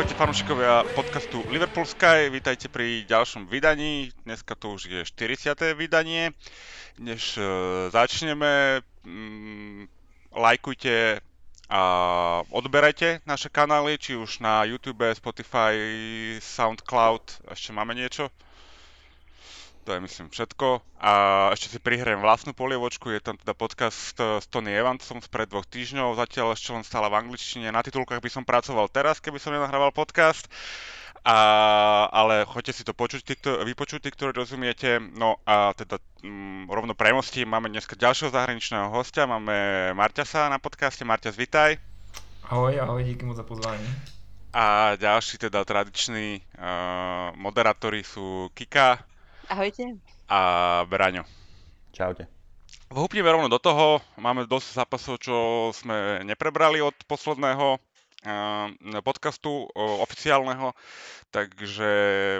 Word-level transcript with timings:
Ahojte 0.00 0.16
fanúšikovia 0.16 0.88
podcastu 0.96 1.44
Liverpool 1.52 1.84
Sky, 1.84 2.32
vítajte 2.32 2.72
pri 2.72 3.04
ďalšom 3.04 3.44
vydaní. 3.44 4.08
Dneska 4.24 4.56
to 4.56 4.72
už 4.72 4.88
je 4.88 5.04
40. 5.04 5.76
vydanie. 5.76 6.32
Než 6.96 7.36
uh, 7.36 7.44
začneme, 7.92 8.80
um, 9.04 9.84
lajkujte 10.32 11.20
a 11.68 11.82
odberajte 12.48 13.20
naše 13.28 13.52
kanály, 13.52 14.00
či 14.00 14.16
už 14.16 14.40
na 14.40 14.64
YouTube, 14.64 15.04
Spotify, 15.12 15.76
Soundcloud, 16.40 17.52
ešte 17.52 17.76
máme 17.76 17.92
niečo? 17.92 18.32
To 19.90 19.98
je 19.98 20.06
myslím 20.06 20.30
všetko. 20.30 20.86
A 21.02 21.12
ešte 21.50 21.74
si 21.74 21.82
prihrajem 21.82 22.22
vlastnú 22.22 22.54
polievočku, 22.54 23.10
je 23.10 23.18
tam 23.18 23.34
teda 23.34 23.58
podcast 23.58 24.14
s 24.14 24.46
Tony 24.46 24.70
Evansom 24.70 25.18
spred 25.18 25.50
dvoch 25.50 25.66
týždňov, 25.66 26.14
zatiaľ 26.14 26.54
ešte 26.54 26.70
len 26.70 26.86
stále 26.86 27.10
v 27.10 27.18
angličtine. 27.18 27.74
Na 27.74 27.82
titulkách 27.82 28.22
by 28.22 28.30
som 28.30 28.46
pracoval 28.46 28.86
teraz, 28.86 29.18
keby 29.18 29.42
som 29.42 29.50
nenahrával 29.50 29.90
podcast. 29.90 30.46
A, 31.26 32.06
ale 32.06 32.46
choďte 32.46 32.78
si 32.78 32.82
to 32.86 32.94
počuť, 32.94 33.20
tí, 33.26 33.34
kto, 33.34 33.66
vypočuť, 33.66 34.06
tí, 34.06 34.14
ktorí 34.14 34.30
rozumiete. 34.30 35.02
No 35.02 35.42
a 35.42 35.74
teda 35.74 35.98
m, 36.22 36.70
mm, 36.70 36.70
rovno 36.70 36.94
premostím, 36.94 37.50
máme 37.50 37.66
dneska 37.66 37.98
ďalšieho 37.98 38.30
zahraničného 38.30 38.94
hostia, 38.94 39.26
máme 39.26 39.90
Marťasa 39.98 40.46
na 40.46 40.62
podcaste. 40.62 41.02
Marťas, 41.02 41.34
vitaj. 41.34 41.82
Ahoj, 42.46 42.78
ahoj, 42.78 43.02
díky 43.02 43.26
moc 43.26 43.34
za 43.34 43.42
pozvání. 43.42 43.90
A 44.54 44.94
ďalší 44.94 45.50
teda 45.50 45.66
tradiční 45.66 46.38
uh, 46.54 47.34
moderátori 47.34 48.06
sú 48.06 48.54
Kika. 48.54 49.09
Ahojte. 49.50 49.98
A 50.30 50.38
Braňo. 50.86 51.26
Čaute. 51.90 52.30
Vhupneme 52.86 53.34
rovno 53.34 53.50
do 53.50 53.58
toho. 53.58 53.98
Máme 54.14 54.46
dosť 54.46 54.78
zápasov, 54.78 55.18
čo 55.18 55.34
sme 55.74 56.22
neprebrali 56.22 56.78
od 56.78 56.94
posledného 57.10 57.74
uh, 57.74 58.70
podcastu 59.02 59.66
oficiálneho, 59.74 60.70
takže 61.34 61.90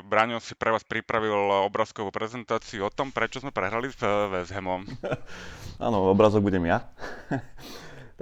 Braňo 0.07 0.39
si 0.39 0.55
pre 0.55 0.71
vás 0.71 0.87
pripravil 0.87 1.67
obrazkovú 1.67 2.15
prezentáciu 2.15 2.87
o 2.87 2.95
tom, 2.95 3.11
prečo 3.11 3.43
sme 3.43 3.51
prehrali 3.51 3.91
s 3.91 3.99
West 4.31 4.55
Hamom. 4.55 4.87
Áno, 5.83 6.15
obrazok 6.15 6.47
budem 6.47 6.63
ja. 6.71 6.87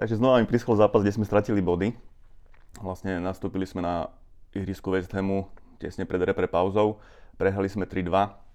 takže 0.01 0.17
znova 0.17 0.41
mi 0.41 0.49
prischol 0.49 0.81
zápas, 0.81 1.05
kde 1.05 1.13
sme 1.13 1.29
stratili 1.29 1.61
body. 1.61 1.93
Vlastne 2.81 3.21
nastúpili 3.21 3.69
sme 3.69 3.85
na 3.85 4.09
ihrisku 4.57 4.89
West 4.97 5.13
Hamu 5.13 5.45
tesne 5.77 6.09
pred 6.09 6.25
repre 6.25 6.49
pauzou. 6.49 7.05
Prehrali 7.37 7.69
sme 7.69 7.85
3-2 7.85 8.48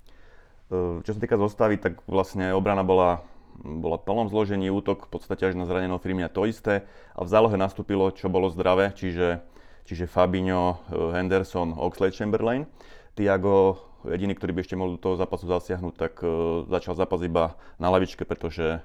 čo 1.03 1.11
sa 1.13 1.19
týka 1.21 1.37
zostavy, 1.37 1.77
tak 1.77 2.01
vlastne 2.09 2.49
obrana 2.55 2.81
bola, 2.81 3.21
bola 3.61 4.01
v 4.01 4.05
plnom 4.09 4.27
zložení, 4.29 4.73
útok 4.73 5.05
v 5.07 5.11
podstate 5.13 5.45
až 5.45 5.53
na 5.53 5.69
zraneného 5.69 6.01
Firmina 6.01 6.31
to 6.31 6.49
isté 6.49 6.87
a 7.13 7.21
v 7.21 7.29
zálohe 7.29 7.53
nastúpilo, 7.55 8.09
čo 8.09 8.31
bolo 8.31 8.49
zdravé, 8.49 8.89
čiže, 8.97 9.43
čiže 9.85 10.09
Fabinho, 10.09 10.81
eh, 10.89 11.19
Henderson, 11.19 11.77
Oxlade 11.77 12.17
Chamberlain. 12.17 12.65
Tiago, 13.13 13.77
jediný, 14.09 14.33
ktorý 14.33 14.51
by 14.57 14.61
ešte 14.65 14.73
mohol 14.73 14.97
do 14.97 15.03
toho 15.05 15.15
zápasu 15.21 15.45
zasiahnuť, 15.45 15.93
tak 15.93 16.13
uh, 16.25 16.65
začal 16.65 16.97
zápas 16.97 17.21
iba 17.21 17.53
na 17.77 17.93
lavičke, 17.93 18.25
pretože 18.25 18.81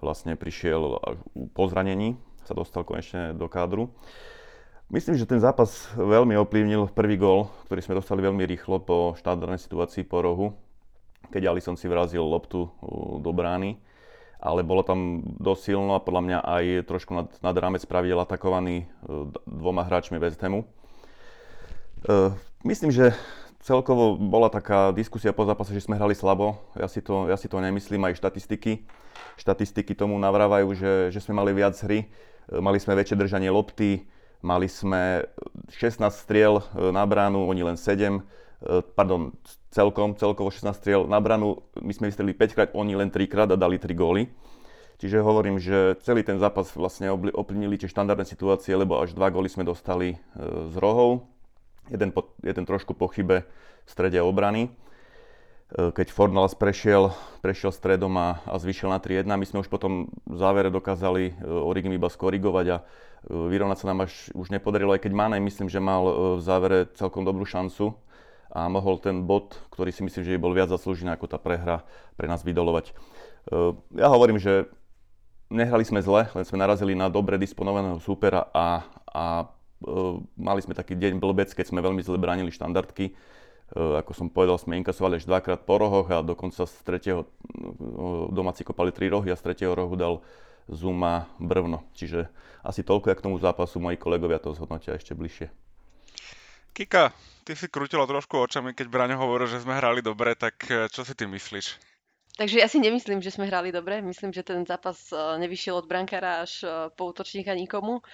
vlastne 0.00 0.32
prišiel 0.32 0.96
po 1.52 1.62
zranení, 1.68 2.16
sa 2.48 2.56
dostal 2.56 2.88
konečne 2.88 3.36
do 3.36 3.52
kádru. 3.52 3.92
Myslím, 4.88 5.20
že 5.20 5.28
ten 5.28 5.44
zápas 5.44 5.92
veľmi 5.92 6.40
ovplyvnil 6.40 6.88
prvý 6.96 7.20
gól, 7.20 7.52
ktorý 7.68 7.80
sme 7.84 7.98
dostali 8.00 8.24
veľmi 8.24 8.48
rýchlo 8.48 8.80
po 8.80 9.12
štandardnej 9.20 9.60
situácii 9.60 10.08
po 10.08 10.24
rohu 10.24 10.46
keď 11.30 11.52
Alisson 11.52 11.76
si 11.78 11.86
vrazil 11.90 12.22
loptu 12.22 12.70
do 13.20 13.30
brány, 13.32 13.78
ale 14.36 14.60
bolo 14.62 14.84
tam 14.84 15.24
dosť 15.40 15.72
silno 15.72 15.96
a 15.96 16.04
podľa 16.04 16.22
mňa 16.22 16.38
aj 16.44 16.64
trošku 16.86 17.12
nad, 17.16 17.28
nad 17.40 17.56
rámec 17.56 17.82
pravidel 17.88 18.20
atakovaný 18.20 18.84
e, 18.84 18.86
dvoma 19.48 19.82
hráčmi 19.82 20.20
West 20.20 20.38
Hamu. 20.44 20.62
E, 20.62 22.30
myslím, 22.68 22.92
že 22.92 23.16
celkovo 23.64 24.20
bola 24.20 24.52
taká 24.52 24.92
diskusia 24.92 25.32
po 25.32 25.48
zápase, 25.48 25.72
že 25.72 25.88
sme 25.88 25.96
hrali 25.96 26.12
slabo. 26.12 26.60
Ja 26.76 26.86
si 26.86 27.00
to, 27.00 27.26
ja 27.32 27.40
si 27.40 27.48
to 27.48 27.58
nemyslím, 27.58 28.04
aj 28.06 28.20
štatistiky. 28.20 28.84
Štatistiky 29.40 29.96
tomu 29.96 30.20
navrávajú, 30.20 30.68
že, 30.76 30.92
že 31.10 31.20
sme 31.24 31.40
mali 31.40 31.56
viac 31.56 31.72
hry, 31.80 32.06
mali 32.52 32.76
sme 32.76 32.92
väčšie 32.92 33.16
držanie 33.16 33.48
lopty, 33.48 34.04
mali 34.44 34.68
sme 34.68 35.24
16 35.72 36.12
striel 36.12 36.60
na 36.76 37.02
bránu, 37.08 37.48
oni 37.48 37.64
len 37.64 37.76
7 37.80 38.20
Eh, 38.20 38.45
pardon, 38.96 39.36
celkom, 39.68 40.16
celkovo 40.16 40.48
16 40.48 40.72
striel 40.72 41.02
na 41.04 41.20
branu, 41.20 41.60
my 41.76 41.92
sme 41.92 42.08
vystrelili 42.08 42.32
5 42.32 42.56
krát, 42.56 42.68
oni 42.72 42.96
len 42.96 43.12
3 43.12 43.28
krát 43.28 43.48
a 43.52 43.56
dali 43.60 43.76
3 43.76 43.92
góly. 43.92 44.32
Čiže 44.96 45.20
hovorím, 45.20 45.60
že 45.60 46.00
celý 46.00 46.24
ten 46.24 46.40
zápas 46.40 46.72
vlastne 46.72 47.12
ovplyvnili 47.12 47.76
tie 47.76 47.92
štandardné 47.92 48.24
situácie, 48.24 48.72
lebo 48.72 48.96
až 48.96 49.12
dva 49.12 49.28
góly 49.28 49.52
sme 49.52 49.68
dostali 49.68 50.16
eh, 50.16 50.18
z 50.72 50.74
rohov. 50.80 51.28
Jeden, 51.92 52.10
po, 52.10 52.32
jeden 52.40 52.64
trošku 52.64 52.96
po 52.96 53.06
chybe 53.12 53.44
v 53.84 53.90
strede 53.92 54.24
obrany. 54.24 54.72
Eh, 54.72 55.92
keď 55.92 56.08
Fornals 56.08 56.56
prešiel, 56.56 57.12
prešiel 57.44 57.76
stredom 57.76 58.16
a, 58.16 58.40
a 58.48 58.56
zvyšil 58.56 58.88
na 58.88 58.96
3-1, 58.96 59.28
my 59.28 59.44
sme 59.44 59.60
už 59.60 59.68
potom 59.68 60.08
v 60.24 60.36
závere 60.40 60.72
dokázali 60.72 61.44
Origim 61.44 61.92
iba 61.92 62.08
skorigovať 62.08 62.66
a 62.72 62.78
vyrovnať 63.26 63.78
sa 63.84 63.90
nám 63.92 64.08
až 64.08 64.32
už 64.32 64.48
nepodarilo, 64.48 64.96
aj 64.96 65.02
keď 65.04 65.12
Mane 65.12 65.36
myslím, 65.44 65.68
že 65.68 65.82
mal 65.82 66.38
v 66.38 66.42
závere 66.46 66.88
celkom 66.94 67.26
dobrú 67.26 67.42
šancu 67.42 67.98
a 68.56 68.72
mohol 68.72 68.96
ten 68.96 69.28
bod, 69.28 69.52
ktorý 69.68 69.92
si 69.92 70.00
myslím, 70.00 70.24
že 70.24 70.40
bol 70.40 70.56
viac 70.56 70.72
zaslúžený 70.72 71.12
ako 71.12 71.28
tá 71.28 71.36
prehra, 71.36 71.84
pre 72.16 72.24
nás 72.24 72.40
vydolovať. 72.40 72.88
E, 72.88 72.92
ja 74.00 74.08
hovorím, 74.08 74.40
že 74.40 74.64
nehrali 75.52 75.84
sme 75.84 76.00
zle, 76.00 76.24
len 76.32 76.44
sme 76.48 76.64
narazili 76.64 76.96
na 76.96 77.12
dobre 77.12 77.36
disponovaného 77.36 78.00
súpera 78.00 78.48
a, 78.56 78.80
a 79.12 79.24
e, 79.44 80.24
mali 80.40 80.64
sme 80.64 80.72
taký 80.72 80.96
deň 80.96 81.20
blbec, 81.20 81.52
keď 81.52 81.68
sme 81.68 81.84
veľmi 81.84 82.00
zle 82.00 82.16
bránili 82.16 82.48
štandardky. 82.48 83.12
E, 83.12 83.14
ako 83.76 84.16
som 84.16 84.32
povedal, 84.32 84.56
sme 84.56 84.80
inkasovali 84.80 85.20
až 85.20 85.28
dvakrát 85.28 85.68
po 85.68 85.76
rohoch 85.76 86.08
a 86.08 86.24
dokonca 86.24 86.64
z 86.64 86.74
tretieho 86.80 87.28
domáci 88.32 88.64
kopali 88.64 88.88
tri 88.88 89.12
rohy 89.12 89.28
a 89.28 89.36
z 89.36 89.52
tretieho 89.52 89.76
rohu 89.76 90.00
dal 90.00 90.24
Zuma 90.72 91.28
brvno. 91.36 91.84
Čiže 91.92 92.32
asi 92.64 92.80
toľko, 92.80 93.12
jak 93.12 93.20
k 93.20 93.26
tomu 93.28 93.36
zápasu 93.36 93.84
moji 93.84 94.00
kolegovia 94.00 94.40
to 94.40 94.56
zhodnotia 94.56 94.96
ešte 94.96 95.12
bližšie. 95.12 95.65
Kika, 96.76 97.08
ty 97.48 97.56
si 97.56 97.72
krútila 97.72 98.04
trošku 98.04 98.36
očami, 98.36 98.76
keď 98.76 98.92
Braňo 98.92 99.16
hovoril, 99.16 99.48
že 99.48 99.64
sme 99.64 99.80
hrali 99.80 100.04
dobre, 100.04 100.36
tak 100.36 100.60
eh, 100.68 100.92
čo 100.92 101.08
si 101.08 101.16
ty 101.16 101.24
myslíš? 101.24 101.80
Takže 102.36 102.60
ja 102.60 102.68
si 102.68 102.76
nemyslím, 102.84 103.24
že 103.24 103.32
sme 103.32 103.48
hrali 103.48 103.72
dobre. 103.72 104.04
Myslím, 104.04 104.28
že 104.28 104.44
ten 104.44 104.60
zápas 104.68 105.08
eh, 105.08 105.16
nevyšiel 105.40 105.80
od 105.80 105.88
brankára 105.88 106.44
až 106.44 106.68
eh, 106.68 106.70
po 106.92 107.08
útočníka 107.08 107.56
nikomu. 107.56 108.04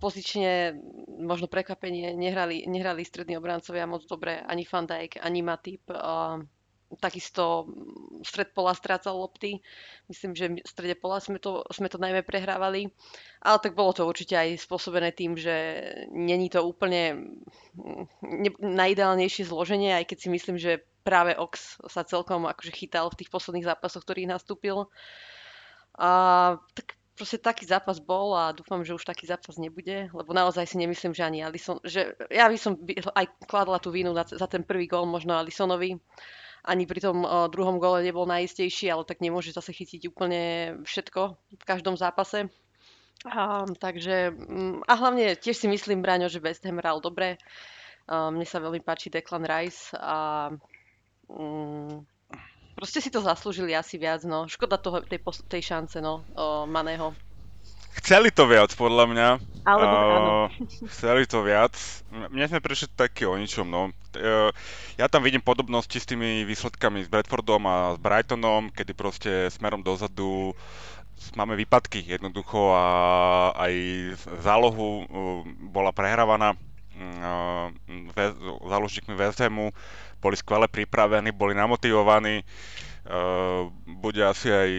Pozične 0.00 0.72
možno 1.20 1.44
prekvapenie 1.44 2.16
nehrali, 2.16 2.64
nehrali 2.64 3.04
strední 3.04 3.36
obrancovia 3.36 3.84
moc 3.84 4.08
dobre, 4.08 4.40
ani 4.40 4.64
Van 4.64 4.88
Dijk, 4.88 5.20
ani 5.20 5.44
Matip. 5.44 5.84
Takisto 6.98 7.70
stred 8.26 8.50
pola 8.50 8.74
strácal 8.74 9.14
lopty. 9.14 9.62
Myslím, 10.10 10.34
že 10.34 10.50
v 10.50 10.66
strede 10.66 10.98
pola 10.98 11.22
sme 11.22 11.38
to, 11.38 11.62
sme 11.70 11.86
to 11.86 12.02
najmä 12.02 12.26
prehrávali. 12.26 12.90
Ale 13.44 13.58
tak 13.62 13.78
bolo 13.78 13.94
to 13.94 14.02
určite 14.02 14.34
aj 14.34 14.58
spôsobené 14.58 15.14
tým, 15.14 15.38
že 15.38 15.86
není 16.10 16.50
to 16.50 16.66
úplne 16.66 17.30
mm, 17.78 18.58
najideálnejšie 18.58 19.46
zloženie, 19.46 19.94
aj 19.94 20.10
keď 20.10 20.18
si 20.18 20.28
myslím, 20.34 20.56
že 20.58 20.82
práve 21.06 21.38
Ox 21.38 21.78
sa 21.86 22.02
celkom 22.02 22.44
akože 22.50 22.74
chytal 22.74 23.08
v 23.10 23.24
tých 23.24 23.30
posledných 23.30 23.68
zápasoch, 23.70 24.02
ktorých 24.02 24.32
nastúpil. 24.34 24.90
A 25.94 26.10
tak 26.74 27.00
proste 27.20 27.36
taký 27.36 27.68
zápas 27.68 28.00
bol 28.00 28.32
a 28.32 28.56
dúfam, 28.56 28.80
že 28.80 28.96
už 28.96 29.04
taký 29.04 29.28
zápas 29.28 29.60
nebude, 29.60 30.08
lebo 30.08 30.32
naozaj 30.32 30.64
si 30.64 30.80
nemyslím, 30.80 31.12
že 31.12 31.20
ani 31.20 31.44
Alison, 31.44 31.76
že 31.84 32.16
ja 32.32 32.48
by 32.48 32.56
som 32.56 32.80
aj 33.12 33.26
kladla 33.44 33.76
tú 33.76 33.92
vínu 33.92 34.16
za 34.16 34.48
ten 34.48 34.64
prvý 34.64 34.88
gól 34.88 35.04
možno 35.04 35.36
Alisonovi, 35.36 36.00
ani 36.64 36.84
pri 36.84 37.00
tom 37.00 37.24
druhom 37.48 37.80
gole 37.80 38.04
nebol 38.04 38.28
najistejší, 38.28 38.92
ale 38.92 39.08
tak 39.08 39.24
nemôže 39.24 39.52
zase 39.56 39.72
chytiť 39.72 40.08
úplne 40.10 40.42
všetko 40.84 41.20
v 41.56 41.64
každom 41.64 41.96
zápase. 41.96 42.48
A, 43.28 43.68
takže, 43.76 44.32
mm, 44.32 44.88
a 44.88 44.92
hlavne 44.96 45.36
tiež 45.36 45.52
si 45.52 45.68
myslím, 45.68 46.00
Braňo, 46.00 46.32
že 46.32 46.40
West 46.40 46.64
Ham 46.64 46.80
hral 46.80 47.04
dobre. 47.04 47.36
A, 48.08 48.32
mne 48.32 48.48
sa 48.48 48.64
veľmi 48.64 48.80
páči 48.80 49.12
Declan 49.12 49.44
Rice 49.44 49.92
a 49.92 50.48
um, 51.28 52.00
proste 52.72 53.04
si 53.04 53.12
to 53.12 53.20
zaslúžili 53.20 53.76
asi 53.76 54.00
viac, 54.00 54.24
no. 54.24 54.48
Škoda 54.48 54.80
toho, 54.80 55.04
tej, 55.04 55.20
tej 55.52 55.62
šance, 55.62 56.00
no, 56.00 56.24
o, 56.32 56.64
Maného. 56.64 57.12
Chceli 57.98 58.30
to 58.30 58.46
viac, 58.46 58.70
podľa 58.78 59.04
mňa. 59.10 59.28
Ale 59.66 59.82
uh, 59.84 60.46
Chceli 60.94 61.26
to 61.26 61.42
viac. 61.42 61.74
Mne 62.10 62.46
sme 62.46 62.62
prišli 62.62 62.94
taký 62.94 63.26
o 63.26 63.34
ničom, 63.34 63.66
no. 63.66 63.90
Uh, 64.14 64.50
ja 64.94 65.10
tam 65.10 65.26
vidím 65.26 65.42
podobnosti 65.42 65.98
s 65.98 66.06
tými 66.06 66.46
výsledkami 66.46 67.02
s 67.02 67.08
Bradfordom 67.10 67.62
a 67.66 67.76
s 67.94 67.98
Brightonom, 67.98 68.70
kedy 68.70 68.92
proste 68.94 69.30
smerom 69.50 69.82
dozadu 69.82 70.54
máme 71.36 71.52
výpadky 71.52 72.00
jednoducho 72.00 72.72
a 72.72 72.84
aj 73.52 73.74
zálohu 74.40 75.04
uh, 75.04 75.44
bola 75.68 75.92
prehrávaná 75.92 76.56
uh, 76.56 77.68
záložníkmi 78.64 79.14
West 79.18 79.42
Hamu, 79.42 79.74
boli 80.22 80.36
skvele 80.38 80.70
pripravení, 80.70 81.34
boli 81.34 81.52
namotivovaní. 81.52 82.46
Uh, 83.00 83.72
bude 83.86 84.20
asi 84.20 84.52
aj 84.52 84.70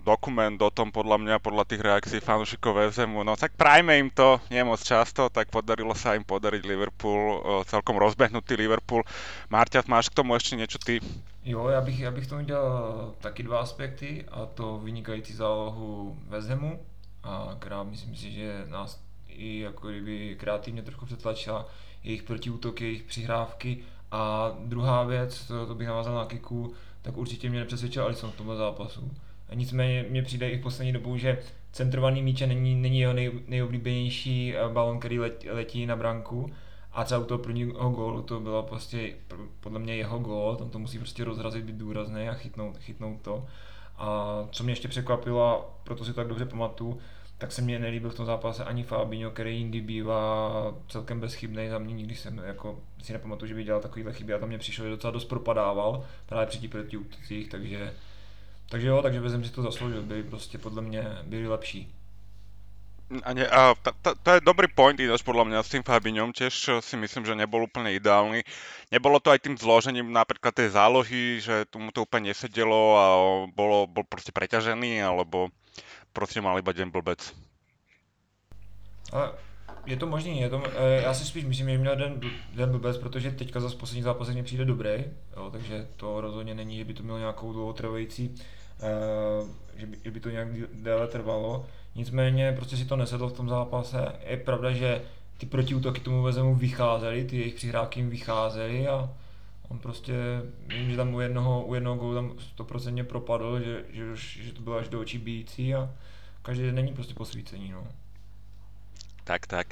dokument 0.00 0.56
o 0.56 0.70
tom 0.72 0.88
podľa 0.88 1.20
mňa, 1.20 1.44
podľa 1.44 1.68
tých 1.68 1.84
reakcií 1.84 2.20
fanúšikov 2.24 2.72
VZMu. 2.72 3.20
No 3.20 3.36
tak 3.36 3.52
prajme 3.52 4.00
im 4.00 4.08
to, 4.08 4.40
nie 4.48 4.64
moc 4.64 4.80
často, 4.80 5.28
tak 5.28 5.52
podarilo 5.52 5.92
sa 5.92 6.16
im 6.16 6.24
podariť 6.24 6.64
Liverpool, 6.64 7.20
uh, 7.36 7.60
celkom 7.68 8.00
rozbehnutý 8.00 8.56
Liverpool. 8.56 9.04
Marťas, 9.52 9.84
máš 9.84 10.08
k 10.08 10.24
tomu 10.24 10.34
ešte 10.40 10.56
niečo 10.56 10.80
ty? 10.80 11.04
Jo, 11.44 11.68
já 11.68 11.80
bych, 11.80 12.00
já 12.00 12.10
bych 12.10 12.26
tomu 12.26 12.42
dělal 12.42 13.14
taky 13.20 13.42
dva 13.42 13.60
aspekty, 13.60 14.24
a 14.30 14.46
to 14.46 14.78
vynikající 14.78 15.32
zálohu 15.32 16.16
Vezhemu, 16.28 16.80
a 17.22 17.56
která 17.58 17.82
myslím 17.82 18.16
si, 18.16 18.30
že 18.30 18.64
nás 18.68 19.00
i 19.28 19.60
jako 19.60 19.88
kdyby 19.88 20.36
kreativně 20.40 20.82
trošku 20.82 21.06
přetlačila 21.06 21.66
jejich 22.04 22.22
protiútoky, 22.22 22.84
jejich 22.84 23.02
přihrávky. 23.02 23.84
A 24.10 24.52
druhá 24.58 25.04
věc, 25.04 25.44
to, 25.44 25.66
to 25.66 25.74
bych 25.74 25.86
navázal 25.86 26.14
na 26.14 26.24
Kiku, 26.24 26.74
tak 27.02 27.16
určitě 27.16 27.50
mě 27.50 27.58
nepřesvědčil 27.58 28.04
Alisson 28.04 28.30
v 28.30 28.36
tomhle 28.36 28.56
zápasu. 28.56 29.10
A 29.48 29.54
nicméně 29.54 30.04
mně 30.08 30.22
přijde 30.22 30.50
i 30.50 30.58
v 30.58 30.62
poslední 30.62 30.92
dobou, 30.92 31.16
že 31.16 31.38
centrovaný 31.72 32.22
míče 32.22 32.46
není, 32.46 32.74
není 32.74 33.00
jeho 33.00 33.12
nej, 33.12 33.32
nejoblíbenější 33.46 34.56
eh, 34.56 34.68
balon, 34.68 34.98
který 34.98 35.18
let, 35.18 35.44
letí 35.50 35.86
na 35.86 35.96
branku. 35.96 36.50
A 36.92 37.04
třeba 37.04 37.20
u 37.20 37.24
toho 37.24 37.38
prvního 37.38 37.90
gólu 37.90 38.22
to 38.22 38.40
bylo 38.40 38.62
prostě 38.62 39.14
podle 39.60 39.78
mě 39.78 39.96
jeho 39.96 40.18
gól, 40.18 40.56
tam 40.56 40.70
to 40.70 40.78
musí 40.78 40.98
prostě 40.98 41.24
rozrazit, 41.24 41.64
být 41.64 41.76
důrazný 41.76 42.28
a 42.28 42.34
chytnout, 42.34 42.78
chytnout 42.78 43.20
to. 43.20 43.46
A 43.96 44.48
co 44.50 44.64
mě 44.64 44.72
ještě 44.72 44.88
překvapilo, 44.88 45.74
proto 45.84 46.04
si 46.04 46.10
to 46.10 46.16
tak 46.16 46.28
dobře 46.28 46.44
pamatuju, 46.46 46.98
tak 47.40 47.52
se 47.52 47.62
mně 47.62 47.78
nelíbil 47.78 48.10
v 48.10 48.14
tom 48.14 48.26
zápase 48.26 48.64
ani 48.64 48.82
Fabinho, 48.82 49.30
který 49.30 49.58
jindy 49.58 49.80
bývá 49.80 50.52
celkem 50.88 51.20
bezchybný. 51.20 51.68
Za 51.68 51.78
mě 51.78 51.94
nikdy 51.94 52.14
jsem 52.14 52.38
jako, 52.38 52.78
si 53.02 53.12
nepamatuju, 53.12 53.48
že 53.48 53.54
by 53.54 53.64
dělal 53.64 53.80
takovýhle 53.80 54.12
chyby 54.12 54.34
a 54.34 54.38
tam 54.38 54.48
mě 54.48 54.58
přišlo, 54.58 54.84
že 54.84 54.90
docela 54.90 55.10
dost 55.10 55.24
propadával 55.24 56.04
právě 56.26 56.46
při 56.46 56.58
těch 56.58 56.70
protiútocích, 56.70 57.48
takže, 57.48 57.94
takže 58.68 58.88
jo, 58.88 59.02
takže 59.02 59.20
vezem 59.20 59.44
si 59.44 59.52
to 59.52 59.62
zasloužil, 59.62 60.02
byli 60.02 60.22
prostě 60.22 60.58
podle 60.58 60.82
mě 60.82 61.04
byli 61.22 61.48
lepší. 61.48 61.94
A, 63.24 63.32
ne, 63.32 63.48
a 63.48 63.74
t- 63.74 63.90
t- 64.02 64.14
to 64.22 64.30
je 64.30 64.40
dobrý 64.40 64.70
point 64.70 65.00
ináč 65.00 65.26
podľa 65.26 65.50
mňa 65.50 65.66
s 65.66 65.72
tým 65.74 65.82
Fabiňom 65.82 66.30
tiež 66.30 66.78
si 66.78 66.94
myslím, 66.94 67.26
že 67.26 67.34
nebol 67.34 67.66
úplne 67.66 67.90
ideálny. 67.90 68.46
Nebolo 68.94 69.18
to 69.18 69.34
aj 69.34 69.42
tým 69.42 69.58
zložením 69.58 70.14
napríklad 70.14 70.54
tej 70.54 70.78
zálohy, 70.78 71.42
že 71.42 71.66
tomu 71.74 71.90
to 71.90 72.06
úplne 72.06 72.30
nesedelo 72.30 72.80
a 72.94 73.04
bolo, 73.50 73.90
bol 73.90 74.06
proste 74.06 74.30
preťažený, 74.30 75.02
alebo 75.02 75.50
prostě 76.12 76.40
mal 76.40 76.58
iba 76.58 76.72
den 76.72 76.90
blbec. 76.90 77.34
Je 79.86 79.96
to 79.96 80.06
možný, 80.06 80.40
je 80.40 80.50
to, 80.50 80.62
e, 80.76 81.02
já 81.02 81.14
si 81.14 81.24
spíš 81.24 81.44
myslím, 81.44 81.68
že 81.68 81.78
měl 81.78 81.96
den, 81.96 82.20
den 82.54 82.70
blbec, 82.70 82.98
protože 82.98 83.30
teďka 83.30 83.60
za 83.60 83.68
poslední 83.68 84.02
zápas 84.02 84.28
mě 84.28 84.42
přijde 84.42 84.64
dobrý, 84.64 84.90
jo, 85.36 85.50
takže 85.52 85.86
to 85.96 86.20
rozhodně 86.20 86.54
není, 86.54 86.76
že 86.76 86.84
by 86.84 86.94
to 86.94 87.02
mělo 87.02 87.18
nějakou 87.18 87.52
dlouhotrvající, 87.52 88.34
e, 88.80 89.80
že, 89.80 89.86
by, 89.86 89.98
že 90.04 90.10
by 90.10 90.20
to 90.20 90.30
nějak 90.30 90.48
déle 90.72 91.06
trvalo. 91.06 91.66
Nicméně 91.94 92.52
prostě 92.52 92.76
si 92.76 92.84
to 92.84 92.96
nesedlo 92.96 93.28
v 93.28 93.36
tom 93.36 93.48
zápase. 93.48 94.12
Je 94.26 94.36
pravda, 94.36 94.72
že 94.72 95.02
ty 95.38 95.46
protiútoky 95.46 96.00
tomu 96.00 96.22
vezemu 96.22 96.54
vycházely, 96.54 97.24
ty 97.24 97.36
jejich 97.36 97.54
přihrávky 97.54 98.00
jim 98.00 98.10
vycházely 98.10 98.88
a 98.88 99.10
on 99.70 99.78
prostě, 99.78 100.14
vím, 100.66 100.90
že 100.90 100.96
tam 100.96 101.14
u 101.14 101.20
jednoho, 101.20 101.64
u 101.64 101.74
jednoho 101.74 101.96
gólu 101.96 102.14
tam 102.14 102.32
100% 102.58 103.04
propadl, 103.04 103.60
že, 103.60 103.84
že, 103.90 104.16
že 104.16 104.52
to 104.52 104.62
bylo 104.62 104.76
až 104.76 104.88
do 104.88 105.00
očí 105.00 105.18
bíjící 105.18 105.74
a 105.74 105.90
každý 106.42 106.62
den 106.62 106.74
není 106.74 106.92
prostě 106.92 107.14
posvícení, 107.14 107.70
no. 107.70 107.86
Tak, 109.24 109.46
tak. 109.46 109.66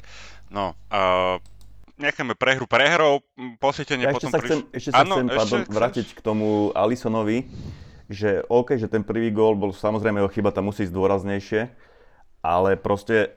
No, 0.49 0.73
uh, 0.93 1.39
necháme 1.97 2.35
prehru 2.35 2.63
prehrou, 2.63 3.19
posvietenie 3.59 4.07
ja 4.07 4.15
potom... 4.15 4.31
Ešte 4.31 4.39
sa 4.39 4.39
chcem, 4.39 4.59
ešte 4.71 4.89
sa 4.95 5.03
ano, 5.03 5.15
chcem 5.19 5.27
ešte 5.27 5.37
pardon, 5.37 5.61
vrátiť 5.67 6.07
k 6.15 6.19
tomu 6.23 6.71
Alisonovi, 6.71 7.43
že 8.07 8.39
OK, 8.47 8.79
že 8.79 8.87
ten 8.87 9.03
prvý 9.03 9.35
gól 9.35 9.59
bol 9.59 9.75
samozrejme 9.75 10.23
jeho 10.23 10.31
chyba, 10.31 10.55
tam 10.55 10.71
musí 10.71 10.87
ísť 10.87 10.95
dôraznejšie, 10.95 11.61
ale 12.39 12.79
proste 12.79 13.35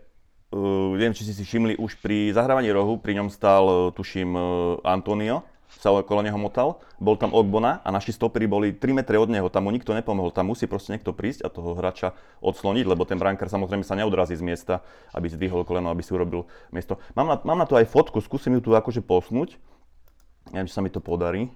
uh, 0.55 0.95
neviem, 0.95 1.11
či 1.11 1.27
si 1.27 1.35
si 1.35 1.43
všimli, 1.43 1.75
už 1.83 1.99
pri 1.99 2.31
zahrávaní 2.31 2.71
rohu, 2.71 3.03
pri 3.03 3.19
ňom 3.19 3.29
stál, 3.35 3.67
uh, 3.67 3.91
tuším, 3.91 4.31
uh, 4.31 4.43
Antonio, 4.87 5.43
sa 5.79 5.91
okolo 5.91 6.21
neho 6.23 6.37
motal, 6.37 6.81
bol 7.01 7.17
tam 7.19 7.35
Ogbona 7.35 7.81
a 7.83 7.89
naši 7.91 8.15
stopery 8.15 8.47
boli 8.47 8.75
3 8.75 9.03
metre 9.03 9.17
od 9.19 9.31
neho, 9.33 9.49
tam 9.51 9.67
mu 9.67 9.71
nikto 9.75 9.97
nepomohol, 9.97 10.31
tam 10.31 10.53
musí 10.53 10.69
proste 10.71 10.95
niekto 10.95 11.17
prísť 11.17 11.45
a 11.45 11.49
toho 11.51 11.75
hráča 11.75 12.15
odsloniť, 12.45 12.85
lebo 12.87 13.03
ten 13.03 13.19
brankár 13.19 13.51
samozrejme 13.51 13.83
sa 13.83 13.99
neodrazí 13.99 14.37
z 14.39 14.45
miesta, 14.45 14.75
aby 15.17 15.33
zdvihol 15.33 15.67
koleno, 15.67 15.91
aby 15.91 16.05
si 16.05 16.15
urobil 16.15 16.47
miesto. 16.71 17.01
Mám 17.19 17.27
na, 17.27 17.37
mám 17.43 17.59
na 17.59 17.67
to 17.67 17.75
aj 17.81 17.91
fotku, 17.91 18.23
skúsim 18.23 18.55
ju 18.59 18.61
tu 18.63 18.71
akože 18.77 19.03
posnúť, 19.03 19.59
neviem, 20.55 20.69
či 20.71 20.77
sa 20.77 20.85
mi 20.85 20.91
to 20.93 21.03
podarí. 21.03 21.51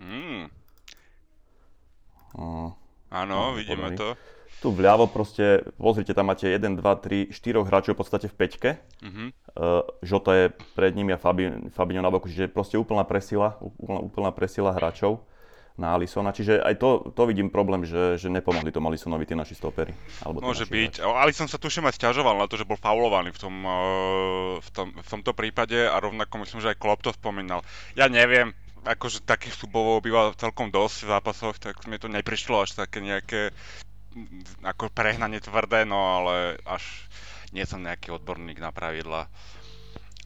Mm. 0.00 0.48
Áno, 3.10 3.34
no, 3.34 3.58
vidíme 3.58 3.92
podarí. 3.92 3.98
to 3.98 4.08
tu 4.60 4.74
vľavo 4.74 5.08
proste, 5.08 5.64
pozrite, 5.80 6.12
tam 6.12 6.28
máte 6.28 6.50
1, 6.50 6.58
2, 6.58 6.82
3, 6.82 7.32
4 7.32 7.64
hráčov 7.64 7.96
v 7.96 8.00
podstate 8.04 8.26
v 8.28 8.34
peťke. 8.36 8.70
Mm-hmm. 9.00 9.28
Uh, 9.56 9.86
Žota 10.04 10.32
je 10.36 10.44
pred 10.76 10.92
nimi 10.92 11.14
a 11.14 11.18
Fabi, 11.18 11.70
Fabinho 11.72 12.04
na 12.04 12.12
boku, 12.12 12.28
čiže 12.28 12.52
proste 12.52 12.76
úplná 12.76 13.08
presila, 13.08 13.56
úplná, 13.62 14.00
úplná 14.04 14.30
presila 14.36 14.76
hráčov 14.76 15.24
na 15.80 15.96
Alisona, 15.96 16.36
čiže 16.36 16.60
aj 16.60 16.76
to, 16.76 17.08
to 17.16 17.22
vidím 17.24 17.48
problém, 17.48 17.88
že, 17.88 18.20
že 18.20 18.28
nepomohli 18.28 18.68
tomu 18.68 18.92
Alisonovi 18.92 19.24
tí 19.24 19.32
naši 19.32 19.56
stopery. 19.56 19.96
Alebo 20.20 20.44
Môže 20.44 20.68
byť. 20.68 21.00
Hráči. 21.00 21.16
Alison 21.24 21.48
sa 21.48 21.56
tuším 21.56 21.88
aj 21.88 21.96
stiažoval 21.96 22.36
na 22.36 22.44
to, 22.44 22.60
že 22.60 22.68
bol 22.68 22.76
faulovaný 22.76 23.32
v, 23.32 23.40
tom, 23.40 23.54
v, 24.60 24.68
tom, 24.76 24.92
v 24.92 25.08
tomto 25.08 25.32
prípade 25.32 25.80
a 25.80 25.96
rovnako 25.96 26.44
myslím, 26.44 26.60
že 26.60 26.76
aj 26.76 26.80
Klopp 26.80 27.00
to 27.00 27.16
spomínal. 27.16 27.64
Ja 27.96 28.12
neviem, 28.12 28.52
akože 28.84 29.24
takých 29.24 29.56
súbovov 29.56 30.04
býva 30.04 30.36
celkom 30.36 30.68
dosť 30.68 31.08
v 31.08 31.10
zápasoch, 31.16 31.56
tak 31.56 31.80
mi 31.88 31.96
to 31.96 32.12
neprišlo 32.12 32.60
až 32.60 32.76
také 32.76 33.00
nejaké 33.00 33.56
ako 34.66 34.90
prehnanie 34.90 35.38
tvrdé, 35.38 35.86
no 35.86 35.98
ale 36.20 36.58
až 36.66 36.82
nie 37.54 37.62
som 37.66 37.82
nejaký 37.82 38.14
odborník 38.14 38.58
na 38.58 38.74
pravidla. 38.74 39.30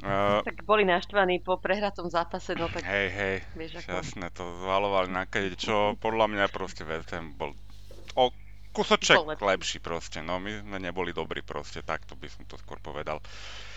Uh, 0.04 0.42
tak 0.42 0.66
boli 0.66 0.82
naštvaní 0.84 1.40
po 1.40 1.56
prehratom 1.56 2.10
zápase, 2.10 2.52
no 2.58 2.68
tak... 2.68 2.82
Hej, 2.82 3.08
hej, 3.14 3.36
vieš, 3.54 3.80
ako... 3.80 3.88
jasne, 3.94 4.26
to 4.34 4.42
zvalovali 4.60 5.08
na 5.08 5.24
keď, 5.24 5.54
čo 5.56 5.76
podľa 6.02 6.26
mňa 6.28 6.44
proste 6.50 6.82
ten 7.06 7.32
bol 7.32 7.54
o 8.18 8.34
kusoček 8.74 9.16
lepší. 9.16 9.44
lepší 9.46 9.78
proste, 9.78 10.18
no 10.20 10.42
my 10.42 10.66
sme 10.66 10.78
neboli 10.82 11.14
dobrí 11.14 11.40
proste, 11.46 11.80
takto 11.80 12.18
by 12.18 12.26
som 12.26 12.42
to 12.44 12.58
skôr 12.58 12.76
povedal. 12.82 13.22
Uh, 13.22 13.73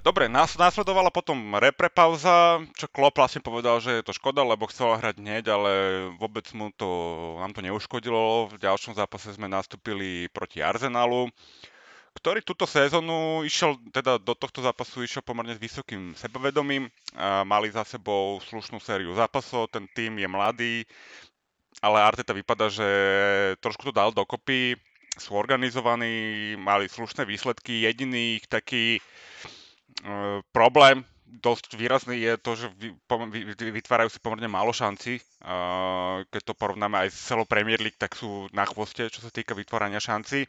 dobre, 0.00 0.32
nás, 0.32 0.56
následovala 0.56 1.12
potom 1.12 1.36
repre 1.60 1.92
pauza, 1.92 2.62
čo 2.76 2.88
Klopp 2.88 3.20
vlastne 3.20 3.44
povedal, 3.44 3.80
že 3.84 4.00
je 4.00 4.06
to 4.06 4.16
škoda, 4.16 4.40
lebo 4.40 4.68
chcela 4.70 4.96
hrať 4.96 5.20
hneď, 5.20 5.44
ale 5.52 5.72
vôbec 6.16 6.48
mu 6.56 6.72
to, 6.72 6.88
nám 7.40 7.52
to 7.52 7.60
neuškodilo. 7.60 8.48
V 8.48 8.56
ďalšom 8.56 8.96
zápase 8.96 9.34
sme 9.36 9.50
nastúpili 9.50 10.32
proti 10.32 10.64
Arsenalu, 10.64 11.28
ktorý 12.16 12.40
túto 12.40 12.64
sezónu 12.64 13.44
išiel, 13.44 13.76
teda 13.92 14.16
do 14.16 14.32
tohto 14.32 14.64
zápasu 14.64 15.04
išiel 15.04 15.20
pomerne 15.20 15.52
s 15.52 15.60
vysokým 15.60 16.16
sebavedomím. 16.16 16.88
Mali 17.44 17.68
za 17.68 17.84
sebou 17.84 18.40
slušnú 18.48 18.80
sériu 18.80 19.12
zápasov, 19.14 19.68
ten 19.68 19.84
tým 19.92 20.16
je 20.18 20.28
mladý, 20.28 20.74
ale 21.84 22.02
Arteta 22.02 22.34
vypadá, 22.34 22.72
že 22.72 22.88
trošku 23.62 23.88
to 23.88 23.92
dal 23.94 24.10
dokopy, 24.10 24.74
sú 25.18 25.34
organizovaní, 25.34 26.54
mali 26.54 26.86
slušné 26.86 27.26
výsledky. 27.26 27.86
Jediný 27.86 28.38
ich 28.38 28.46
taký 28.46 28.98
E, 28.98 29.57
problém 30.54 31.04
dosť 31.28 31.76
výrazný 31.76 32.16
je 32.24 32.34
to, 32.40 32.52
že 32.56 32.66
vytvárajú 33.60 34.08
si 34.08 34.18
pomerne 34.18 34.48
málo 34.48 34.72
šanci. 34.72 35.20
Keď 36.32 36.42
to 36.42 36.56
porovnáme 36.56 37.06
aj 37.06 37.08
s 37.12 37.18
celou 37.28 37.44
Premier 37.44 37.78
League, 37.78 38.00
tak 38.00 38.16
sú 38.16 38.48
na 38.56 38.64
chvoste, 38.64 39.12
čo 39.12 39.20
sa 39.20 39.28
týka 39.28 39.52
vytvárania 39.52 40.00
šanci. 40.00 40.48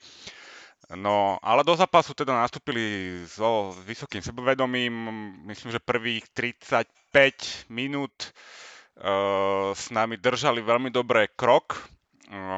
No, 0.96 1.38
ale 1.44 1.68
do 1.68 1.76
zápasu 1.76 2.16
teda 2.16 2.34
nastúpili 2.34 3.20
so 3.28 3.76
vysokým 3.84 4.24
sebavedomím. 4.24 5.12
Myslím, 5.46 5.76
že 5.76 5.84
prvých 5.84 6.26
35 6.34 7.70
minút 7.70 8.16
uh, 8.26 9.76
s 9.76 9.92
nami 9.92 10.16
držali 10.18 10.64
veľmi 10.64 10.90
dobré 10.90 11.28
krok. 11.36 11.78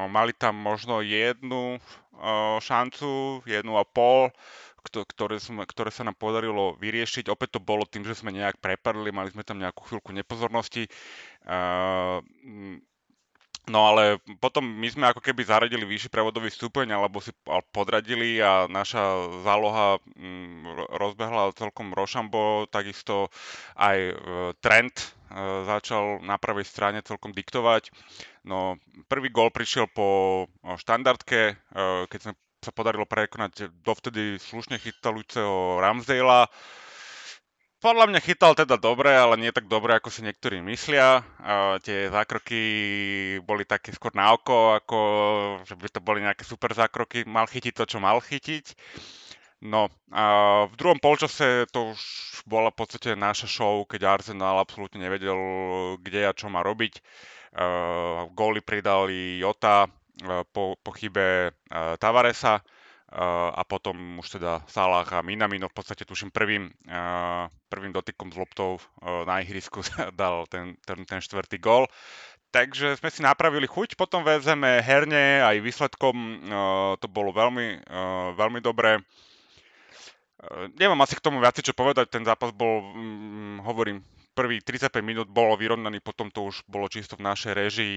Mali 0.08 0.36
tam 0.36 0.60
možno 0.60 1.00
jednu 1.00 1.80
šancu, 2.60 3.40
jednu 3.48 3.80
a 3.80 3.88
pol 3.88 4.28
ktoré, 4.82 5.38
sme, 5.38 5.62
ktoré 5.62 5.90
sa 5.94 6.02
nám 6.02 6.18
podarilo 6.18 6.74
vyriešiť. 6.82 7.30
Opäť 7.30 7.58
to 7.58 7.60
bolo 7.62 7.86
tým, 7.86 8.02
že 8.02 8.18
sme 8.18 8.34
nejak 8.34 8.58
prepadli, 8.58 9.14
mali 9.14 9.30
sme 9.30 9.46
tam 9.46 9.62
nejakú 9.62 9.86
chvíľku 9.86 10.10
nepozornosti. 10.10 10.90
Uh, 11.46 12.20
No 13.70 13.86
ale 13.86 14.18
potom 14.42 14.66
my 14.66 14.90
sme 14.90 15.06
ako 15.06 15.22
keby 15.22 15.46
zaradili 15.46 15.86
vyšší 15.86 16.10
prevodový 16.10 16.50
stupeň 16.50 16.98
alebo 16.98 17.22
si 17.22 17.30
podradili 17.70 18.42
a 18.42 18.66
naša 18.66 19.22
záloha 19.46 20.02
mm, 20.18 20.90
rozbehla 20.98 21.54
celkom 21.54 21.94
rošambo, 21.94 22.66
takisto 22.74 23.30
aj 23.78 23.98
e, 24.02 24.14
trend 24.58 24.90
e, 24.98 25.06
začal 25.62 26.18
na 26.26 26.42
pravej 26.42 26.66
strane 26.66 27.06
celkom 27.06 27.30
diktovať. 27.30 27.94
No 28.42 28.82
prvý 29.06 29.30
gol 29.30 29.54
prišiel 29.54 29.86
po 29.94 30.50
štandardke, 30.66 31.54
e, 31.54 32.10
keď 32.10 32.18
sme 32.18 32.32
sa 32.62 32.70
podarilo 32.70 33.04
prekonať 33.04 33.74
dovtedy 33.82 34.38
slušne 34.38 34.78
chytalujúceho 34.78 35.82
Ramsdale'a. 35.82 36.46
podľa 37.82 38.14
mňa 38.14 38.20
chytal 38.22 38.54
teda 38.54 38.78
dobre, 38.78 39.10
ale 39.10 39.34
nie 39.34 39.50
tak 39.50 39.66
dobre, 39.66 39.98
ako 39.98 40.06
si 40.06 40.22
niektorí 40.22 40.62
myslia. 40.62 41.26
Uh, 41.42 41.82
tie 41.82 42.06
zákroky 42.14 42.62
boli 43.42 43.66
také 43.66 43.90
skôr 43.90 44.14
na 44.14 44.30
oko, 44.30 44.78
ako 44.78 44.98
že 45.66 45.74
by 45.74 45.90
to 45.90 45.98
boli 45.98 46.22
nejaké 46.22 46.46
super 46.46 46.70
zákroky. 46.70 47.26
Mal 47.26 47.50
chytiť 47.50 47.74
to, 47.74 47.84
čo 47.84 47.98
mal 47.98 48.22
chytiť. 48.22 48.78
No 49.62 49.90
a 50.10 50.24
v 50.70 50.74
druhom 50.74 50.98
polčase 50.98 51.70
to 51.70 51.94
už 51.94 52.00
bola 52.46 52.74
v 52.74 52.78
podstate 52.82 53.14
naša 53.14 53.46
show, 53.46 53.86
keď 53.86 54.18
Arsenal 54.18 54.58
absolútne 54.58 55.02
nevedel, 55.02 55.38
kde 56.02 56.26
a 56.26 56.34
čo 56.34 56.50
má 56.50 56.62
robiť. 56.62 57.02
Uh, 57.52 58.30
góly 58.32 58.62
pridali 58.62 59.42
Jota 59.42 59.90
po, 60.52 60.76
po 60.80 60.90
chybe 60.94 61.52
uh, 61.52 61.96
Tavaresa 61.98 62.62
a 63.52 63.60
potom 63.68 64.24
už 64.24 64.40
teda 64.40 64.64
Salah 64.64 65.04
a 65.04 65.20
Minamino 65.20 65.68
v 65.68 65.76
podstate 65.76 66.08
tuším 66.08 66.32
prvým, 66.32 66.72
prvým 67.68 67.92
dotykom 67.92 68.32
s 68.32 68.40
loptou 68.40 68.80
na 69.04 69.44
ihrisku 69.44 69.84
dal 70.16 70.48
ten, 70.48 70.80
ten, 70.80 71.04
ten 71.04 71.20
štvrtý 71.20 71.60
gól. 71.60 71.92
Takže 72.56 72.96
sme 72.96 73.12
si 73.12 73.20
napravili 73.20 73.68
chuť, 73.68 74.00
potom 74.00 74.24
vezeme 74.24 74.80
herne, 74.80 75.44
aj 75.44 75.60
výsledkom 75.60 76.16
to 76.96 77.06
bolo 77.12 77.36
veľmi, 77.36 77.84
veľmi 78.32 78.64
dobré. 78.64 78.96
Nemám 80.80 81.04
asi 81.04 81.12
k 81.12 81.24
tomu 81.24 81.36
viac 81.36 81.60
čo 81.60 81.76
povedať, 81.76 82.08
ten 82.08 82.24
zápas 82.24 82.48
bol, 82.50 82.80
mm, 82.96 83.60
hovorím, 83.62 84.00
prvý 84.32 84.64
35 84.64 85.04
minút 85.04 85.28
bolo 85.28 85.56
vyrovnaný, 85.56 86.00
potom 86.00 86.32
to 86.32 86.48
už 86.48 86.64
bolo 86.64 86.88
čisto 86.88 87.16
v 87.16 87.28
našej 87.28 87.52
režii. 87.52 87.96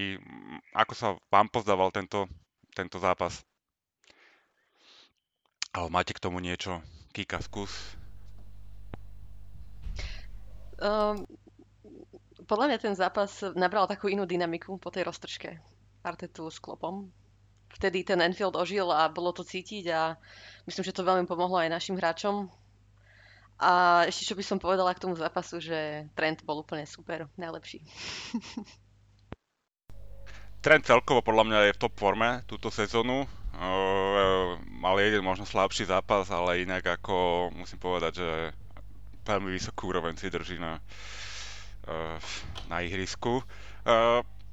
Ako 0.76 0.92
sa 0.92 1.06
vám 1.32 1.48
pozdával 1.48 1.88
tento, 1.92 2.28
tento 2.76 3.00
zápas? 3.00 3.40
Ale 5.72 5.88
máte 5.92 6.16
k 6.16 6.22
tomu 6.22 6.40
niečo? 6.40 6.80
Kika, 7.12 7.40
skús. 7.44 7.72
Um, 10.76 11.24
podľa 12.44 12.66
mňa 12.72 12.78
ten 12.80 12.94
zápas 12.96 13.40
nabral 13.56 13.88
takú 13.88 14.12
inú 14.12 14.28
dynamiku 14.28 14.76
po 14.76 14.92
tej 14.92 15.08
roztržke 15.08 15.56
Artetu 16.04 16.52
s 16.52 16.60
Klopom. 16.60 17.08
Vtedy 17.72 18.04
ten 18.04 18.20
Enfield 18.20 18.56
ožil 18.56 18.88
a 18.88 19.08
bolo 19.08 19.32
to 19.32 19.44
cítiť 19.44 19.84
a 19.92 20.16
myslím, 20.68 20.84
že 20.84 20.96
to 20.96 21.04
veľmi 21.04 21.24
pomohlo 21.28 21.60
aj 21.60 21.72
našim 21.72 21.96
hráčom. 21.96 22.48
A 23.56 24.04
ešte 24.04 24.28
čo 24.28 24.34
by 24.36 24.44
som 24.44 24.60
povedala 24.60 24.92
k 24.92 25.00
tomu 25.00 25.16
zápasu, 25.16 25.60
že 25.60 26.08
trend 26.12 26.44
bol 26.44 26.60
úplne 26.60 26.84
super, 26.84 27.24
najlepší. 27.40 27.80
Trend 30.64 30.82
celkovo 30.82 31.22
podľa 31.22 31.44
mňa 31.46 31.58
je 31.70 31.74
v 31.78 31.80
top 31.80 31.94
forme 31.94 32.42
túto 32.50 32.74
sezónu 32.74 33.24
mal 34.86 34.96
jeden 35.00 35.24
možno 35.24 35.48
slabší 35.48 35.88
zápas, 35.88 36.28
ale 36.28 36.62
inak 36.62 36.84
ako 37.00 37.50
musím 37.56 37.80
povedať, 37.80 38.12
že 38.20 38.28
veľmi 39.26 39.50
vysokú 39.50 39.90
úroveň 39.90 40.14
si 40.14 40.30
drží 40.30 40.60
na, 40.60 40.78
na 42.70 42.76
ihrisku. 42.84 43.42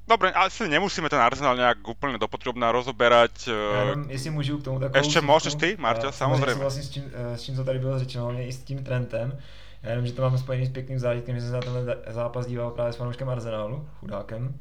Dobre, 0.08 0.30
asi 0.30 0.68
nemusíme 0.68 1.08
ten 1.08 1.20
Arsenal 1.20 1.56
nejak 1.56 1.80
úplne 1.88 2.20
dopodrobná 2.20 2.72
rozoberať. 2.72 3.48
Já 3.48 3.80
jenom, 3.88 4.10
jestli 4.10 4.30
můžu 4.30 4.58
k 4.58 4.64
tomu 4.64 4.80
takovou 4.80 4.98
Ještě 5.00 5.20
můžeš 5.20 5.54
ty, 5.54 5.76
Marťa, 5.80 6.12
samozřejmě. 6.12 6.54
Vlastně 6.54 6.82
s 6.82 6.88
tím, 6.88 7.04
s 7.34 7.42
čím 7.42 7.56
to 7.56 7.64
tady 7.64 7.78
bylo 7.78 7.98
řečeno, 7.98 8.24
hlavně 8.24 8.46
i 8.46 8.52
s 8.52 8.58
tím 8.64 8.84
Trentem. 8.84 9.38
Já 9.82 9.90
jenom, 9.90 10.06
že 10.06 10.12
to 10.12 10.22
máme 10.22 10.38
spojený 10.38 10.66
s 10.66 10.72
pěkným 10.72 10.98
zážitkem, 10.98 11.34
že 11.34 11.40
jsem 11.40 11.50
se 11.50 11.56
na 11.56 11.60
tenhle 11.60 11.96
zápas 12.06 12.46
díval 12.46 12.70
právě 12.70 12.92
s 12.92 12.96
fanouškem 12.96 13.28
Arsenalu, 13.28 13.88
chudákem. 14.00 14.54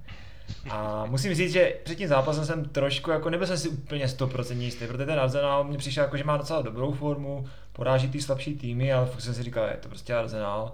A 0.69 1.05
musím 1.05 1.35
říct, 1.35 1.51
že 1.51 1.73
před 1.83 1.95
tím 1.95 2.07
zápasem 2.07 2.45
jsem 2.45 2.65
trošku, 2.65 3.12
jako 3.12 3.29
nebyl 3.29 3.47
jsem 3.47 3.57
si 3.57 3.69
úplně 3.69 4.05
100% 4.05 4.59
jistý, 4.59 4.88
protože 4.88 5.05
ten 5.05 5.19
Arsenal 5.19 5.63
mi 5.63 5.77
přišel 5.77 6.03
jako, 6.03 6.17
že 6.17 6.23
má 6.23 6.38
docela 6.38 6.62
dobrou 6.62 6.91
formu, 6.91 7.45
poráží 7.73 8.09
ty 8.09 8.21
slabší 8.21 8.55
týmy, 8.55 8.93
ale 8.93 9.05
fakt 9.05 9.21
jsem 9.21 9.33
si 9.33 9.43
říkal, 9.43 9.65
je 9.65 9.77
to 9.77 9.89
prostě 9.89 10.15
Arsenal. 10.15 10.71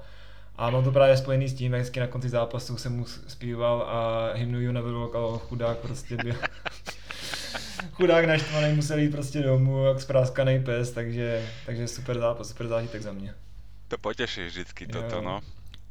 A 0.60 0.70
mám 0.70 0.84
to 0.84 0.92
právě 0.92 1.18
spojený 1.18 1.48
s 1.48 1.54
tím, 1.54 1.74
jak 1.74 1.98
na 1.98 2.08
konci 2.08 2.30
zápasu 2.30 2.78
jsem 2.78 2.98
mu 2.98 3.06
zpíval 3.06 3.82
a 3.82 4.30
hymnu 4.34 4.60
You 4.62 4.72
Never 4.72 4.94
Walk 4.94 5.16
Alone, 5.16 5.40
chudák 5.40 5.78
prostě 5.78 6.16
byl. 6.16 6.36
chudák 7.92 8.26
naštvaný 8.26 8.76
musel 8.76 9.00
jít 9.00 9.12
prostě 9.12 9.42
domů, 9.42 9.86
jak 9.86 10.02
spráskaný 10.02 10.64
pes, 10.64 10.92
takže, 10.92 11.50
takže 11.66 11.88
super 11.88 12.20
zápas, 12.20 12.48
super 12.48 12.68
zážitek 12.68 13.02
za 13.02 13.12
mě. 13.12 13.36
To 13.88 13.98
poteší 13.98 14.46
vždycky 14.46 14.88
toto, 14.88 15.16
jo. 15.16 15.22
no. 15.22 15.40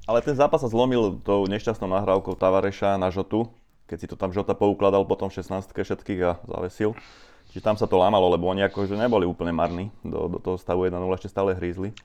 Ale 0.07 0.21
ten 0.23 0.37
zápas 0.37 0.61
sa 0.61 0.69
zlomil 0.69 1.21
tou 1.25 1.49
nešťastnou 1.49 1.89
nahrávkou 1.89 2.37
Tavareša 2.37 2.97
na 3.01 3.09
Žotu, 3.09 3.49
keď 3.89 4.01
si 4.01 4.07
to 4.07 4.17
tam 4.17 4.33
Žota 4.33 4.53
poukladal 4.53 5.05
potom 5.05 5.33
v 5.33 5.41
16 5.41 5.73
všetkých 5.73 6.21
a 6.29 6.37
zavesil. 6.45 6.93
Čiže 7.53 7.65
tam 7.65 7.77
sa 7.81 7.89
to 7.89 7.97
lámalo, 7.97 8.29
lebo 8.29 8.49
oni 8.53 8.69
akože 8.69 9.01
neboli 9.01 9.25
úplne 9.25 9.53
marní. 9.53 9.89
Do, 10.05 10.29
do 10.29 10.39
toho 10.41 10.57
stavu 10.61 10.85
1-0 10.85 10.93
ešte 11.17 11.33
stále 11.33 11.57
hrízli. 11.57 11.97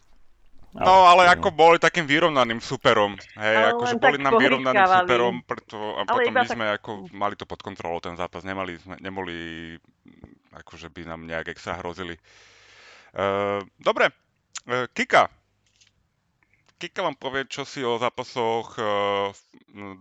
No, 0.74 1.06
ale 1.06 1.30
no. 1.30 1.32
ako 1.38 1.54
boli 1.54 1.78
takým 1.78 2.10
vyrovnaným 2.10 2.58
superom. 2.58 3.14
Hej, 3.38 3.54
ale 3.54 3.68
akože 3.78 3.96
boli 4.02 4.18
nám 4.18 4.42
vyrovnaným 4.42 4.90
superom, 5.06 5.36
preto, 5.46 5.78
a 5.78 6.02
ale 6.10 6.26
potom 6.26 6.34
my 6.34 6.48
sme 6.50 6.66
tak... 6.66 6.78
ako 6.82 6.90
mali 7.14 7.36
to 7.38 7.46
pod 7.46 7.62
kontrolou 7.62 8.02
ten 8.02 8.18
zápas. 8.18 8.42
Nemali 8.42 8.82
sme, 8.82 8.98
neboli, 8.98 9.38
akože 10.50 10.90
by 10.90 11.06
nám 11.06 11.30
nejak 11.30 11.54
extra 11.54 11.78
hrozili. 11.78 12.18
Uh, 13.14 13.62
dobre, 13.78 14.10
uh, 14.66 14.90
Kika, 14.90 15.30
Kika 16.84 17.00
vám 17.00 17.16
povie, 17.16 17.48
čo 17.48 17.64
si 17.64 17.80
o 17.80 17.96
zápasoch 17.96 18.76
e, 18.76 18.84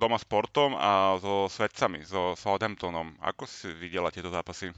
doma 0.03 0.19
s 0.19 0.27
Portom 0.27 0.75
a 0.75 1.15
so 1.23 1.47
Svedcami, 1.47 2.03
so 2.03 2.35
Southamptonom. 2.35 3.15
Ako 3.23 3.47
si 3.47 3.71
videla 3.71 4.11
tieto 4.11 4.35
zápasy? 4.35 4.75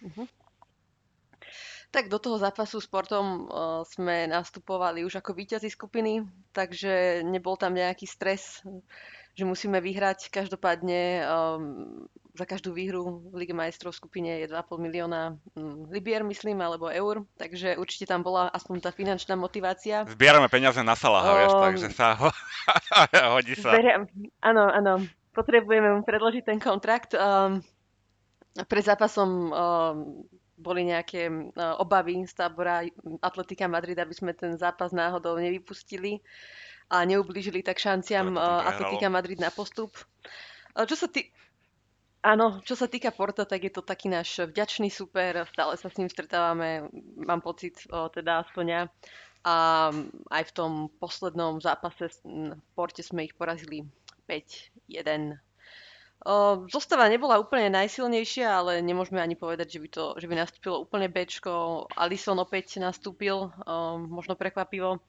Uh-huh. 0.00 0.24
Tak 1.90 2.06
do 2.06 2.22
toho 2.22 2.38
zápasu 2.38 2.78
s 2.78 2.86
Portom 2.86 3.50
uh, 3.50 3.82
sme 3.82 4.30
nastupovali 4.30 5.02
už 5.02 5.18
ako 5.18 5.34
víťazi 5.34 5.66
skupiny, 5.66 6.22
takže 6.54 7.26
nebol 7.26 7.58
tam 7.58 7.74
nejaký 7.74 8.06
stres, 8.06 8.62
že 9.34 9.42
musíme 9.42 9.82
vyhrať. 9.82 10.30
Každopádne 10.30 11.26
um, 11.26 12.06
za 12.34 12.46
každú 12.46 12.70
výhru 12.70 13.26
v 13.34 13.42
Lige 13.42 13.54
majstrov 13.58 13.90
skupine 13.90 14.38
je 14.38 14.46
2,5 14.46 14.78
milióna 14.78 15.34
mm, 15.58 15.90
libier, 15.90 16.22
myslím, 16.22 16.62
alebo 16.62 16.86
eur, 16.86 17.26
takže 17.34 17.74
určite 17.74 18.06
tam 18.06 18.22
bola 18.22 18.46
aspoň 18.54 18.86
tá 18.86 18.90
finančná 18.94 19.34
motivácia. 19.34 20.06
Zbierame 20.06 20.46
peniaze 20.46 20.78
na 20.86 20.94
Salaha, 20.94 21.26
um, 21.26 21.36
vieš, 21.42 21.52
takže 21.58 21.88
sa 21.90 22.14
ho... 22.14 22.28
hodí 23.34 23.58
sa. 23.58 23.74
Zberia... 23.74 24.06
Áno, 24.46 24.64
áno, 24.70 24.92
potrebujeme 25.34 25.90
mu 25.90 26.00
predložiť 26.06 26.42
ten 26.46 26.58
kontrakt. 26.62 27.18
Um, 27.18 27.66
pred 28.66 28.82
zápasom 28.82 29.30
um, 29.30 29.52
boli 30.60 30.84
nejaké 30.84 31.32
uh, 31.32 31.80
obavy 31.80 32.28
z 32.28 32.32
tábora 32.36 32.84
Atletika 33.24 33.64
Madrid, 33.66 33.96
aby 33.96 34.12
sme 34.12 34.36
ten 34.36 34.60
zápas 34.60 34.92
náhodou 34.92 35.40
nevypustili 35.40 36.20
a 36.92 37.02
neublížili 37.08 37.64
tak 37.64 37.80
šanciam 37.80 38.36
uh, 38.36 38.68
Atletika 38.68 39.08
Madrid 39.08 39.40
na 39.40 39.48
postup. 39.48 39.96
Uh, 40.76 40.84
čo 40.84 40.94
sa 40.94 41.08
ty... 41.08 41.32
Áno, 42.20 42.60
čo 42.68 42.76
sa 42.76 42.84
týka 42.84 43.08
Porta, 43.16 43.48
tak 43.48 43.64
je 43.64 43.72
to 43.72 43.80
taký 43.80 44.12
náš 44.12 44.44
vďačný 44.44 44.92
super, 44.92 45.48
stále 45.48 45.72
sa 45.80 45.88
s 45.88 45.96
ním 45.96 46.12
stretávame, 46.12 46.84
mám 47.16 47.40
pocit, 47.40 47.80
teda 47.88 48.44
aspoň 48.44 48.64
ja. 48.68 48.82
A 49.40 49.88
aj 50.28 50.52
v 50.52 50.52
tom 50.52 50.72
poslednom 51.00 51.64
zápase 51.64 52.12
v 52.28 52.60
Porte 52.76 53.00
sme 53.00 53.24
ich 53.24 53.32
porazili 53.32 53.88
5-1. 54.28 55.40
Zostava 56.68 57.08
nebola 57.08 57.40
úplne 57.40 57.72
najsilnejšia, 57.72 58.44
ale 58.44 58.84
nemôžeme 58.84 59.16
ani 59.16 59.40
povedať, 59.40 59.72
že 59.72 59.80
by, 59.80 59.88
to, 59.88 60.04
že 60.20 60.26
by 60.28 60.34
nastúpilo 60.36 60.84
úplne 60.84 61.08
Bčko. 61.08 61.88
Alison 61.96 62.36
opäť 62.36 62.76
nastúpil, 62.76 63.48
možno 64.04 64.36
prekvapivo. 64.36 65.00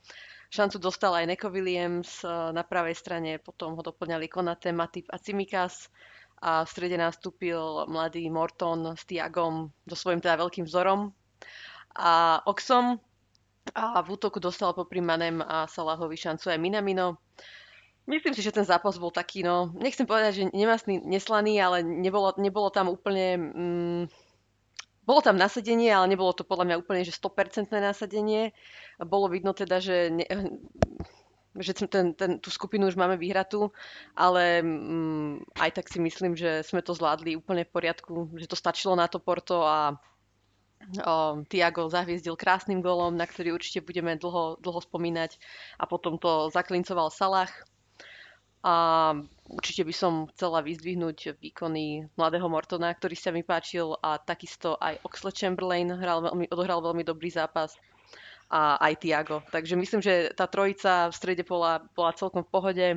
Šancu 0.52 0.80
dostal 0.80 1.16
aj 1.16 1.32
Neko 1.32 1.52
Williams 1.52 2.24
na 2.28 2.64
pravej 2.64 2.96
strane, 2.96 3.40
potom 3.40 3.76
ho 3.76 3.84
doplňali 3.84 4.28
Konate, 4.32 4.72
Matip 4.72 5.08
a 5.12 5.20
Cimikas 5.20 5.92
a 6.44 6.64
v 6.64 6.72
strede 6.72 6.96
nastúpil 7.00 7.88
mladý 7.88 8.28
Morton 8.28 8.96
s 8.96 9.04
Tiagom, 9.08 9.72
so 9.88 9.96
svojím 9.96 10.20
teda 10.20 10.40
veľkým 10.42 10.68
vzorom 10.68 11.12
a 11.96 12.40
Oxom 12.48 13.00
a 13.76 14.02
v 14.02 14.08
útoku 14.10 14.42
dostal 14.42 14.74
popri 14.74 15.00
Manem 15.00 15.40
a 15.44 15.70
Salahovi 15.70 16.18
šancu 16.18 16.50
aj 16.50 16.60
Minamino. 16.60 17.20
Myslím 18.10 18.34
si, 18.34 18.42
že 18.42 18.56
ten 18.56 18.66
zápas 18.66 18.98
bol 18.98 19.14
taký, 19.14 19.46
no, 19.46 19.70
nechcem 19.78 20.10
povedať, 20.10 20.32
že 20.34 20.44
nemasný, 20.52 21.06
neslaný, 21.06 21.62
ale 21.62 21.86
nebolo, 21.86 22.34
nebolo 22.42 22.74
tam 22.74 22.90
úplne, 22.90 23.38
mm, 23.38 24.04
bolo 25.06 25.22
tam 25.22 25.38
nasadenie, 25.38 25.94
ale 25.94 26.10
nebolo 26.10 26.34
to 26.34 26.42
podľa 26.42 26.66
mňa 26.66 26.80
úplne, 26.82 27.02
že 27.06 27.14
100% 27.14 27.70
nasadenie. 27.70 28.58
Bolo 28.98 29.30
vidno 29.30 29.54
teda, 29.54 29.78
že 29.78 30.10
ne, 30.10 30.26
že 31.60 31.76
ten, 31.76 32.16
ten, 32.16 32.40
tú 32.40 32.48
skupinu 32.48 32.88
už 32.88 32.96
máme 32.96 33.20
vyhratú, 33.20 33.76
ale 34.16 34.64
mm, 34.64 35.60
aj 35.60 35.72
tak 35.76 35.86
si 35.92 36.00
myslím, 36.00 36.40
že 36.40 36.64
sme 36.64 36.80
to 36.80 36.96
zvládli 36.96 37.36
úplne 37.36 37.68
v 37.68 37.74
poriadku, 37.76 38.32
že 38.40 38.48
to 38.48 38.56
stačilo 38.56 38.96
na 38.96 39.12
to 39.12 39.20
Porto 39.20 39.68
a 39.68 39.92
o, 41.04 41.44
Tiago 41.52 41.92
zahviezdil 41.92 42.40
krásnym 42.40 42.80
golom, 42.80 43.20
na 43.20 43.28
ktorý 43.28 43.52
určite 43.52 43.84
budeme 43.84 44.16
dlho, 44.16 44.64
dlho 44.64 44.80
spomínať 44.80 45.36
a 45.76 45.84
potom 45.84 46.16
to 46.16 46.48
zaklincoval 46.56 47.12
Salah. 47.12 47.52
A 48.62 49.18
určite 49.50 49.82
by 49.82 49.94
som 49.94 50.14
chcela 50.30 50.62
vyzdvihnúť 50.62 51.42
výkony 51.42 52.06
mladého 52.14 52.46
Mortona, 52.46 52.94
ktorý 52.94 53.18
sa 53.18 53.34
mi 53.34 53.42
páčil 53.42 53.98
a 53.98 54.22
takisto 54.22 54.78
aj 54.78 55.02
Oxlade 55.02 55.42
Chamberlain 55.42 55.90
hral 55.90 56.22
veľmi, 56.22 56.46
odohral 56.54 56.86
veľmi 56.86 57.02
dobrý 57.02 57.34
zápas 57.34 57.74
a 58.52 58.78
aj 58.78 59.02
Tiago. 59.02 59.42
Takže 59.50 59.74
myslím, 59.80 60.02
že 60.06 60.30
tá 60.38 60.46
trojica 60.46 61.10
v 61.10 61.18
strede 61.18 61.42
bola, 61.42 61.82
bola 61.98 62.14
celkom 62.14 62.46
v 62.46 62.52
pohode. 62.54 62.88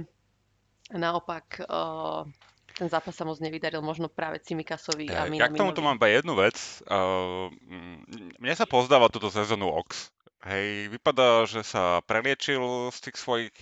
Naopak 0.92 1.64
uh, 1.64 2.28
ten 2.76 2.90
zápas 2.90 3.14
sa 3.14 3.24
moc 3.24 3.38
nevydaril, 3.40 3.80
možno 3.80 4.10
práve 4.10 4.42
Cimikasovi 4.42 5.08
a 5.08 5.30
Ja 5.30 5.48
k 5.48 5.56
tomuto 5.56 5.80
Minaminovi. 5.80 5.86
mám 5.86 5.96
iba 5.96 6.08
jednu 6.10 6.34
vec. 6.36 6.56
Uh, 6.84 7.48
mne 8.36 8.54
sa 8.58 8.66
pozdáva 8.66 9.08
túto 9.08 9.30
sezónu 9.32 9.70
Ox. 9.70 10.12
Hej, 10.44 10.92
vypadá, 10.92 11.48
že 11.48 11.64
sa 11.64 12.04
preliečil 12.04 12.92
z 12.92 12.98
tých 13.00 13.16
svojich 13.16 13.54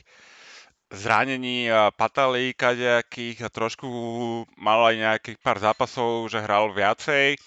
zranení 0.92 1.72
a 1.72 1.88
patalí 1.88 2.52
kadejakých 2.52 3.48
a 3.48 3.52
trošku 3.52 3.88
mal 4.60 4.92
aj 4.92 4.94
nejakých 5.00 5.38
pár 5.40 5.56
zápasov, 5.56 6.28
že 6.28 6.44
hral 6.44 6.70
viacej. 6.76 7.40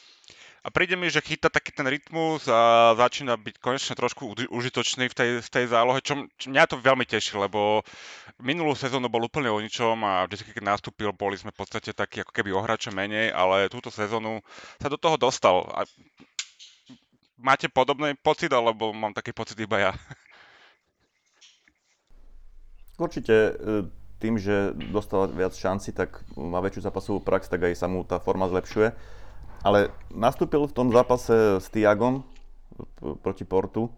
A 0.66 0.74
príde 0.74 0.98
mi, 0.98 1.06
že 1.14 1.22
chytá 1.22 1.46
taký 1.46 1.70
ten 1.70 1.86
rytmus 1.86 2.50
a 2.50 2.98
začína 2.98 3.38
byť 3.38 3.62
konečne 3.62 3.94
trošku 3.94 4.34
uži- 4.34 4.50
užitočný 4.50 5.06
v 5.06 5.14
tej, 5.14 5.30
v 5.46 5.50
tej 5.54 5.66
zálohe, 5.70 6.02
čo, 6.02 6.26
čo 6.42 6.50
mňa 6.50 6.66
to 6.66 6.82
veľmi 6.82 7.06
teší, 7.06 7.38
lebo 7.38 7.86
minulú 8.42 8.74
sezónu 8.74 9.06
bol 9.06 9.30
úplne 9.30 9.54
o 9.54 9.62
ničom 9.62 10.02
a 10.02 10.26
vždy, 10.26 10.58
keď 10.58 10.66
nastúpil, 10.66 11.14
boli 11.14 11.38
sme 11.38 11.54
v 11.54 11.62
podstate 11.62 11.94
takí 11.94 12.26
ako 12.26 12.34
keby 12.34 12.50
o 12.50 12.66
menej, 12.98 13.30
ale 13.30 13.70
túto 13.70 13.94
sezónu 13.94 14.42
sa 14.82 14.90
do 14.90 14.98
toho 14.98 15.22
dostal. 15.22 15.70
A 15.70 15.86
máte 17.38 17.70
podobný 17.70 18.18
pocit, 18.18 18.50
alebo 18.50 18.90
mám 18.90 19.14
taký 19.14 19.38
pocit 19.38 19.62
iba 19.62 19.78
ja? 19.78 19.92
Určite 22.96 23.34
e, 23.34 23.52
tým, 24.18 24.40
že 24.40 24.72
dostal 24.90 25.28
viac 25.30 25.52
šanci, 25.52 25.92
tak 25.92 26.24
má 26.34 26.60
väčšiu 26.60 26.82
zápasovú 26.84 27.20
prax, 27.20 27.48
tak 27.48 27.64
aj 27.64 27.76
sa 27.76 27.88
mu 27.88 28.02
tá 28.02 28.18
forma 28.18 28.48
zlepšuje. 28.48 28.96
Ale 29.62 29.90
nastúpil 30.10 30.64
v 30.64 30.74
tom 30.74 30.88
zápase 30.90 31.60
s 31.60 31.68
Tiagom 31.68 32.24
proti 33.20 33.44
Portu, 33.44 33.90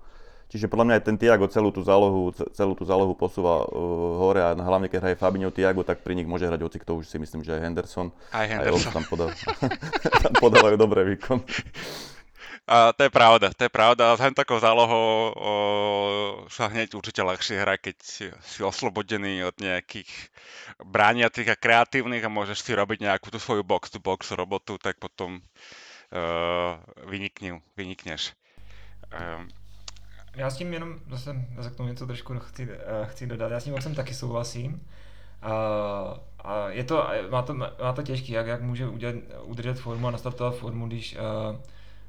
čiže 0.48 0.66
podľa 0.66 0.86
mňa 0.86 0.96
aj 0.96 1.04
ten 1.04 1.18
Tiago 1.20 1.46
celú 1.52 1.70
tú 1.70 1.84
zálohu, 1.84 2.32
ce- 2.32 2.48
celú 2.56 2.72
tú 2.72 2.88
zálohu 2.88 3.12
posúva 3.14 3.62
uh, 3.62 3.70
hore 4.16 4.40
a 4.40 4.56
hlavne 4.56 4.88
keď 4.88 5.00
hraje 5.04 5.18
Fabinho 5.20 5.52
Tiago, 5.52 5.84
tak 5.84 6.02
pri 6.02 6.16
nich 6.16 6.24
môže 6.24 6.48
hrať 6.48 6.62
hoci 6.64 6.78
kto 6.80 6.98
už 6.98 7.06
si 7.06 7.20
myslím, 7.20 7.44
že 7.44 7.52
aj 7.54 7.62
Henderson. 7.68 8.08
Aj 8.32 8.46
Aj 8.46 8.48
Henderson. 8.48 8.94
tam, 8.96 9.04
podá, 9.06 9.28
tam 10.24 10.34
podávajú 10.40 10.78
dobré 10.80 11.04
výkon. 11.04 11.44
A 12.68 12.92
to 12.92 13.08
je 13.08 13.10
pravda, 13.10 13.56
to 13.56 13.64
je 13.64 13.72
pravda. 13.72 14.20
S 14.20 14.24
takou 14.36 14.60
zálohou 14.60 15.32
o, 15.32 15.54
sa 16.52 16.68
hneď 16.68 17.00
určite 17.00 17.24
ľahšie 17.24 17.64
hrá, 17.64 17.80
keď 17.80 17.96
si 18.44 18.60
oslobodený 18.60 19.48
od 19.48 19.56
nejakých 19.64 20.12
brániacich 20.84 21.48
a 21.48 21.56
kreatívnych 21.56 22.28
a 22.28 22.34
môžeš 22.34 22.68
si 22.68 22.76
robiť 22.76 23.08
nejakú 23.08 23.32
tú 23.32 23.40
svoju 23.40 23.64
box-to-box 23.64 24.36
robotu, 24.36 24.76
tak 24.76 25.00
potom 25.00 25.40
uh, 25.40 26.76
vynikni, 27.08 27.64
vynikneš. 27.80 28.36
Um, 29.16 29.48
Já 30.38 30.50
s 30.50 30.58
tím 30.58 30.74
jenom 30.74 31.00
zase, 31.10 31.36
k 31.74 31.76
tomu 31.76 31.90
něco 31.90 32.08
trošku 32.08 32.40
chci, 32.40 32.70
eh, 32.72 33.06
chci 33.06 33.28
dodat. 33.28 33.52
Já 33.52 33.60
s 33.60 33.64
tím 33.64 33.74
Oxem 33.74 33.96
taky 33.96 34.14
souhlasím. 34.14 34.88
A, 35.42 35.54
a 36.40 36.70
je 36.70 36.84
to, 36.84 37.08
má 37.30 37.42
to, 37.42 37.54
má 37.54 37.94
to 37.96 38.04
těžký, 38.04 38.32
jak, 38.32 38.48
jak 38.48 38.62
může 38.62 38.88
udělat, 38.88 39.16
udržet 39.44 39.80
formu 39.80 40.08
a 40.08 40.12
nastartovat 40.12 40.56
formu, 40.56 40.88
když 40.88 41.16
uh, 41.16 41.56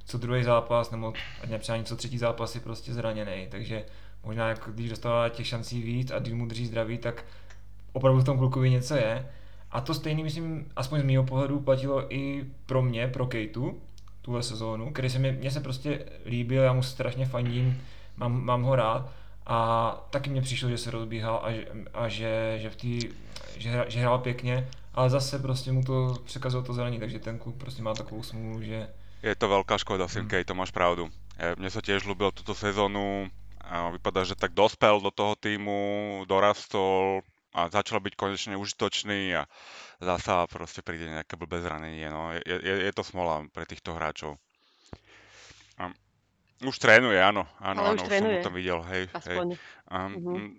co 0.08 0.18
druhý 0.18 0.44
zápas, 0.44 0.90
nebo 0.90 1.12
ať 1.42 1.48
nepřání 1.48 1.84
co 1.84 1.96
třetí 1.96 2.18
zápas 2.18 2.54
je 2.54 2.60
prostě 2.60 2.94
zraněný. 2.94 3.46
Takže 3.50 3.84
možná 4.24 4.48
jak, 4.48 4.68
když 4.74 4.90
dostává 4.90 5.28
těch 5.28 5.46
šancí 5.46 5.82
víc 5.82 6.10
a 6.10 6.18
když 6.18 6.32
mu 6.32 6.46
drží 6.46 6.66
zdraví, 6.66 6.98
tak 6.98 7.24
opravdu 7.92 8.20
v 8.20 8.24
tom 8.24 8.38
klukovi 8.38 8.70
něco 8.70 8.94
je. 8.94 9.26
A 9.70 9.80
to 9.80 9.94
stejný, 9.94 10.22
myslím, 10.22 10.66
aspoň 10.76 11.00
z 11.00 11.04
mého 11.04 11.24
pohledu 11.24 11.60
platilo 11.60 12.14
i 12.14 12.44
pro 12.66 12.82
mě, 12.82 13.08
pro 13.08 13.26
Kejtu, 13.26 13.80
tuhle 14.22 14.42
sezónu, 14.42 14.90
který 14.92 15.10
se 15.10 15.18
mi, 15.18 15.32
mně 15.32 15.50
se 15.50 15.60
prostě 15.60 16.04
líbil, 16.26 16.62
já 16.62 16.72
mu 16.72 16.82
strašně 16.82 17.26
fandím, 17.26 17.80
mám, 18.16 18.44
mám 18.44 18.62
ho 18.62 18.76
rád 18.76 19.10
a 19.46 19.90
taky 20.10 20.30
mně 20.30 20.42
přišlo, 20.42 20.68
že 20.68 20.78
se 20.78 20.90
rozbíhal 20.90 21.40
a 21.44 21.52
že, 21.52 21.66
a 21.94 22.08
že, 22.08 22.54
že, 22.56 22.70
v 22.70 22.76
tý, 22.76 23.00
že, 23.56 23.70
hra- 23.70 23.86
že 23.88 24.00
hrál 24.00 24.18
pěkně, 24.18 24.68
ale 24.94 25.10
zase 25.10 25.38
prostě 25.38 25.72
mu 25.72 25.82
to 25.82 26.16
překazilo 26.24 26.62
to 26.62 26.72
zranění, 26.72 27.00
takže 27.00 27.18
ten 27.18 27.38
kluk 27.38 27.56
prostě 27.56 27.82
má 27.82 27.94
takovou 27.94 28.22
smůlu, 28.22 28.62
že 28.62 28.88
je 29.20 29.34
to 29.34 29.46
veľká 29.46 29.76
škoda, 29.76 30.06
Mm. 30.06 30.12
Simkej, 30.14 30.42
to 30.44 30.54
máš 30.54 30.70
pravdu. 30.70 31.08
E, 31.36 31.54
Mne 31.54 31.68
sa 31.68 31.80
tiež 31.80 32.04
ľúbil 32.04 32.30
túto 32.30 32.52
sezónu. 32.52 33.26
A 33.60 33.92
vypadá, 33.92 34.24
že 34.24 34.32
tak 34.32 34.56
dospel 34.56 34.96
do 34.96 35.12
toho 35.12 35.36
týmu, 35.36 35.78
dorastol 36.24 37.20
a 37.52 37.68
začal 37.68 38.00
byť 38.00 38.14
konečne 38.16 38.54
užitočný 38.56 39.36
a 39.36 39.44
zasa 40.00 40.48
proste 40.48 40.80
príde 40.80 41.04
nejaké 41.04 41.36
blbé 41.36 41.60
zranenie. 41.60 42.08
No. 42.08 42.32
Je, 42.32 42.40
je, 42.48 42.74
je 42.88 42.92
to 42.96 43.04
smola 43.04 43.44
pre 43.52 43.68
týchto 43.68 43.92
hráčov. 43.92 44.40
A 45.76 45.92
už 46.64 46.76
trénuje, 46.80 47.20
áno. 47.20 47.44
áno, 47.60 47.84
Ale 47.84 47.88
áno, 47.92 47.96
už 47.96 48.00
som 48.00 48.08
trénuje. 48.08 48.40
ho 48.40 48.46
to 48.48 48.52
videl. 48.56 48.78
Hej, 48.88 49.02
hej. 49.28 49.36
Aspoň. 49.36 49.46
Mhm. 49.92 50.16
mm, 50.16 50.32
mm, 50.32 50.50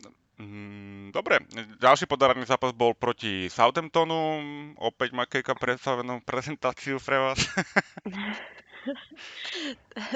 dobre, 1.11 1.43
ďalší 1.83 2.07
podarený 2.07 2.47
zápas 2.47 2.71
bol 2.71 2.95
proti 2.95 3.51
Southamptonu. 3.51 4.39
Opäť 4.79 5.11
Makejka 5.11 5.55
predstavenú 5.55 6.23
prezentáciu 6.23 6.95
pre 7.03 7.19
vás. 7.19 7.39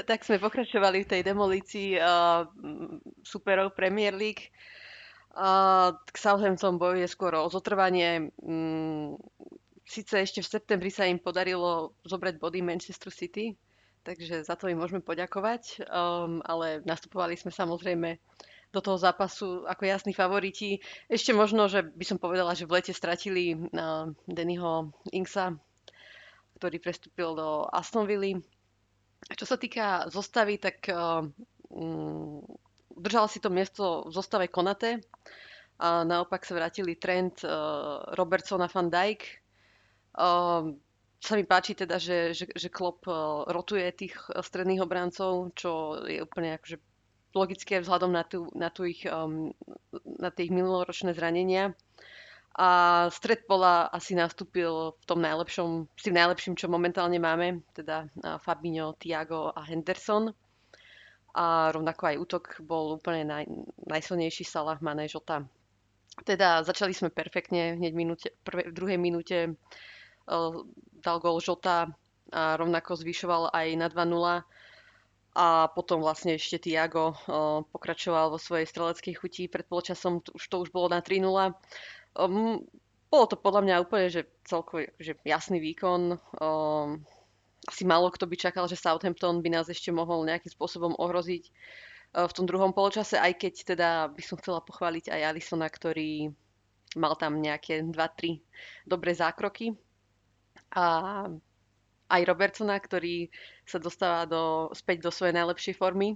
tak 0.10 0.24
sme 0.24 0.40
pokračovali 0.40 1.04
v 1.04 1.12
tej 1.12 1.22
demolícii 1.28 2.00
uh, 2.00 2.48
superov 3.22 3.76
Premier 3.76 4.16
League. 4.16 4.48
Uh, 5.34 5.92
k 6.08 6.16
Southampton 6.16 6.80
bojuje 6.80 7.10
skôr 7.10 7.36
o 7.36 7.52
zotrvanie. 7.52 8.32
Mm, 8.40 9.20
Sice 9.84 10.24
ešte 10.24 10.40
v 10.40 10.48
septembri 10.48 10.88
sa 10.88 11.04
im 11.04 11.20
podarilo 11.20 12.00
zobrať 12.08 12.40
body 12.40 12.64
Manchester 12.64 13.12
City, 13.12 13.52
takže 14.08 14.48
za 14.48 14.56
to 14.56 14.72
im 14.72 14.80
môžeme 14.80 15.04
poďakovať, 15.04 15.84
um, 15.92 16.40
ale 16.48 16.80
nastupovali 16.88 17.36
sme 17.36 17.52
samozrejme 17.52 18.16
do 18.74 18.82
toho 18.82 18.98
zápasu 18.98 19.70
ako 19.70 19.86
jasní 19.86 20.18
favoriti. 20.18 20.82
Ešte 21.06 21.30
možno, 21.30 21.70
že 21.70 21.86
by 21.86 22.06
som 22.10 22.18
povedala, 22.18 22.58
že 22.58 22.66
v 22.66 22.82
lete 22.82 22.90
stratili 22.90 23.54
uh, 23.54 24.10
Dannyho 24.26 24.90
Inksa, 25.14 25.54
ktorý 26.58 26.82
prestúpil 26.82 27.38
do 27.38 27.70
Aston 27.70 28.10
Villa. 28.10 28.42
Čo 29.38 29.46
sa 29.46 29.62
týka 29.62 30.10
zostavy, 30.10 30.58
tak 30.58 30.90
uh, 30.90 31.22
um, 31.70 32.42
udržala 32.98 33.30
si 33.30 33.38
to 33.38 33.54
miesto 33.54 34.10
v 34.10 34.12
zostave 34.12 34.50
Konate 34.50 35.06
a 35.78 36.02
naopak 36.02 36.42
sa 36.42 36.58
vrátili 36.58 36.98
Trent, 36.98 37.46
uh, 37.46 38.02
Robertson 38.18 38.66
a 38.66 38.68
Van 38.74 38.90
Dijk. 38.90 39.22
Uh, 40.18 40.74
sa 41.24 41.40
mi 41.40 41.48
páči 41.48 41.72
teda, 41.72 41.96
že, 42.04 42.36
že, 42.36 42.52
že 42.52 42.68
Klopp 42.68 43.08
rotuje 43.48 43.88
tých 43.96 44.12
stredných 44.28 44.84
obrancov, 44.84 45.56
čo 45.56 46.04
je 46.04 46.20
úplne 46.20 46.60
akože 46.60 46.76
logické 47.34 47.82
vzhľadom 47.82 48.14
na, 48.14 48.24
tú, 48.24 48.48
na, 48.54 48.70
tú 48.70 48.86
ich, 48.86 49.04
um, 49.10 49.52
na 50.06 50.30
tie 50.30 50.50
minuloročné 50.50 51.14
zranenia. 51.18 51.74
A 52.54 53.10
stred 53.10 53.50
pola 53.50 53.90
asi 53.90 54.14
nastúpil 54.14 54.94
v 54.94 55.04
tom 55.10 55.18
najlepšom, 55.26 55.90
s 55.98 56.02
tým 56.06 56.14
najlepším, 56.14 56.54
čo 56.54 56.70
momentálne 56.70 57.18
máme, 57.18 57.66
teda 57.74 58.06
Fabinho, 58.46 58.94
Tiago 59.02 59.50
a 59.50 59.66
Henderson. 59.66 60.30
A 61.34 61.74
rovnako 61.74 62.14
aj 62.14 62.22
útok 62.22 62.46
bol 62.62 63.02
úplne 63.02 63.26
naj, 63.26 63.50
najsilnejší 63.90 64.46
Salah, 64.46 64.78
Mané, 64.86 65.10
Žota. 65.10 65.42
Teda 66.22 66.62
začali 66.62 66.94
sme 66.94 67.10
perfektne, 67.10 67.74
hneď 67.74 67.94
minúte, 67.98 68.30
prvé, 68.46 68.70
v 68.70 68.78
druhej 68.78 69.00
minúte 69.02 69.38
uh, 70.30 70.54
dal 71.02 71.18
gol 71.18 71.42
Žota 71.42 71.90
a 72.30 72.54
rovnako 72.58 73.02
zvyšoval 73.02 73.50
aj 73.50 73.68
na 73.78 73.90
2-0 73.90 74.46
a 75.34 75.66
potom 75.74 76.06
vlastne 76.06 76.38
ešte 76.38 76.62
Tiago 76.62 77.18
pokračoval 77.74 78.30
vo 78.30 78.38
svojej 78.38 78.70
streleckej 78.70 79.14
chuti. 79.18 79.44
Pred 79.50 79.66
polčasom 79.66 80.22
už, 80.22 80.44
to 80.46 80.62
už 80.62 80.70
bolo 80.70 80.94
na 80.94 81.02
3-0. 81.02 81.26
Um, 82.14 82.62
bolo 83.10 83.26
to 83.26 83.38
podľa 83.38 83.62
mňa 83.66 83.76
úplne, 83.82 84.08
že 84.14 84.30
celkovo 84.46 84.86
že 85.02 85.18
jasný 85.26 85.58
výkon. 85.58 86.22
Um, 86.38 87.02
asi 87.66 87.82
málo 87.82 88.14
kto 88.14 88.30
by 88.30 88.36
čakal, 88.38 88.70
že 88.70 88.78
Southampton 88.78 89.42
by 89.42 89.50
nás 89.50 89.66
ešte 89.74 89.90
mohol 89.90 90.22
nejakým 90.30 90.54
spôsobom 90.54 90.94
ohroziť 91.02 91.50
uh, 91.50 92.30
v 92.30 92.36
tom 92.38 92.46
druhom 92.46 92.70
poločase, 92.70 93.18
aj 93.18 93.34
keď 93.42 93.54
teda 93.74 93.90
by 94.14 94.22
som 94.22 94.38
chcela 94.38 94.62
pochváliť 94.62 95.10
aj 95.10 95.34
Alisona, 95.34 95.66
ktorý 95.66 96.30
mal 96.94 97.18
tam 97.18 97.42
nejaké 97.42 97.82
2-3 97.82 98.38
dobré 98.86 99.18
zákroky. 99.18 99.74
A 100.78 101.26
aj 102.14 102.22
Robertsona, 102.30 102.78
ktorý 102.78 103.34
sa 103.66 103.82
dostáva 103.82 104.30
do, 104.30 104.70
späť 104.78 105.10
do 105.10 105.12
svojej 105.12 105.34
najlepšej 105.34 105.74
formy. 105.74 106.14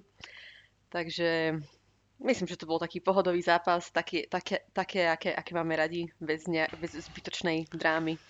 Takže 0.94 1.58
myslím, 2.22 2.48
že 2.48 2.60
to 2.62 2.70
bol 2.70 2.78
taký 2.78 3.02
pohodový 3.02 3.42
zápas, 3.42 3.90
také, 3.90 4.30
také, 4.30 4.70
také 4.72 5.10
aké, 5.10 5.34
aké 5.34 5.52
máme 5.58 5.74
radi, 5.74 6.06
bez, 6.22 6.46
ne, 6.46 6.70
bez 6.78 6.94
zbytočnej 6.94 7.74
drámy. 7.74 8.22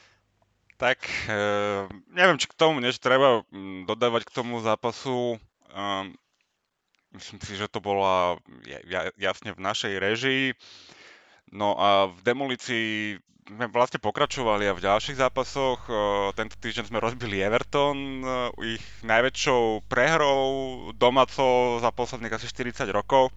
Tak, 0.78 1.02
e, 1.26 1.42
neviem, 2.14 2.38
či 2.38 2.48
k 2.48 2.58
tomu 2.58 2.78
niečo 2.78 3.02
treba 3.02 3.42
mm, 3.50 3.90
dodávať 3.90 4.30
k 4.30 4.36
tomu 4.36 4.62
zápasu. 4.62 5.42
Um, 5.74 6.14
myslím 7.18 7.42
si, 7.42 7.58
že 7.58 7.66
to 7.66 7.82
bola 7.82 8.38
ja, 8.86 9.10
jasne 9.18 9.58
v 9.58 9.64
našej 9.64 9.94
režii. 9.98 10.46
No 11.50 11.74
a 11.82 12.14
v 12.14 12.20
demolícii 12.22 13.18
sme 13.48 13.72
vlastne 13.72 14.04
pokračovali 14.04 14.68
a 14.68 14.76
v 14.76 14.84
ďalších 14.84 15.24
zápasoch. 15.24 15.88
Tento 16.36 16.60
týždeň 16.60 16.92
sme 16.92 17.00
rozbili 17.00 17.40
Everton, 17.40 18.22
ich 18.60 18.84
najväčšou 19.08 19.88
prehrou 19.88 20.44
domácou 20.92 21.80
za 21.80 21.90
posledných 21.96 22.36
asi 22.36 22.48
40 22.52 22.92
rokov. 22.92 23.32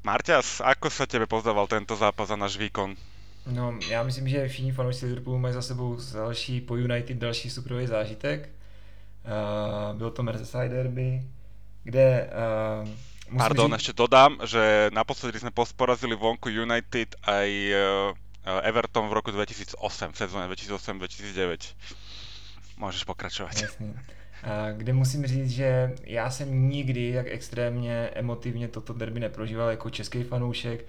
Marťas, 0.00 0.64
ako 0.64 0.88
sa 0.88 1.04
tebe 1.04 1.28
pozdával 1.28 1.68
tento 1.68 1.92
zápas 1.92 2.32
a 2.32 2.40
náš 2.40 2.56
výkon? 2.56 2.96
No, 3.46 3.78
já 3.88 4.02
myslím, 4.02 4.28
že 4.28 4.48
všichni 4.48 4.72
fanoušci 4.72 5.06
Liverpoolu 5.06 5.38
mají 5.38 5.54
za 5.54 5.62
sebou 5.62 5.98
další 6.14 6.60
po 6.60 6.76
United 6.76 7.16
další 7.16 7.50
superový 7.50 7.86
zážitek. 7.86 8.48
Uh, 9.24 9.98
byl 9.98 10.10
to 10.10 10.22
Merseyside 10.22 10.68
derby, 10.68 11.22
kde 11.84 12.30
uh, 12.82 12.88
Musím 13.28 13.38
Pardon, 13.38 13.74
ešte 13.76 13.92
dodám, 13.92 14.40
že 14.48 14.88
naposledy 14.88 15.36
sme 15.36 15.52
porazili 15.52 16.16
vonku 16.16 16.48
United 16.48 17.12
aj 17.28 17.48
uh, 17.76 18.64
Everton 18.64 19.12
v 19.12 19.12
roku 19.12 19.28
2008, 19.28 19.76
v 20.12 20.16
sezóne 20.16 20.48
2008-2009. 20.48 21.76
Můžeš 22.80 23.04
pokračovat. 23.04 23.52
Jasně. 23.52 23.94
A 24.42 24.70
kde 24.72 24.92
musím 24.92 25.26
říct, 25.26 25.50
že 25.50 25.94
já 26.04 26.30
jsem 26.30 26.70
nikdy 26.70 27.14
tak 27.14 27.26
extrémně 27.28 28.10
emotivně 28.14 28.68
toto 28.68 28.92
derby 28.92 29.20
neprožíval 29.20 29.70
jako 29.70 29.90
český 29.90 30.22
fanoušek. 30.22 30.86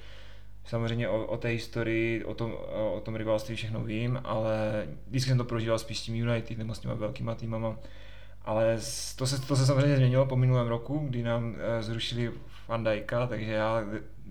Samozřejmě 0.65 1.10
o, 1.10 1.25
o 1.25 1.38
té 1.38 1.47
historii, 1.47 2.23
o 2.23 2.34
tom, 2.34 2.54
o 2.93 3.02
tom 3.06 3.15
rivalství 3.15 3.56
všechno 3.56 3.84
vím, 3.84 4.21
ale 4.23 4.88
vždycky 5.08 5.30
jsem 5.30 5.38
to 5.38 5.43
prožíval 5.43 5.80
spíš 5.80 5.99
s 5.99 6.04
tím 6.04 6.15
United 6.15 6.58
nebo 6.58 6.75
s 6.75 6.80
těma 6.80 6.93
velkýma 6.93 7.36
týmama. 7.36 7.78
Ale 8.45 8.78
to 9.15 9.28
se, 9.28 9.41
to 9.41 9.56
se 9.56 9.65
samozřejmě 9.65 9.95
změnilo 9.95 10.25
po 10.25 10.36
minulém 10.36 10.67
roku, 10.67 10.99
kdy 11.10 11.23
nám 11.23 11.56
e, 11.60 11.84
zrušili 11.84 12.32
Van 12.67 12.84
Dijka, 12.84 13.28
takže 13.28 13.52
já 13.52 13.84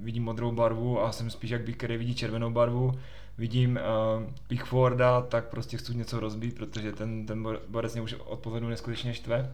vidím 0.02 0.24
modrou 0.24 0.52
barvu 0.52 1.02
a 1.02 1.12
jsem 1.12 1.30
spíš 1.30 1.50
jak 1.50 1.62
by, 1.62 1.72
který 1.72 1.96
vidí 1.96 2.14
červenou 2.14 2.50
barvu. 2.50 2.98
Vidím 3.38 3.78
uh, 3.78 4.32
Pickforda, 4.48 5.20
tak 5.20 5.44
prostě 5.44 5.76
chci 5.76 5.94
něco 5.94 6.20
rozbít, 6.20 6.54
protože 6.54 6.92
ten, 6.92 7.26
ten 7.26 7.46
borec 7.68 7.92
mě 7.92 8.02
už 8.02 8.14
od 8.14 8.38
pohledu 8.38 8.68
neskutečně 8.68 9.14
štve. 9.14 9.52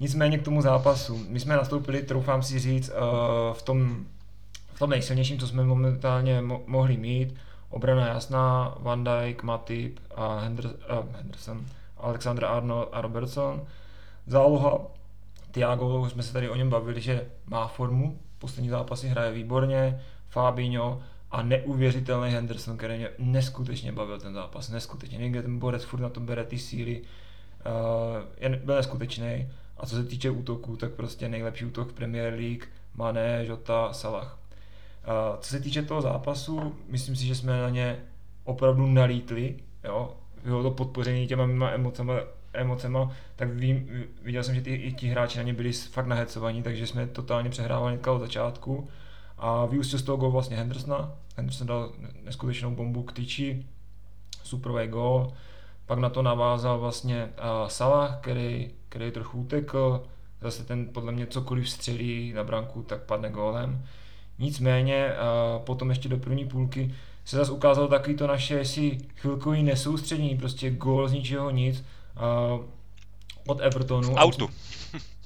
Nicméně 0.00 0.38
k 0.38 0.42
tomu 0.42 0.62
zápasu. 0.62 1.24
My 1.28 1.40
jsme 1.40 1.56
nastoupili, 1.56 2.02
troufám 2.02 2.42
si 2.42 2.58
říct, 2.58 2.90
uh, 2.90 3.54
v, 3.54 3.62
tom, 3.62 4.06
v 4.74 4.78
tom 4.78 4.90
nejsilnějším, 4.90 5.38
co 5.38 5.48
jsme 5.48 5.64
momentálně 5.64 6.40
mo- 6.40 6.62
mohli 6.66 6.96
mít. 6.96 7.34
Obrana 7.70 8.06
jasná, 8.06 8.74
Van 8.80 9.04
Dijk, 9.04 9.42
Matip 9.42 10.00
a 10.14 10.38
Henderson, 10.38 10.74
uh, 10.98 11.16
Henderson 11.16 11.66
Alexander 12.02 12.44
Arnold 12.44 12.88
a 12.92 13.00
Robertson. 13.00 13.66
Záloha 14.26 14.78
Tiago, 15.50 16.00
už 16.00 16.12
jsme 16.12 16.22
se 16.22 16.32
tady 16.32 16.48
o 16.48 16.56
něm 16.56 16.70
bavili, 16.70 17.00
že 17.00 17.26
má 17.46 17.66
formu, 17.66 18.18
poslední 18.38 18.68
zápasy 18.68 19.08
hraje 19.08 19.32
výborně, 19.32 20.00
Fabinho 20.28 21.02
a 21.30 21.42
neuvěřitelný 21.42 22.30
Henderson, 22.30 22.76
který 22.76 22.96
mě 22.96 23.08
neskutečně 23.18 23.92
bavil 23.92 24.20
ten 24.20 24.34
zápas, 24.34 24.68
neskutečně. 24.68 25.18
Někde 25.18 25.42
ten 25.42 25.58
borec 25.58 25.84
furt 25.84 26.00
na 26.00 26.08
to 26.08 26.20
bere 26.20 26.44
ty 26.44 26.58
síly, 26.58 27.00
uh, 27.00 28.28
je, 28.40 28.48
byl 28.48 28.76
neskutečný. 28.76 29.48
A 29.76 29.86
co 29.86 29.96
se 29.96 30.04
týče 30.04 30.30
útoku, 30.30 30.76
tak 30.76 30.92
prostě 30.92 31.28
nejlepší 31.28 31.64
útok 31.64 31.92
Premier 31.92 32.34
League, 32.34 32.64
Mané, 32.94 33.44
Jota, 33.46 33.92
Salah. 33.92 34.38
Uh, 35.06 35.40
co 35.40 35.50
se 35.50 35.60
týče 35.60 35.82
toho 35.82 36.02
zápasu, 36.02 36.74
myslím 36.88 37.16
si, 37.16 37.26
že 37.26 37.34
jsme 37.34 37.60
na 37.60 37.68
ně 37.68 37.98
opravdu 38.44 38.86
nalítli, 38.86 39.56
jo, 39.84 40.16
bylo 40.44 40.62
to 40.62 40.70
podpoření 40.70 41.26
těma 41.26 41.70
emocema, 41.70 42.14
emocema, 42.52 43.10
tak 43.36 43.48
vím, 43.50 43.88
viděl 44.22 44.42
jsem, 44.42 44.54
že 44.54 44.60
ty, 44.60 44.74
i 44.74 44.92
ti 44.92 45.08
hráči 45.08 45.38
na 45.38 45.44
ně 45.44 45.54
byli 45.54 45.72
fakt 45.72 46.06
nahecovaní, 46.06 46.62
takže 46.62 46.86
jsme 46.86 47.06
totálně 47.06 47.50
přehrávali 47.50 47.98
od 47.98 48.18
začátku 48.18 48.88
a 49.38 49.66
vyústil 49.66 49.98
z 49.98 50.02
toho 50.02 50.16
gol 50.16 50.30
vlastně 50.30 50.56
Hendersona. 50.56 51.12
Henderson 51.36 51.66
dal 51.66 51.92
neskutečnou 52.24 52.70
bombu 52.70 53.02
k 53.02 53.12
tyči, 53.12 53.66
superový 54.42 54.88
gol. 54.88 55.32
Pak 55.86 55.98
na 55.98 56.08
to 56.08 56.22
navázal 56.22 56.78
vlastně 56.78 57.24
uh, 57.24 57.68
Salah, 57.68 58.20
který, 58.20 58.70
který 58.88 59.10
trochu 59.10 59.40
utekl. 59.40 60.02
Zase 60.40 60.64
ten 60.64 60.86
podle 60.86 61.12
mě 61.12 61.26
cokoliv 61.26 61.70
střelí 61.70 62.32
na 62.32 62.44
branku, 62.44 62.82
tak 62.82 63.02
padne 63.02 63.30
gólem. 63.30 63.84
Nicméně 64.38 65.06
uh, 65.06 65.62
potom 65.62 65.90
ještě 65.90 66.08
do 66.08 66.18
první 66.18 66.44
půlky 66.44 66.94
se 67.30 67.36
zase 67.36 67.52
ukázalo 67.52 67.88
takový 67.88 68.16
to 68.16 68.26
naše 68.26 68.64
si 68.64 68.98
chvilkový 69.16 69.62
nesoustřední, 69.62 70.36
prostě 70.36 70.70
gól 70.70 71.08
z 71.08 71.12
ničeho 71.12 71.50
nic 71.50 71.84
uh, 72.56 72.64
od 73.46 73.60
Evertonu. 73.60 74.14
Autu. 74.14 74.50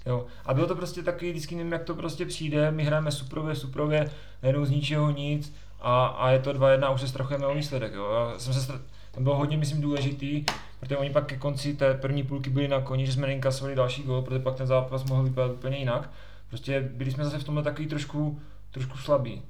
Jo. 0.07 0.27
A 0.45 0.55
bylo 0.55 0.67
to 0.67 0.75
prostě 0.75 1.03
takový, 1.03 1.31
vždycky 1.31 1.55
nevím, 1.55 1.73
jak 1.73 1.85
to 1.85 1.95
prostě 1.95 2.27
přijde, 2.27 2.71
my 2.71 2.85
hrajeme 2.85 3.13
suprově, 3.13 3.55
suprově, 3.55 4.11
najednou 4.43 4.65
z 4.65 4.71
ničeho 4.71 5.11
nic 5.11 5.55
a, 5.81 6.07
a 6.07 6.31
je 6.31 6.39
to 6.39 6.53
2-1 6.53 6.85
a 6.85 6.91
už 6.91 7.01
se 7.01 7.09
strachujeme 7.09 7.47
o 7.47 7.55
výsledek. 7.55 7.93
Jo. 7.95 8.11
Já 8.13 8.39
jsem 8.39 8.55
se 8.55 8.73
tam 9.11 9.25
bylo 9.25 9.37
hodně, 9.37 9.57
myslím, 9.57 9.81
důležitý, 9.81 10.45
protože 10.81 10.97
oni 10.97 11.11
pak 11.11 11.27
ke 11.27 11.37
konci 11.37 11.75
té 11.75 11.95
první 11.95 12.23
půlky 12.23 12.51
byli 12.51 12.69
na 12.69 12.81
koni, 12.81 13.07
že 13.07 13.13
jsme 13.13 13.27
neinkasovali 13.27 13.77
další 13.77 14.03
gol, 14.03 14.23
protože 14.23 14.39
pak 14.39 14.55
ten 14.55 14.67
zápas 14.67 15.05
mohl 15.05 15.23
vypadat 15.23 15.53
úplně 15.53 15.79
jinak. 15.79 16.11
Prostě 16.49 16.81
byli 16.81 17.11
jsme 17.11 17.25
zase 17.25 17.39
v 17.39 17.45
tomhle 17.45 17.63
takový 17.63 17.89
trošku, 17.89 18.41
trošku 18.71 18.99
slabí. 18.99 19.43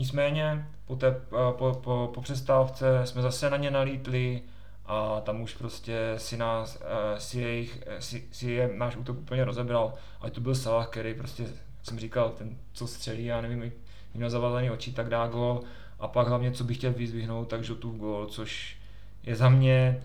Nicméně 0.00 0.66
po, 0.84 0.96
té, 0.96 1.20
po, 1.30 1.80
po, 1.82 2.10
po 2.14 2.20
přestávce 2.20 3.00
jsme 3.04 3.22
zase 3.22 3.50
na 3.50 3.56
ně 3.56 3.70
nalítli 3.70 4.42
a 4.86 5.20
tam 5.20 5.40
už 5.40 5.54
prostě 5.54 6.14
si, 6.16 6.36
nás, 6.36 6.82
eh, 6.82 7.20
si, 7.20 7.40
jejich, 7.40 7.82
eh, 7.86 8.02
si, 8.02 8.28
si 8.32 8.50
je 8.50 8.70
náš 8.76 8.96
útok 8.96 9.18
úplně 9.18 9.44
rozebral. 9.44 9.94
A 10.20 10.30
to 10.30 10.40
byl 10.40 10.54
Salah, 10.54 10.88
který 10.88 11.14
prostě, 11.14 11.46
jsem 11.82 11.98
říkal, 11.98 12.28
ten 12.30 12.56
co 12.72 12.86
střelí, 12.86 13.24
já 13.24 13.40
nevím, 13.40 13.72
měl 14.14 14.30
zavalený 14.30 14.70
oči, 14.70 14.92
tak 14.92 15.08
dá 15.08 15.26
gol. 15.26 15.62
A 15.98 16.08
pak 16.08 16.28
hlavně, 16.28 16.52
co 16.52 16.64
bych 16.64 16.76
chtěl 16.76 16.92
vyzvihnout, 16.92 17.48
tak 17.48 17.64
žlutý 17.64 17.88
gol, 17.90 18.26
což 18.26 18.76
je 19.22 19.36
za 19.36 19.48
mě 19.48 20.02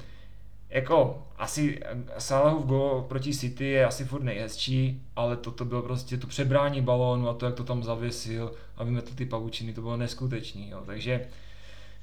jako 0.75 1.23
asi 1.37 1.79
Salahův 2.17 2.65
gol 2.65 3.05
proti 3.07 3.33
City 3.33 3.65
je 3.65 3.85
asi 3.85 4.05
furt 4.05 4.23
nejhezčí, 4.23 5.01
ale 5.15 5.37
toto 5.37 5.65
bylo 5.65 5.81
prostě 5.81 6.17
to 6.17 6.27
přebrání 6.27 6.81
balónu 6.81 7.29
a 7.29 7.33
to, 7.33 7.45
jak 7.45 7.55
to 7.55 7.63
tam 7.63 7.83
zavěsil 7.83 8.51
a 8.77 8.83
vymetl 8.83 9.15
ty 9.15 9.25
pavučiny, 9.25 9.73
to 9.73 9.81
bylo 9.81 9.97
neskutečný. 9.97 10.69
Jo. 10.69 10.83
Takže, 10.85 11.27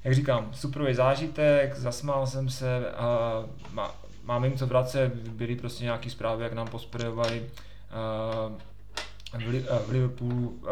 jak 0.03 0.13
říkám, 0.13 0.49
superový 0.53 0.93
zážitek, 0.93 1.75
zasmál 1.75 2.27
jsem 2.27 2.49
se 2.49 2.91
a 2.91 3.43
má, 3.73 3.95
máme 4.23 4.47
jim 4.47 4.57
co 4.57 4.67
vracet, 4.67 5.13
byly 5.15 5.55
prostě 5.55 5.83
nějaký 5.83 6.09
zprávy, 6.09 6.43
jak 6.43 6.53
nám 6.53 6.67
posprejovali 6.67 7.49
uh, 9.33 9.39
v, 9.39 9.85
v 9.87 9.89
Liverpoolu 9.89 10.49
uh, 10.49 10.69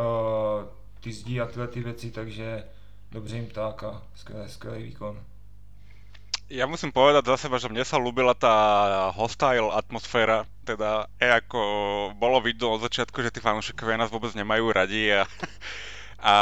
ty 1.00 1.14
zdí 1.14 1.42
a 1.42 1.46
tyhle 1.46 1.68
ty 1.68 1.84
věci, 1.84 2.12
takže 2.12 2.64
dobře 3.12 3.36
jim 3.36 3.48
tak 3.48 3.84
a 3.84 4.02
skvělý, 4.16 4.50
skvělý 4.50 4.84
výkon. 4.84 5.20
Ja 6.52 6.68
musím 6.68 6.92
povedať 6.92 7.32
za 7.32 7.48
seba, 7.48 7.64
že 7.64 7.72
mne 7.72 7.88
sa 7.88 7.96
ľúbila 7.96 8.36
tá 8.36 8.52
hostile 9.16 9.72
atmosféra, 9.72 10.44
teda 10.68 11.08
e, 11.16 11.32
ako 11.32 11.60
bolo 12.20 12.44
vidno 12.44 12.76
od 12.76 12.84
začiatku, 12.84 13.24
že 13.24 13.32
tí 13.32 13.40
fanúšikovia 13.40 13.96
nás 13.96 14.12
vôbec 14.12 14.36
nemajú 14.36 14.68
radi 14.68 15.16
a, 15.16 15.24
a 16.20 16.36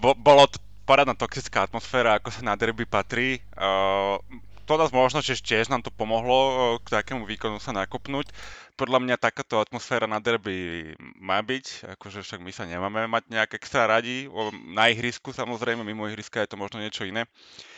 bo, 0.00 0.16
bolo 0.16 0.48
to 0.48 0.56
parádna 0.88 1.12
toxická 1.12 1.68
atmosféra, 1.68 2.16
ako 2.16 2.32
sa 2.32 2.48
na 2.48 2.56
derby 2.56 2.88
patrí. 2.88 3.44
Uh, 3.52 4.16
to 4.64 4.80
nás 4.80 4.88
možno, 4.88 5.20
že 5.20 5.36
tiež 5.36 5.68
nám 5.68 5.84
to 5.84 5.92
pomohlo 5.92 6.80
k 6.80 6.96
takému 6.96 7.28
výkonu 7.28 7.60
sa 7.60 7.76
nakopnúť. 7.76 8.32
Podľa 8.80 9.04
mňa 9.04 9.20
takáto 9.20 9.60
atmosféra 9.60 10.08
na 10.08 10.16
derby 10.16 10.96
má 11.20 11.44
byť, 11.44 11.92
akože 11.92 12.24
však 12.24 12.40
my 12.40 12.52
sa 12.56 12.64
nemáme 12.64 13.04
mať 13.04 13.28
nejak 13.28 13.60
extra 13.60 13.84
radi, 13.84 14.32
na 14.72 14.88
ihrisku 14.88 15.36
samozrejme, 15.36 15.84
mimo 15.84 16.08
ihriska 16.08 16.40
je 16.40 16.48
to 16.48 16.56
možno 16.56 16.80
niečo 16.80 17.04
iné. 17.04 17.28
Uh, 17.28 17.75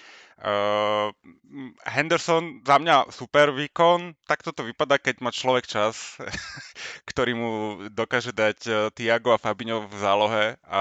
Henderson 1.83 2.63
za 2.63 2.79
mňa 2.79 3.11
super 3.11 3.51
výkon, 3.51 4.15
tak 4.31 4.47
toto 4.47 4.63
vypadá, 4.63 5.03
keď 5.03 5.19
má 5.19 5.35
človek 5.35 5.67
čas, 5.67 6.15
ktorý 7.11 7.33
mu 7.35 7.51
dokáže 7.91 8.31
dať 8.31 8.59
uh, 8.71 8.75
Tiago 8.95 9.35
a 9.35 9.43
Fabinho 9.43 9.91
v 9.91 9.95
zálohe 9.99 10.45
a 10.63 10.81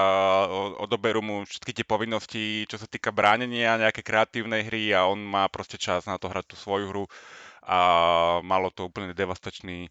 odoberú 0.78 1.18
mu 1.18 1.36
všetky 1.42 1.74
tie 1.74 1.82
povinnosti, 1.82 2.70
čo 2.70 2.78
sa 2.78 2.86
týka 2.86 3.10
bránenia, 3.10 3.82
nejaké 3.82 4.06
kreatívnej 4.06 4.62
hry 4.62 4.94
a 4.94 5.10
on 5.10 5.18
má 5.18 5.50
proste 5.50 5.74
čas 5.74 6.06
na 6.06 6.22
to 6.22 6.30
hrať 6.30 6.54
tú 6.54 6.56
svoju 6.56 6.86
hru 6.94 7.04
a 7.66 7.78
malo 8.46 8.70
to 8.70 8.86
úplne 8.86 9.10
devastačný 9.10 9.90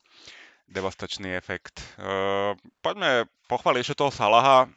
devastačný 0.67 1.32
efekt. 1.32 1.80
Uh, 1.95 2.51
poďme 2.84 3.32
pochváliť 3.47 3.84
ešte 3.88 4.03
toho 4.03 4.12
Salaha. 4.12 4.67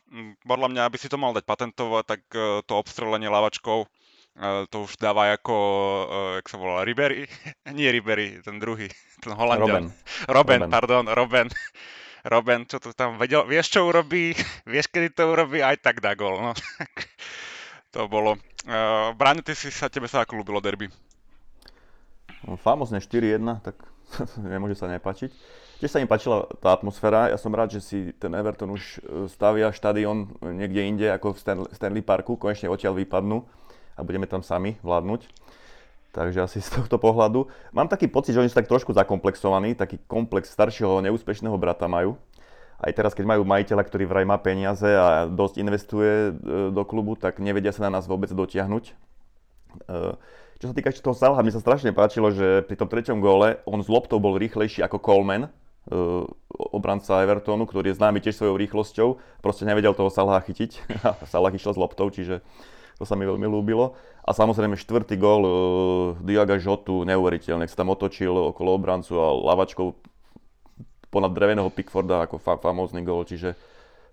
Podľa 0.47 0.71
mňa, 0.71 0.83
aby 0.87 0.97
si 1.03 1.11
to 1.11 1.19
mal 1.19 1.35
dať 1.35 1.43
patentovať, 1.43 2.05
tak 2.07 2.23
uh, 2.39 2.63
to 2.63 2.79
obstrelenie 2.79 3.27
lavačkou 3.27 3.91
to 4.71 4.87
už 4.87 4.97
dáva 4.97 5.35
ako, 5.35 5.57
uh, 6.07 6.33
jak 6.41 6.47
sa 6.49 6.57
volá, 6.57 6.87
Ribery? 6.87 7.27
Nie 7.77 7.91
Ribery, 7.93 8.41
ten 8.41 8.63
druhý, 8.63 8.89
ten 9.21 9.33
Holandian. 9.35 9.91
Robben. 10.29 10.61
Robben, 10.61 10.61
pardon, 10.71 11.05
Robben. 11.11 11.49
Robben, 12.21 12.69
čo 12.69 12.77
to 12.77 12.93
tam 12.93 13.17
vedel, 13.17 13.49
vieš 13.49 13.81
čo 13.81 13.89
urobí, 13.89 14.37
vieš 14.73 14.93
kedy 14.93 15.17
to 15.17 15.25
urobí, 15.33 15.65
aj 15.65 15.81
tak 15.81 16.05
dá 16.05 16.13
gol. 16.13 16.37
No. 16.37 16.53
to 17.95 18.07
bolo. 18.13 18.37
Uh, 18.69 19.17
Bráňo, 19.17 19.41
ty 19.41 19.57
si 19.57 19.73
sa, 19.73 19.89
tebe 19.89 20.05
sa 20.05 20.25
ako 20.25 20.45
ľúbilo 20.45 20.61
derby? 20.61 20.93
No, 22.45 22.61
famozne 22.61 23.01
4-1, 23.01 23.41
tak 23.65 23.77
nemôže 24.37 24.77
sa 24.77 24.89
nepáčiť. 24.89 25.33
Tiež 25.81 25.97
sa 25.97 26.01
im 26.05 26.09
páčila 26.09 26.45
tá 26.61 26.77
atmosféra. 26.77 27.33
Ja 27.33 27.41
som 27.41 27.57
rád, 27.57 27.73
že 27.73 27.81
si 27.81 27.99
ten 28.21 28.37
Everton 28.37 28.77
už 28.77 29.01
stavia 29.33 29.73
štadión 29.73 30.29
niekde 30.45 30.85
inde 30.85 31.09
ako 31.09 31.33
v 31.33 31.41
Stanley 31.73 32.05
Parku. 32.05 32.37
Konečne 32.37 32.69
odtiaľ 32.69 33.01
vypadnú 33.01 33.49
a 33.95 34.01
budeme 34.03 34.27
tam 34.27 34.43
sami 34.45 34.77
vládnuť. 34.83 35.27
Takže 36.11 36.43
asi 36.43 36.59
z 36.59 36.71
tohto 36.75 36.99
pohľadu. 36.99 37.47
Mám 37.71 37.87
taký 37.87 38.11
pocit, 38.11 38.35
že 38.35 38.43
oni 38.43 38.51
sú 38.51 38.59
tak 38.59 38.67
trošku 38.67 38.91
zakomplexovaní, 38.91 39.79
taký 39.79 40.03
komplex 40.11 40.51
staršieho 40.51 40.99
neúspešného 41.07 41.55
brata 41.55 41.87
majú. 41.87 42.19
Aj 42.81 42.91
teraz, 42.97 43.13
keď 43.13 43.37
majú 43.37 43.43
majiteľa, 43.45 43.85
ktorý 43.85 44.09
vraj 44.09 44.25
má 44.25 44.41
peniaze 44.41 44.89
a 44.89 45.29
dosť 45.29 45.55
investuje 45.61 46.33
e, 46.33 46.73
do 46.73 46.83
klubu, 46.89 47.13
tak 47.13 47.37
nevedia 47.37 47.77
sa 47.77 47.87
na 47.87 48.01
nás 48.01 48.09
vôbec 48.09 48.33
dotiahnuť. 48.33 48.85
E, 48.89 48.93
čo 50.61 50.65
sa 50.65 50.75
týka 50.75 50.89
toho 50.89 51.13
Salaha, 51.13 51.45
mi 51.45 51.53
sa 51.53 51.61
strašne 51.61 51.93
páčilo, 51.93 52.33
že 52.33 52.65
pri 52.65 52.81
tom 52.81 52.89
treťom 52.89 53.21
góle 53.21 53.61
on 53.69 53.85
s 53.85 53.89
loptou 53.93 54.17
bol 54.17 54.41
rýchlejší 54.41 54.81
ako 54.81 54.97
Coleman, 54.97 55.47
e, 55.47 55.51
obranca 56.73 57.21
Evertonu, 57.21 57.69
ktorý 57.69 57.93
je 57.93 58.01
známy 58.01 58.25
tiež 58.25 58.41
svojou 58.41 58.57
rýchlosťou. 58.57 59.09
Proste 59.45 59.69
nevedel 59.69 59.93
toho 59.93 60.09
Salaha 60.09 60.41
chytiť. 60.41 60.81
Salah 61.33 61.53
išiel 61.53 61.77
s 61.77 61.79
loptou, 61.79 62.09
čiže 62.09 62.41
to 63.01 63.09
sa 63.09 63.17
mi 63.17 63.25
veľmi 63.25 63.49
ľúbilo. 63.49 63.97
A 64.21 64.37
samozrejme 64.37 64.77
štvrtý 64.77 65.17
gól 65.17 65.43
uh, 65.43 65.53
Diaga 66.21 66.61
Žotu, 66.61 67.09
neuveriteľne, 67.09 67.65
sa 67.65 67.81
tam 67.81 67.97
otočil 67.97 68.31
okolo 68.53 68.77
obrancu 68.77 69.17
a 69.17 69.33
lavačkou 69.33 69.97
ponad 71.09 71.33
dreveného 71.33 71.73
Pickforda 71.73 72.29
ako 72.29 72.37
fa- 72.37 72.61
famózny 72.61 73.01
gól, 73.01 73.25
čiže 73.25 73.57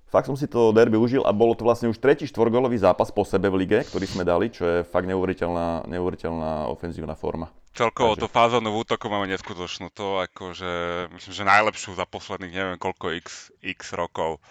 fakt 0.07 0.31
som 0.31 0.39
si 0.39 0.47
to 0.47 0.71
derby 0.71 0.95
užil 0.95 1.21
a 1.27 1.35
bolo 1.35 1.53
to 1.53 1.67
vlastne 1.67 1.91
už 1.91 1.99
tretí 1.99 2.25
štvorgólový 2.25 2.79
zápas 2.79 3.11
po 3.11 3.27
sebe 3.27 3.51
v 3.51 3.67
lige, 3.67 3.83
ktorý 3.85 4.07
sme 4.07 4.23
dali, 4.23 4.49
čo 4.49 4.63
je 4.65 4.77
fakt 4.87 5.05
neuveriteľná, 5.05 5.85
neuveriteľná 5.85 6.71
ofenzívna 6.71 7.13
forma. 7.13 7.51
Celkovo 7.77 8.17
Takže... 8.17 8.23
to 8.25 8.27
fázonu 8.33 8.73
v 8.73 8.79
útoku 8.81 9.05
máme 9.11 9.29
neskutočnú, 9.29 9.93
to 9.93 10.25
akože, 10.25 10.71
myslím, 11.13 11.33
že 11.35 11.43
najlepšiu 11.45 11.91
za 11.93 12.09
posledných 12.09 12.55
neviem 12.55 12.77
koľko 12.81 13.13
x, 13.21 13.53
x 13.61 13.93
rokov. 13.93 14.41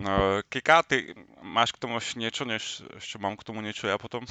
No, 0.00 0.40
Kika, 0.48 0.80
ty 0.82 1.12
máš 1.44 1.76
k 1.76 1.80
tomu 1.84 2.00
ešte 2.00 2.16
niečo, 2.16 2.48
než 2.48 2.80
ešte 2.96 3.20
mám 3.20 3.36
k 3.36 3.44
tomu 3.44 3.60
niečo 3.60 3.84
ja 3.84 4.00
potom? 4.00 4.24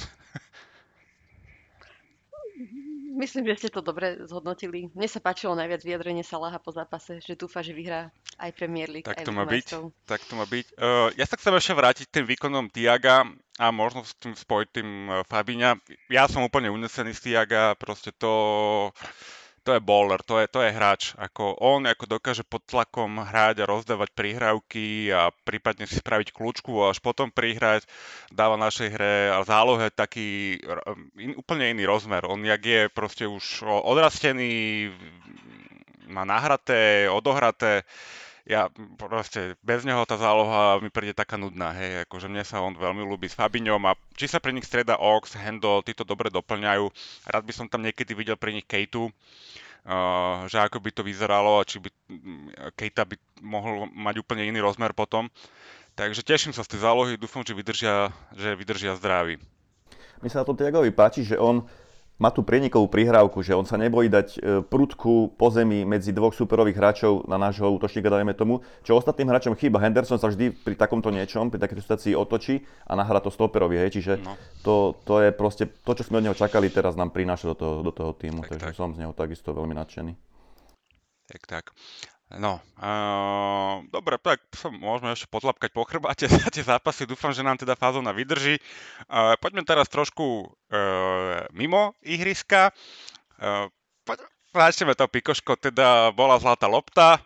Myslím, 3.10 3.52
že 3.52 3.66
ste 3.66 3.70
to 3.70 3.84
dobre 3.84 4.16
zhodnotili. 4.24 4.88
Mne 4.96 5.08
sa 5.10 5.20
páčilo 5.20 5.52
najviac 5.52 5.84
vyjadrenie 5.84 6.24
Salaha 6.24 6.56
po 6.56 6.72
zápase, 6.72 7.20
že 7.20 7.36
dúfa, 7.36 7.60
že 7.60 7.76
vyhrá 7.76 8.08
aj 8.40 8.50
Premier 8.56 8.88
League, 8.88 9.04
tak 9.04 9.20
to 9.22 9.34
má 9.34 9.44
byť. 9.44 9.66
Tak 10.08 10.20
to 10.24 10.34
má 10.40 10.48
byť. 10.48 10.66
Uh, 10.80 11.12
ja 11.14 11.28
sa 11.28 11.36
chcem 11.36 11.52
ešte 11.52 11.76
vrátiť 11.76 12.06
tým 12.08 12.24
výkonom 12.24 12.72
Tiaga 12.72 13.28
a 13.60 13.66
možno 13.68 14.06
s 14.06 14.16
tým 14.16 14.32
spojiť 14.32 14.68
tým 14.72 14.88
uh, 15.06 15.20
Fabiňa. 15.28 15.76
Ja 16.08 16.30
som 16.32 16.46
úplne 16.46 16.72
unesený 16.72 17.12
z 17.12 17.30
Tiaga, 17.30 17.76
proste 17.76 18.14
to 18.16 18.32
to 19.60 19.76
je 19.76 19.80
bowler, 19.80 20.20
to 20.24 20.40
je, 20.40 20.46
to 20.48 20.64
je 20.64 20.72
hráč. 20.72 21.12
Ako 21.20 21.56
on 21.60 21.84
ako 21.84 22.08
dokáže 22.08 22.44
pod 22.44 22.64
tlakom 22.64 23.20
hrať 23.20 23.64
a 23.64 23.68
rozdávať 23.68 24.08
prihrávky 24.16 25.12
a 25.12 25.28
prípadne 25.44 25.84
si 25.84 26.00
spraviť 26.00 26.32
kľúčku 26.32 26.72
a 26.80 26.96
až 26.96 26.98
potom 27.04 27.28
prihrať, 27.28 27.84
dáva 28.32 28.56
našej 28.56 28.88
hre 28.88 29.16
a 29.36 29.44
zálohe 29.44 29.92
taký 29.92 30.60
in, 31.20 31.36
úplne 31.36 31.76
iný 31.76 31.84
rozmer. 31.84 32.24
On 32.24 32.40
jak 32.40 32.62
je 32.64 32.80
proste 32.88 33.28
už 33.28 33.64
odrastený, 33.64 34.88
má 36.08 36.24
nahraté, 36.24 37.06
odohraté, 37.06 37.84
ja 38.50 38.66
proste 38.98 39.54
bez 39.62 39.86
neho 39.86 40.02
tá 40.02 40.18
záloha 40.18 40.82
mi 40.82 40.90
príde 40.90 41.14
taká 41.14 41.38
nudná, 41.38 41.70
hej, 41.70 42.02
akože 42.10 42.26
mne 42.26 42.42
sa 42.42 42.58
on 42.58 42.74
veľmi 42.74 43.06
ľúbi 43.06 43.30
s 43.30 43.38
Fabiňom 43.38 43.78
a 43.86 43.94
či 44.18 44.26
sa 44.26 44.42
pri 44.42 44.50
nich 44.50 44.66
strieda 44.66 44.98
Ox, 44.98 45.38
Hendo, 45.38 45.78
títo 45.86 46.02
dobre 46.02 46.34
doplňajú. 46.34 46.90
Rád 47.30 47.46
by 47.46 47.52
som 47.54 47.70
tam 47.70 47.86
niekedy 47.86 48.10
videl 48.10 48.34
pri 48.34 48.58
nich 48.58 48.66
Kejtu, 48.66 49.06
Uh, 49.80 50.44
že 50.44 50.60
ako 50.60 50.76
by 50.76 50.92
to 50.92 51.00
vyzeralo 51.00 51.56
a 51.56 51.64
či 51.64 51.80
by 51.80 51.88
Kejta 52.76 53.08
by 53.08 53.16
mohol 53.40 53.88
mať 53.88 54.20
úplne 54.20 54.44
iný 54.44 54.60
rozmer 54.60 54.92
potom. 54.92 55.32
Takže 55.96 56.20
teším 56.20 56.52
sa 56.52 56.60
z 56.60 56.76
tej 56.76 56.84
zálohy, 56.84 57.16
dúfam, 57.16 57.40
že 57.40 57.56
vydržia, 57.56 58.12
že 58.36 58.60
vydržia 58.60 59.00
zdraví. 59.00 59.40
Mi 60.20 60.28
sa 60.28 60.44
na 60.44 60.52
tom 60.52 60.52
Tiagovi 60.52 60.92
páči, 60.92 61.24
že 61.24 61.40
on 61.40 61.64
má 62.20 62.28
tú 62.28 62.44
prienikovú 62.44 62.84
prihrávku, 62.86 63.40
že 63.40 63.56
on 63.56 63.64
sa 63.64 63.80
nebojí 63.80 64.12
dať 64.12 64.28
e, 64.36 64.38
prudku 64.60 65.32
po 65.40 65.48
zemi 65.48 65.88
medzi 65.88 66.12
dvoch 66.12 66.36
superových 66.36 66.76
hráčov 66.76 67.24
na 67.24 67.40
nášho 67.40 67.64
útočníka, 67.72 68.12
dajme 68.12 68.36
tomu, 68.36 68.60
čo 68.84 69.00
ostatným 69.00 69.32
hráčom 69.32 69.56
chýba. 69.56 69.80
Henderson 69.80 70.20
sa 70.20 70.28
vždy 70.28 70.52
pri 70.52 70.76
takomto 70.76 71.08
niečom, 71.08 71.48
pri 71.48 71.56
takéto 71.56 71.80
situácii 71.80 72.12
otočí 72.12 72.60
a 72.84 72.92
nahrá 72.92 73.24
to 73.24 73.32
stoperovi, 73.32 73.80
hej, 73.80 73.96
čiže 73.96 74.12
no. 74.20 74.36
to, 74.60 74.92
to, 75.08 75.24
je 75.24 75.32
proste 75.32 75.64
to, 75.80 75.92
čo 75.96 76.04
sme 76.04 76.20
od 76.20 76.28
neho 76.28 76.36
čakali, 76.36 76.68
teraz 76.68 76.92
nám 76.92 77.08
prináša 77.08 77.50
do 77.50 77.56
toho, 77.56 77.74
do 77.80 77.92
toho 77.96 78.12
týmu, 78.12 78.44
tak, 78.44 78.60
takže 78.60 78.68
tak. 78.68 78.76
som 78.76 78.92
z 78.92 79.00
neho 79.00 79.16
takisto 79.16 79.56
veľmi 79.56 79.72
nadšený. 79.72 80.12
Tak, 81.32 81.42
tak. 81.48 81.64
No, 82.38 82.62
uh, 82.78 83.82
dobre, 83.90 84.14
tak 84.22 84.38
sa 84.54 84.70
môžeme 84.70 85.10
ešte 85.10 85.26
potlapkať 85.26 85.74
po 85.74 85.82
chrbáte 85.82 86.30
za 86.30 86.46
tie 86.46 86.62
zápasy. 86.62 87.02
Dúfam, 87.02 87.34
že 87.34 87.42
nám 87.42 87.58
teda 87.58 87.74
fázona 87.74 88.14
vydrží. 88.14 88.54
Uh, 89.10 89.34
poďme 89.42 89.66
teraz 89.66 89.90
trošku 89.90 90.46
uh, 90.46 91.42
mimo 91.50 91.98
ihriska. 92.06 92.70
Uh, 93.34 93.66
poď, 94.06 94.22
to 94.94 95.06
pikoško, 95.10 95.58
teda 95.58 96.14
bola 96.14 96.38
zlatá 96.38 96.70
lopta 96.70 97.18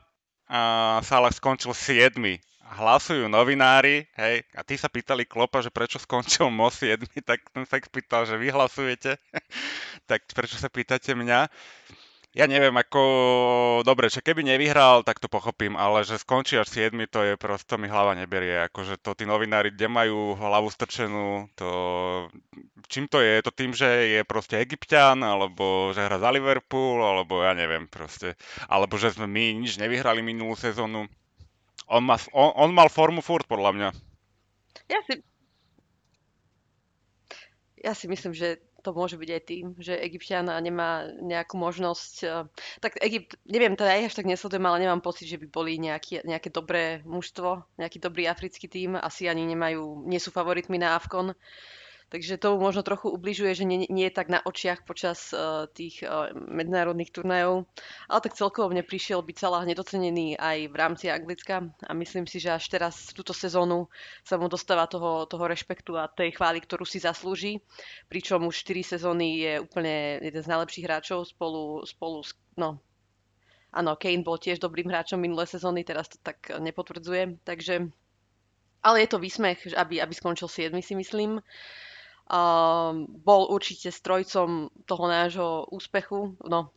a 0.48 0.60
Salah 1.04 1.32
skončil 1.32 1.76
7. 1.76 2.16
Hlasujú 2.64 3.28
novinári, 3.28 4.08
hej, 4.16 4.40
a 4.56 4.64
tí 4.64 4.80
sa 4.80 4.88
pýtali 4.88 5.28
Klopa, 5.28 5.60
že 5.60 5.68
prečo 5.68 6.00
skončil 6.00 6.48
Mo 6.48 6.72
7, 6.72 6.96
tak 7.28 7.44
ten 7.52 7.68
sa 7.68 7.76
ich 7.76 7.92
pýtal, 7.92 8.24
že 8.24 8.40
vy 8.40 8.48
hlasujete, 8.48 9.20
tak 10.10 10.24
prečo 10.32 10.56
sa 10.56 10.72
pýtate 10.72 11.12
mňa? 11.12 11.52
Ja 12.34 12.50
neviem, 12.50 12.74
ako... 12.74 13.00
Dobre, 13.86 14.10
že 14.10 14.18
keby 14.18 14.42
nevyhral, 14.42 15.06
tak 15.06 15.22
to 15.22 15.30
pochopím, 15.30 15.78
ale 15.78 16.02
že 16.02 16.18
skončí 16.18 16.58
až 16.58 16.66
7, 16.90 16.98
to 17.06 17.22
je 17.22 17.38
prosto 17.38 17.78
mi 17.78 17.86
hlava 17.86 18.18
neberie. 18.18 18.66
Akože 18.66 18.98
to 18.98 19.14
tí 19.14 19.22
novinári, 19.22 19.70
kde 19.70 19.86
majú 19.86 20.34
hlavu 20.34 20.66
strčenú, 20.66 21.46
to... 21.54 21.68
Čím 22.90 23.06
to 23.06 23.22
je? 23.22 23.38
Je 23.38 23.42
to 23.46 23.52
tým, 23.54 23.70
že 23.70 24.18
je 24.18 24.20
proste 24.26 24.58
egyptian, 24.58 25.22
alebo 25.22 25.94
že 25.94 26.02
hra 26.02 26.18
za 26.18 26.34
Liverpool, 26.34 27.06
alebo 27.06 27.46
ja 27.46 27.54
neviem 27.54 27.86
proste. 27.86 28.34
Alebo 28.66 28.98
že 28.98 29.14
sme 29.14 29.30
my 29.30 29.54
nič 29.62 29.78
nevyhrali 29.78 30.18
minulú 30.18 30.58
sezónu. 30.58 31.06
On, 31.86 32.02
má, 32.02 32.18
on, 32.34 32.50
on 32.66 32.70
mal 32.74 32.90
formu 32.90 33.22
furt, 33.22 33.46
podľa 33.46 33.70
mňa. 33.78 33.88
Ja 34.90 35.00
si... 35.06 35.22
Ja 37.78 37.94
si 37.94 38.10
myslím, 38.10 38.34
že 38.34 38.58
to 38.84 38.92
môže 38.92 39.16
byť 39.16 39.30
aj 39.32 39.42
tým, 39.48 39.66
že 39.80 39.96
Egyptian 39.96 40.44
nemá 40.60 41.08
nejakú 41.24 41.56
možnosť. 41.56 42.14
Eh, 42.22 42.44
tak 42.84 43.00
Egypt, 43.00 43.40
neviem, 43.48 43.72
to 43.72 43.88
ja 43.88 43.96
až 43.96 44.12
tak 44.12 44.28
nesledujem, 44.28 44.68
ale 44.68 44.84
nemám 44.84 45.00
pocit, 45.00 45.24
že 45.24 45.40
by 45.40 45.48
boli 45.48 45.80
nejaký, 45.80 46.20
nejaké 46.28 46.52
dobré 46.52 47.00
mužstvo, 47.08 47.64
nejaký 47.80 47.98
dobrý 48.04 48.28
africký 48.28 48.68
tým. 48.68 49.00
Asi 49.00 49.24
ani 49.24 49.48
nemajú, 49.48 50.04
nie 50.04 50.20
sú 50.20 50.28
favoritmi 50.28 50.76
na 50.76 51.00
Afkon. 51.00 51.32
Takže 52.14 52.38
to 52.38 52.54
možno 52.62 52.86
trochu 52.86 53.10
ubližuje, 53.10 53.58
že 53.58 53.66
nie, 53.66 53.90
nie 53.90 54.06
je 54.06 54.14
tak 54.14 54.30
na 54.30 54.38
očiach 54.38 54.86
počas 54.86 55.34
uh, 55.34 55.66
tých 55.66 55.98
uh, 56.06 56.30
medzinárodných 56.30 57.10
turnajov. 57.10 57.66
Ale 58.06 58.20
tak 58.22 58.38
celkovo 58.38 58.70
mne 58.70 58.86
prišiel 58.86 59.18
byť 59.18 59.34
celá 59.34 59.66
nedocenený 59.66 60.38
aj 60.38 60.70
v 60.70 60.74
rámci 60.78 61.10
Anglicka 61.10 61.74
a 61.82 61.90
myslím 61.98 62.30
si, 62.30 62.38
že 62.38 62.54
až 62.54 62.70
teraz 62.70 63.10
túto 63.10 63.34
sezónu 63.34 63.90
sa 64.22 64.38
mu 64.38 64.46
dostáva 64.46 64.86
toho, 64.86 65.26
toho 65.26 65.42
rešpektu 65.42 65.98
a 65.98 66.06
tej 66.06 66.38
chvály, 66.38 66.62
ktorú 66.62 66.86
si 66.86 67.02
zaslúži. 67.02 67.58
Pričom 68.06 68.46
už 68.46 68.62
4 68.62 68.94
sezóny 68.94 69.42
je 69.42 69.52
úplne 69.58 70.22
jeden 70.22 70.38
z 70.38 70.50
najlepších 70.54 70.86
hráčov 70.86 71.26
spolu, 71.26 71.82
spolu 71.82 72.22
s, 72.22 72.30
no, 72.54 72.78
Áno, 73.74 73.98
Kane 73.98 74.22
bol 74.22 74.38
tiež 74.38 74.62
dobrým 74.62 74.86
hráčom 74.86 75.18
minulé 75.18 75.50
sezóny, 75.50 75.82
teraz 75.82 76.06
to 76.06 76.22
tak 76.22 76.46
nepotvrdzuje. 76.62 77.42
Takže, 77.42 77.90
ale 78.86 78.96
je 79.02 79.08
to 79.10 79.18
výsmech, 79.18 79.66
aby, 79.74 79.98
aby 79.98 80.14
skončil 80.14 80.46
7, 80.46 80.78
si 80.78 80.94
myslím. 80.94 81.42
Um, 81.42 81.93
bol 83.20 83.42
určite 83.52 83.92
strojcom 83.92 84.72
toho 84.88 85.04
nášho 85.06 85.68
úspechu, 85.68 86.36
no 86.40 86.72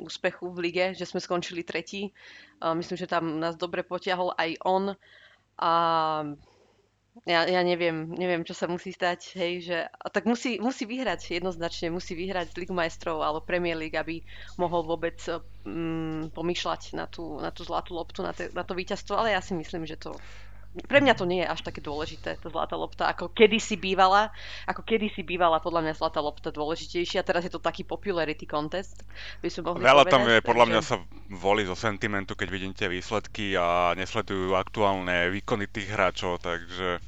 úspechu 0.00 0.48
v 0.48 0.58
lige, 0.64 0.84
že 0.96 1.04
sme 1.04 1.20
skončili 1.20 1.60
tretí. 1.60 2.08
Uh, 2.60 2.72
myslím, 2.72 2.96
že 2.96 3.04
tam 3.04 3.36
nás 3.36 3.60
dobre 3.60 3.84
potiahol 3.84 4.32
aj 4.32 4.56
on. 4.64 4.84
A 5.60 5.72
ja, 7.28 7.44
ja 7.44 7.60
neviem, 7.60 8.08
neviem, 8.16 8.40
čo 8.48 8.56
sa 8.56 8.64
musí 8.64 8.96
stať, 8.96 9.36
hej, 9.36 9.52
že, 9.60 9.78
tak 10.08 10.24
musí, 10.24 10.56
musí 10.56 10.88
vyhrať 10.88 11.36
jednoznačne, 11.36 11.92
musí 11.92 12.16
vyhrať 12.16 12.56
Ligu 12.56 12.72
majstrov 12.72 13.20
alebo 13.20 13.44
Premier 13.44 13.76
League, 13.76 13.98
aby 13.98 14.24
mohol 14.56 14.86
vôbec 14.88 15.20
um, 15.68 16.32
pomýšľať 16.32 16.96
na 16.96 17.04
tú, 17.04 17.36
na 17.36 17.52
tú 17.52 17.66
zlatú 17.66 17.92
loptu, 17.92 18.24
na, 18.24 18.32
te, 18.32 18.48
na 18.56 18.64
to 18.64 18.72
víťazstvo, 18.72 19.20
ale 19.20 19.36
ja 19.36 19.42
si 19.44 19.52
myslím, 19.52 19.84
že 19.84 20.00
to 20.00 20.16
pre 20.70 21.02
mňa 21.02 21.14
to 21.18 21.26
nie 21.26 21.42
je 21.42 21.50
až 21.50 21.66
také 21.66 21.82
dôležité, 21.82 22.38
tá 22.38 22.46
zlatá 22.46 22.78
lopta, 22.78 23.10
ako 23.10 23.34
kedysi 23.34 23.74
bývala, 23.74 24.30
ako 24.70 24.86
kedysi 24.86 25.26
bývala 25.26 25.58
podľa 25.58 25.90
mňa 25.90 25.94
zlatá 25.98 26.22
lopta 26.22 26.54
dôležitejšia, 26.54 27.26
teraz 27.26 27.42
je 27.42 27.50
to 27.50 27.58
taký 27.58 27.82
popularity 27.82 28.46
contest, 28.46 29.02
by 29.42 29.50
som 29.50 29.66
mohli 29.66 29.82
Veľa 29.82 30.06
povedať, 30.06 30.14
tam 30.14 30.22
je, 30.30 30.36
podľa 30.46 30.66
mňa 30.70 30.80
sa 30.86 30.96
volí 31.26 31.66
zo 31.66 31.74
sentimentu, 31.74 32.38
keď 32.38 32.48
vidíte 32.54 32.84
výsledky 32.86 33.58
a 33.58 33.98
nesledujú 33.98 34.54
aktuálne 34.54 35.34
výkony 35.34 35.66
tých 35.66 35.90
hráčov, 35.90 36.38
takže... 36.38 37.02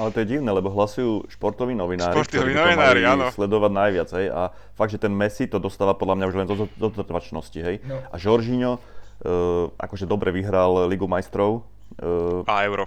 Ale 0.00 0.08
to 0.14 0.24
je 0.24 0.38
divné, 0.38 0.48
lebo 0.48 0.72
hlasujú 0.72 1.28
športoví 1.28 1.76
novinári, 1.76 2.14
športoví 2.16 2.40
ktorí 2.40 2.52
novinári, 2.56 3.04
to 3.04 3.12
áno. 3.12 3.24
sledovať 3.36 3.72
najviac, 3.72 4.08
hej, 4.16 4.26
a 4.32 4.48
fakt, 4.72 4.96
že 4.96 5.00
ten 5.02 5.12
Messi 5.12 5.44
to 5.44 5.60
dostáva 5.60 5.92
podľa 5.92 6.24
mňa 6.24 6.26
už 6.28 6.36
len 6.40 6.46
do, 6.48 6.56
do, 6.64 6.88
do 6.88 7.04
trvačnosti, 7.04 7.60
hej. 7.60 7.84
No. 7.84 8.00
A 8.00 8.16
Jorginho, 8.16 8.80
uh, 8.80 9.68
akože 9.76 10.08
dobre 10.08 10.32
vyhral 10.32 10.88
Ligu 10.88 11.04
majstrov, 11.04 11.66
a 12.46 12.54
euro. 12.64 12.84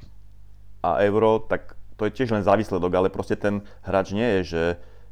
A 0.84 0.98
euro, 1.06 1.40
tak 1.40 1.76
to 1.98 2.10
je 2.10 2.12
tiež 2.12 2.34
len 2.34 2.42
za 2.42 2.58
výsledok, 2.58 2.92
ale 2.98 3.14
proste 3.14 3.38
ten 3.38 3.62
hráč 3.86 4.18
nie 4.18 4.42
je, 4.42 4.42
že 4.44 4.64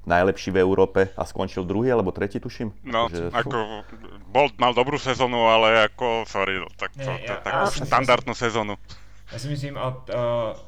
najlepší 0.10 0.50
v 0.52 0.62
Európe 0.66 1.14
a 1.14 1.22
skončil 1.22 1.68
druhý 1.68 1.94
alebo 1.94 2.10
tretí, 2.10 2.42
tuším. 2.42 2.74
No, 2.82 3.06
akože, 3.06 3.30
ako, 3.30 3.58
bol, 4.34 4.50
mal 4.58 4.74
dobrú 4.74 4.98
sezónu, 4.98 5.46
ale 5.46 5.86
ako, 5.86 6.26
sorry, 6.26 6.58
no, 6.58 6.66
tak 6.74 6.98
to, 6.98 7.06
Nie, 7.06 7.30
to, 7.30 7.34
ja, 7.34 7.46
takú 7.46 7.66
štandardnú 7.86 8.34
sezónu. 8.34 8.74
Já 9.30 9.40
si 9.40 9.48
myslím, 9.48 9.78
a, 9.78 9.82
a, 9.82 9.94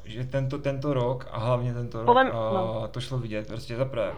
že 0.04 0.24
tento, 0.24 0.58
tento 0.58 0.94
rok, 0.94 1.26
a 1.30 1.38
hlavně 1.38 1.74
tento 1.74 1.98
rok, 1.98 2.06
Podem, 2.06 2.28
no. 2.28 2.82
a, 2.82 2.88
to 2.88 3.00
šlo 3.00 3.18
vidět, 3.18 3.48
prostě 3.48 3.76
zaprvé. 3.76 4.12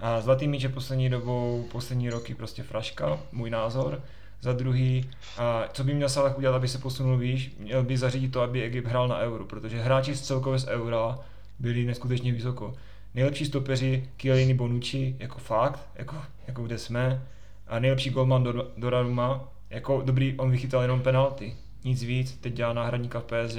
A 0.00 0.20
Zlatý 0.20 0.48
míč 0.48 0.62
je 0.62 0.68
poslední 0.68 1.10
dobou, 1.10 1.64
poslední 1.72 2.10
roky 2.10 2.34
prostě 2.34 2.62
fraška, 2.62 3.18
můj 3.32 3.50
názor. 3.50 4.02
Za 4.42 4.52
druhý, 4.52 5.10
a 5.38 5.64
co 5.72 5.84
by 5.84 5.94
měl 5.94 6.08
Salah 6.08 6.38
udělat, 6.38 6.56
aby 6.56 6.68
se 6.68 6.78
posunul 6.78 7.18
výš, 7.18 7.52
měl 7.58 7.82
by 7.82 7.98
zařídit 7.98 8.32
to, 8.32 8.40
aby 8.40 8.62
Egypt 8.62 8.86
hrál 8.86 9.08
na 9.08 9.18
euro, 9.18 9.44
protože 9.44 9.82
hráči 9.82 10.14
z 10.14 10.20
celkově 10.20 10.58
z 10.58 10.66
eura 10.66 11.18
byli 11.58 11.84
neskutečně 11.84 12.32
vysoko. 12.32 12.74
Nejlepší 13.14 13.44
stopeři 13.46 14.08
Kielini 14.16 14.54
Bonucci, 14.54 15.16
jako 15.18 15.38
fakt, 15.38 15.88
jako, 15.94 16.16
jako 16.46 16.62
kde 16.62 16.78
jsme, 16.78 17.22
a 17.68 17.78
nejlepší 17.78 18.10
golman 18.10 18.44
do, 18.44 18.70
Doraruma, 18.76 19.48
jako 19.70 20.02
dobrý, 20.04 20.34
on 20.38 20.50
vychytal 20.50 20.82
jenom 20.82 21.00
penalty, 21.00 21.56
nic 21.84 22.02
víc, 22.02 22.32
teď 22.32 22.52
dělá 22.52 22.72
náhradníka 22.72 23.20
v 23.20 23.24
PSG, 23.24 23.58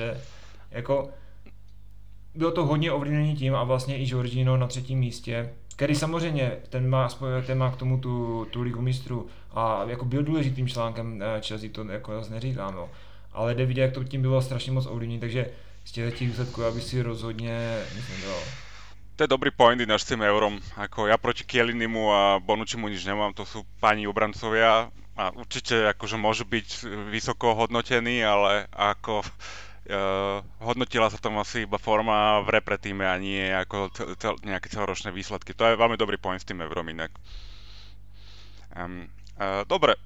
jako 0.72 1.10
bylo 2.36 2.52
to 2.52 2.66
hodně 2.66 2.92
ovlivnění 2.92 3.36
tím 3.36 3.56
a 3.56 3.64
vlastně 3.64 3.98
i 3.98 4.10
Jorginho 4.10 4.58
na 4.58 4.68
třetím 4.68 5.00
místě, 5.00 5.50
který 5.82 5.96
samozřejmě, 5.96 6.52
ten 6.70 6.90
má, 6.90 7.10
ten 7.46 7.58
má 7.58 7.72
k 7.72 7.76
tomu 7.76 7.98
tu, 7.98 8.46
tu 8.52 8.62
ligu 8.62 8.82
mistrů 8.82 9.28
a 9.54 9.84
jako 9.88 10.06
byl 10.06 10.24
důležitým 10.24 10.68
článkem 10.68 11.22
eh, 11.22 11.42
Chelsea, 11.42 11.70
to 11.74 11.84
jako 11.84 12.14
zase 12.14 12.34
neříkám, 12.34 12.76
no. 12.76 12.90
ale 13.34 13.56
jde 13.56 13.66
vidět, 13.66 13.82
jak 13.82 13.94
to 13.94 14.04
tím 14.04 14.22
bylo 14.22 14.42
strašně 14.42 14.72
moc 14.72 14.86
ovlivnění, 14.86 15.20
takže 15.20 15.46
z 15.86 15.92
těch 15.92 16.22
výsledků, 16.22 16.64
aby 16.64 16.82
si 16.82 17.02
rozhodně, 17.02 17.78
myslím, 17.96 18.22
dal. 18.22 18.40
To 19.16 19.24
je 19.24 19.28
dobrý 19.28 19.52
point 19.52 19.82
ináč 19.82 20.02
s 20.02 20.14
tým 20.14 20.22
eurom. 20.22 20.62
Ako 20.78 21.10
ja 21.10 21.18
proti 21.18 21.50
Kielinimu 21.50 22.14
a 22.14 22.38
Bonučimu 22.38 22.86
nič 22.86 23.02
nemám, 23.06 23.34
to 23.34 23.46
sú 23.46 23.66
páni 23.82 24.06
obrancovia 24.06 24.94
a 25.18 25.24
určite 25.34 25.90
akože 25.98 26.18
môžu 26.18 26.46
byť 26.46 26.86
vysoko 27.10 27.58
hodnotení, 27.58 28.22
ale 28.22 28.70
ako 28.70 29.26
uh, 29.90 30.46
hodnotila 30.62 31.10
sa 31.10 31.18
tam 31.18 31.42
asi 31.42 31.66
iba 31.66 31.82
forma 31.82 32.42
v 32.46 32.60
repre 32.60 32.78
týme 32.78 33.08
a 33.08 33.16
nie 33.18 33.50
ako 33.50 33.90
cel, 33.96 34.08
cel, 34.20 34.34
nejaké 34.46 34.70
celoročné 34.70 35.10
výsledky. 35.16 35.58
To 35.58 35.66
je 35.66 35.80
veľmi 35.80 35.98
dobrý 35.98 36.22
point 36.22 36.42
s 36.42 36.46
tým 36.46 36.62
eurom 36.62 36.86
inak. 36.92 37.10
Um, 38.76 39.10
uh, 39.42 39.66
dobre, 39.68 39.98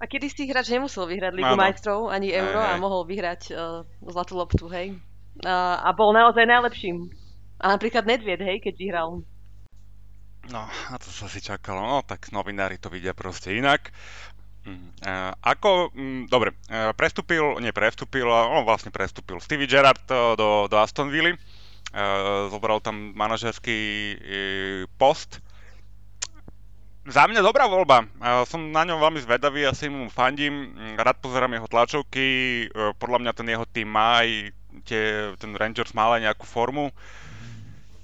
a 0.00 0.08
kedy 0.08 0.32
si 0.32 0.48
hráč 0.48 0.72
nemusel 0.72 1.04
vyhrať 1.04 1.36
Ligu 1.36 1.52
Áno. 1.52 1.60
majstrov 1.60 2.00
ani 2.08 2.32
Euro 2.32 2.56
a 2.56 2.72
mohol 2.80 3.04
vyhrať 3.04 3.52
uh, 3.52 3.84
zlatú 4.00 4.32
loptu, 4.40 4.64
hej? 4.72 4.96
Uh, 5.44 5.76
a 5.76 5.92
bol 5.92 6.16
naozaj 6.16 6.48
najlepším. 6.48 7.12
A 7.60 7.76
napríklad 7.76 8.08
Nedvied, 8.08 8.40
hej, 8.40 8.64
keď 8.64 8.74
vyhral. 8.80 9.20
No, 10.48 10.64
a 10.64 10.96
to 10.96 11.12
sa 11.12 11.28
si 11.28 11.44
čakalo. 11.44 11.84
No, 11.84 12.00
tak 12.00 12.32
novinári 12.32 12.80
to 12.80 12.88
vidia 12.88 13.12
proste 13.12 13.52
inak. 13.52 13.92
Uh, 14.66 15.32
ako, 15.40 15.88
um, 15.96 16.28
dobre, 16.28 16.52
uh, 16.68 16.92
prestúpil, 16.92 17.56
nie 17.64 17.72
prestúpil, 17.72 18.28
no 18.28 18.62
vlastne 18.68 18.92
prestúpil 18.92 19.40
Stevie 19.40 19.64
Gerrard 19.64 20.04
uh, 20.12 20.36
do, 20.36 20.68
do 20.68 20.76
Aston 20.76 21.08
Villa. 21.08 21.36
Zobral 22.54 22.78
tam 22.78 23.10
manažerský 23.18 24.14
post 24.94 25.42
za 27.10 27.24
mňa 27.26 27.40
dobrá 27.40 27.64
voľba. 27.66 28.06
Som 28.44 28.70
na 28.70 28.86
ňom 28.86 29.00
veľmi 29.00 29.20
zvedavý, 29.24 29.64
asi 29.64 29.90
mu 29.90 30.12
fandím. 30.12 30.76
Rád 31.00 31.18
pozerám 31.18 31.56
jeho 31.56 31.66
tlačovky. 31.66 32.26
E, 32.68 32.94
podľa 33.00 33.18
mňa 33.24 33.32
ten 33.32 33.48
jeho 33.50 33.66
tým 33.66 33.88
má 33.88 34.20
aj 34.20 34.30
tie, 34.84 35.32
ten 35.40 35.50
Rangers 35.56 35.96
má 35.96 36.12
aj 36.12 36.30
nejakú 36.30 36.44
formu. 36.44 36.92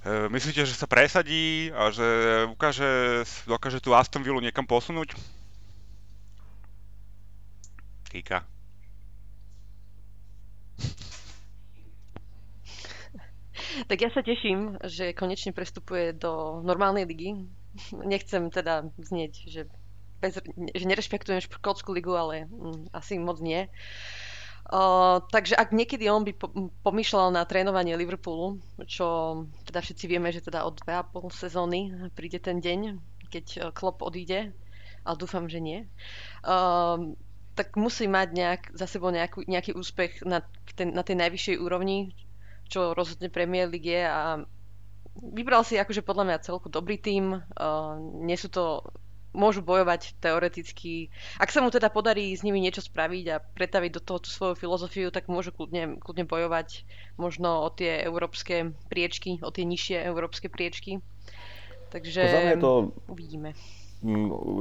E, 0.03 0.33
myslíte, 0.33 0.65
že 0.65 0.75
sa 0.75 0.89
presadí 0.89 1.71
a 1.71 1.93
že 1.95 2.09
ukáže, 2.51 3.23
dokáže 3.45 3.85
tú 3.85 3.93
Aston 3.93 4.25
Villa 4.25 4.41
niekam 4.41 4.65
posunúť? 4.65 5.13
Kika. 8.17 8.49
Tak 13.93 13.99
ja 14.01 14.09
sa 14.09 14.25
teším, 14.25 14.81
že 14.89 15.13
konečne 15.13 15.53
prestupuje 15.53 16.17
do 16.17 16.65
normálnej 16.65 17.05
ligy, 17.05 17.45
nechcem 17.93 18.49
teda 18.49 18.89
znieť, 18.97 19.33
že, 19.53 19.69
bez, 20.25 20.41
že 20.73 20.85
nerešpektujem 20.89 21.45
škótsku 21.45 21.93
ligu, 21.93 22.17
ale 22.17 22.49
mm, 22.49 22.97
asi 22.97 23.21
moc 23.21 23.37
nie. 23.45 23.69
Uh, 24.67 25.21
takže 25.29 25.55
ak 25.55 25.77
niekedy 25.77 26.09
on 26.09 26.25
by 26.25 26.33
po, 26.35 26.49
pomýšľal 26.83 27.37
na 27.37 27.45
trénovanie 27.45 28.01
Liverpoolu, 28.01 28.65
čo 28.89 29.45
teda 29.69 29.85
všetci 29.85 30.05
vieme, 30.09 30.33
že 30.33 30.43
teda 30.43 30.65
od 30.65 30.81
2,5 30.81 31.37
sezóny 31.37 31.93
príde 32.17 32.41
ten 32.41 32.59
deň, 32.59 32.97
keď 33.29 33.71
Klopp 33.77 34.03
odíde, 34.03 34.57
ale 35.07 35.17
dúfam, 35.21 35.47
že 35.47 35.61
nie, 35.63 35.85
uh, 36.49 36.99
tak 37.57 37.73
musí 37.81 38.05
mať 38.05 38.29
nejak, 38.37 38.63
za 38.77 38.85
sebou 38.85 39.09
nejakú, 39.09 39.49
nejaký 39.49 39.73
úspech 39.73 40.23
na, 40.29 40.45
ten, 40.77 40.93
na 40.93 41.01
tej 41.01 41.17
najvyššej 41.17 41.57
úrovni, 41.57 42.13
čo 42.69 42.93
rozhodne 42.93 43.33
Premier 43.33 43.67
League 43.67 43.89
je 43.89 44.05
a 44.05 44.45
vybral 45.17 45.65
si 45.65 45.81
akože 45.81 46.05
podľa 46.05 46.25
mňa 46.29 46.45
celku 46.45 46.69
dobrý 46.69 47.01
tým. 47.01 47.41
Uh, 47.57 47.97
nie 48.21 48.37
sú 48.37 48.53
to 48.53 48.85
môžu 49.37 49.61
bojovať 49.61 50.17
teoreticky. 50.21 51.13
Ak 51.37 51.53
sa 51.53 51.61
mu 51.61 51.69
teda 51.69 51.93
podarí 51.93 52.33
s 52.33 52.41
nimi 52.41 52.57
niečo 52.61 52.81
spraviť 52.81 53.25
a 53.29 53.41
pretaviť 53.41 53.91
do 53.93 54.01
toho 54.01 54.19
tú 54.25 54.33
svoju 54.33 54.57
filozofiu, 54.57 55.13
tak 55.13 55.29
môžu 55.29 55.53
kľudne, 55.53 56.01
kľudne 56.01 56.25
bojovať 56.25 56.89
možno 57.21 57.65
o 57.65 57.69
tie 57.69 58.01
európske 58.01 58.73
priečky, 58.89 59.37
o 59.45 59.53
tie 59.53 59.69
nižšie 59.69 60.09
európske 60.09 60.49
priečky. 60.49 61.05
Takže 61.93 62.57
to 62.57 62.65
to... 62.65 62.73
uvidíme. 63.13 63.53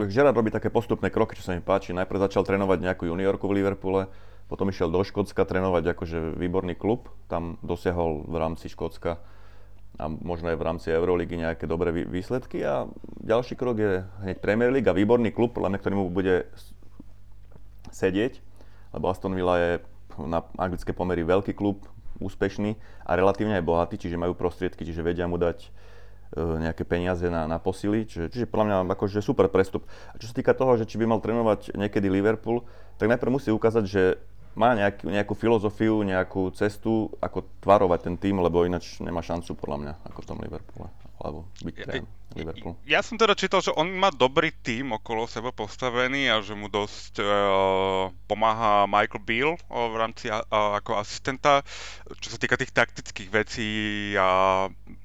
Gerard 0.07 0.35
robí 0.35 0.47
také 0.49 0.71
postupné 0.71 1.11
kroky, 1.11 1.35
čo 1.35 1.43
sa 1.43 1.51
mi 1.51 1.59
páči. 1.59 1.91
Najprv 1.91 2.31
začal 2.31 2.47
trénovať 2.47 2.79
nejakú 2.79 3.03
juniorku 3.11 3.45
v 3.51 3.59
Liverpoole, 3.59 4.07
potom 4.47 4.71
išiel 4.71 4.87
do 4.87 5.03
Škótska 5.03 5.43
trénovať 5.43 5.91
akože 5.91 6.39
výborný 6.39 6.77
klub. 6.79 7.11
Tam 7.27 7.59
dosiahol 7.59 8.23
v 8.23 8.35
rámci 8.39 8.71
Škótska 8.71 9.19
a 9.95 10.11
možno 10.11 10.51
aj 10.51 10.57
v 10.59 10.65
rámci 10.67 10.87
Euroligy 10.91 11.39
nejaké 11.39 11.67
dobré 11.67 11.91
výsledky. 11.91 12.63
A 12.63 12.87
ďalší 13.23 13.55
krok 13.55 13.79
je 13.79 14.03
hneď 14.23 14.43
Premier 14.43 14.71
League 14.71 14.87
a 14.87 14.95
výborný 14.95 15.31
klub, 15.31 15.55
podľa 15.55 15.75
mňa, 15.75 15.79
ktorý 15.79 15.93
mu 15.95 16.05
bude 16.11 16.47
sedieť, 17.95 18.43
lebo 18.91 19.07
Aston 19.07 19.35
Villa 19.35 19.55
je 19.55 19.71
na 20.19 20.43
anglické 20.59 20.91
pomery 20.91 21.23
veľký 21.23 21.55
klub, 21.55 21.87
úspešný 22.19 22.75
a 23.03 23.11
relatívne 23.15 23.59
aj 23.59 23.67
bohatý, 23.67 23.95
čiže 23.99 24.19
majú 24.19 24.35
prostriedky, 24.35 24.87
čiže 24.87 25.03
vedia 25.03 25.27
mu 25.27 25.35
dať 25.35 25.67
nejaké 26.33 26.83
peniaze 26.83 27.29
na, 27.29 27.45
na 27.45 27.61
posily, 27.61 28.07
čiže, 28.09 28.33
čiže 28.33 28.45
podľa 28.49 28.65
mňa 28.65 28.75
akože 28.97 29.21
super 29.21 29.47
prestup. 29.47 29.85
A 30.11 30.17
čo 30.17 30.27
sa 30.31 30.35
týka 30.35 30.57
toho, 30.57 30.75
že 30.75 30.89
či 30.89 30.97
by 30.97 31.05
mal 31.05 31.21
trénovať 31.21 31.77
niekedy 31.77 32.09
Liverpool, 32.09 32.65
tak 32.97 33.11
najprv 33.11 33.37
musí 33.39 33.53
ukázať, 33.53 33.83
že 33.85 34.03
má 34.55 34.71
nejak, 34.71 35.03
nejakú 35.03 35.35
filozofiu, 35.35 35.99
nejakú 36.01 36.47
cestu, 36.55 37.11
ako 37.19 37.43
tvarovať 37.59 37.99
ten 38.07 38.15
tým, 38.15 38.39
lebo 38.39 38.63
ináč 38.63 39.03
nemá 39.03 39.19
šancu 39.19 39.51
podľa 39.59 39.77
mňa, 39.83 39.93
ako 40.07 40.19
v 40.23 40.27
tom 40.31 40.39
Liverpoole, 40.39 40.87
alebo 41.19 41.39
byť 41.59 41.75
ja, 41.75 41.85
Liverpool. 42.39 42.73
Ja 42.87 43.03
som 43.03 43.19
teda 43.19 43.35
čítal, 43.35 43.59
že 43.59 43.75
on 43.75 43.91
má 43.99 44.15
dobrý 44.15 44.55
tým 44.55 44.95
okolo 44.95 45.27
seba 45.27 45.51
postavený 45.51 46.31
a 46.31 46.39
že 46.39 46.55
mu 46.55 46.71
dosť 46.71 47.19
uh, 47.19 47.27
pomáha 48.31 48.87
Michael 48.87 49.23
Beal 49.27 49.51
uh, 49.59 49.91
v 49.91 49.95
rámci 49.99 50.31
uh, 50.31 50.39
ako 50.51 51.03
asistenta, 51.03 51.59
čo 52.23 52.31
sa 52.31 52.39
týka 52.39 52.55
tých 52.55 52.71
taktických 52.71 53.29
vecí 53.35 53.71
a 54.15 54.67
um, 54.71 55.03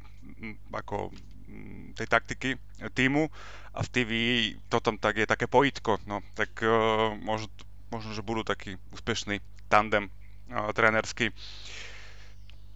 ako 0.73 1.11
tej 1.95 2.07
taktiky 2.07 2.57
týmu 2.95 3.29
a 3.75 3.81
Stevie 3.83 4.57
to 4.71 4.81
tam 4.81 4.99
tak 4.99 5.17
je 5.17 5.27
také 5.27 5.47
pojitko, 5.47 5.99
no 6.07 6.23
tak 6.35 6.51
uh, 6.63 7.13
možno 7.19 7.51
možno, 7.91 8.15
že 8.15 8.23
budú 8.23 8.47
taký 8.47 8.79
úspešný 8.95 9.43
tandem 9.67 10.07
uh, 10.07 10.71
trénerský. 10.71 11.35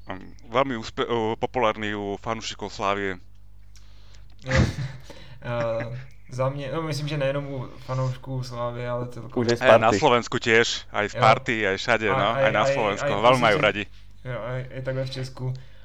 Um, 0.05 0.35
veľmi 0.51 0.75
úspe- 0.77 1.07
uh, 1.07 1.39
populárny 1.39 1.95
u 1.95 2.19
fanúšikov 2.21 2.75
Slávie. 2.75 3.17
uh, 4.45 5.95
za 6.35 6.49
mě, 6.49 6.71
no 6.75 6.83
myslím, 6.83 7.09
že 7.09 7.17
nejenom 7.19 7.47
u 7.47 7.69
fanoušků 7.79 8.43
Slávy, 8.43 8.89
ale 8.89 9.09
celkově. 9.09 9.55
Už 9.55 9.61
aj 9.61 9.79
na 9.79 9.93
Slovensku 9.93 10.39
tiež, 10.39 10.91
aj 10.93 11.09
z 11.09 11.15
party, 11.15 11.67
aj 11.67 11.77
všade, 11.77 12.09
no, 12.11 12.35
aj, 12.35 12.45
aj 12.45 12.53
na 12.53 12.65
Slovensku, 12.67 13.07
aj, 13.07 13.19
aj, 13.19 13.23
veľmi 13.23 13.43
majú 13.43 13.59
radi. 13.63 13.85
Jo, 14.25 14.39
aj, 14.43 14.61
aj 14.75 14.81
takhle 14.83 15.05
v 15.05 15.11
Česku. 15.11 15.45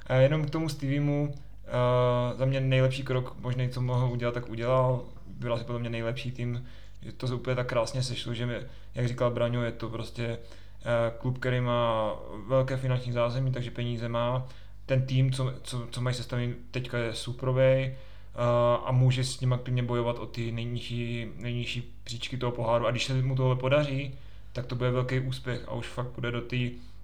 A 0.10 0.14
jenom 0.26 0.42
k 0.46 0.50
tomu 0.50 0.70
Steviemu, 0.70 1.30
uh, 1.70 2.38
za 2.38 2.46
mě 2.46 2.60
nejlepší 2.60 3.04
krok 3.04 3.36
možný, 3.40 3.70
co 3.70 3.82
mohl 3.82 4.12
udělat, 4.12 4.34
tak 4.34 4.50
udělal. 4.50 5.02
Byla 5.28 5.58
si 5.58 5.64
podle 5.64 5.80
mě 5.80 5.90
nejlepší 5.90 6.32
tým 6.32 6.66
že 7.02 7.12
to 7.12 7.36
úplně 7.36 7.56
tak 7.56 7.68
krásně 7.68 8.04
sešlo, 8.04 8.34
že 8.34 8.46
mi, 8.46 8.56
jak 8.96 9.08
říkal 9.08 9.32
Braňo, 9.32 9.64
je 9.64 9.72
to 9.72 9.90
prostě 9.90 10.24
eh, 10.26 11.12
klub, 11.18 11.38
který 11.38 11.62
má 11.62 12.14
velké 12.48 12.78
finanční 12.78 13.12
zázemí, 13.12 13.52
takže 13.52 13.72
peníze 13.72 14.10
má. 14.10 14.48
Ten 14.86 15.06
tým, 15.06 15.32
co, 15.32 15.54
co, 15.64 15.88
co 15.92 16.02
mají 16.02 16.16
sestavený 16.16 16.56
teďka 16.72 16.98
je 16.98 17.14
suprovej 17.14 17.96
uh, 18.36 18.88
a 18.88 18.92
může 18.92 19.24
s 19.24 19.40
nimi 19.40 19.56
klidně 19.64 19.84
bojovat 19.84 20.20
o 20.20 20.26
ty 20.26 20.52
nejnižší, 20.52 21.28
nejnižší 21.36 21.94
příčky 22.04 22.38
toho 22.38 22.52
poháru. 22.52 22.88
A 22.88 22.92
když 22.92 23.06
se 23.06 23.14
mu 23.14 23.36
tohle 23.36 23.56
podaří, 23.56 24.16
tak 24.54 24.66
to 24.66 24.76
bude 24.76 24.92
velký 24.92 25.20
úspěch 25.20 25.62
a 25.68 25.74
už 25.74 25.88
fakt 25.88 26.08
půjde 26.08 26.32
do 26.32 26.42
té 26.42 26.58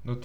do 0.05 0.17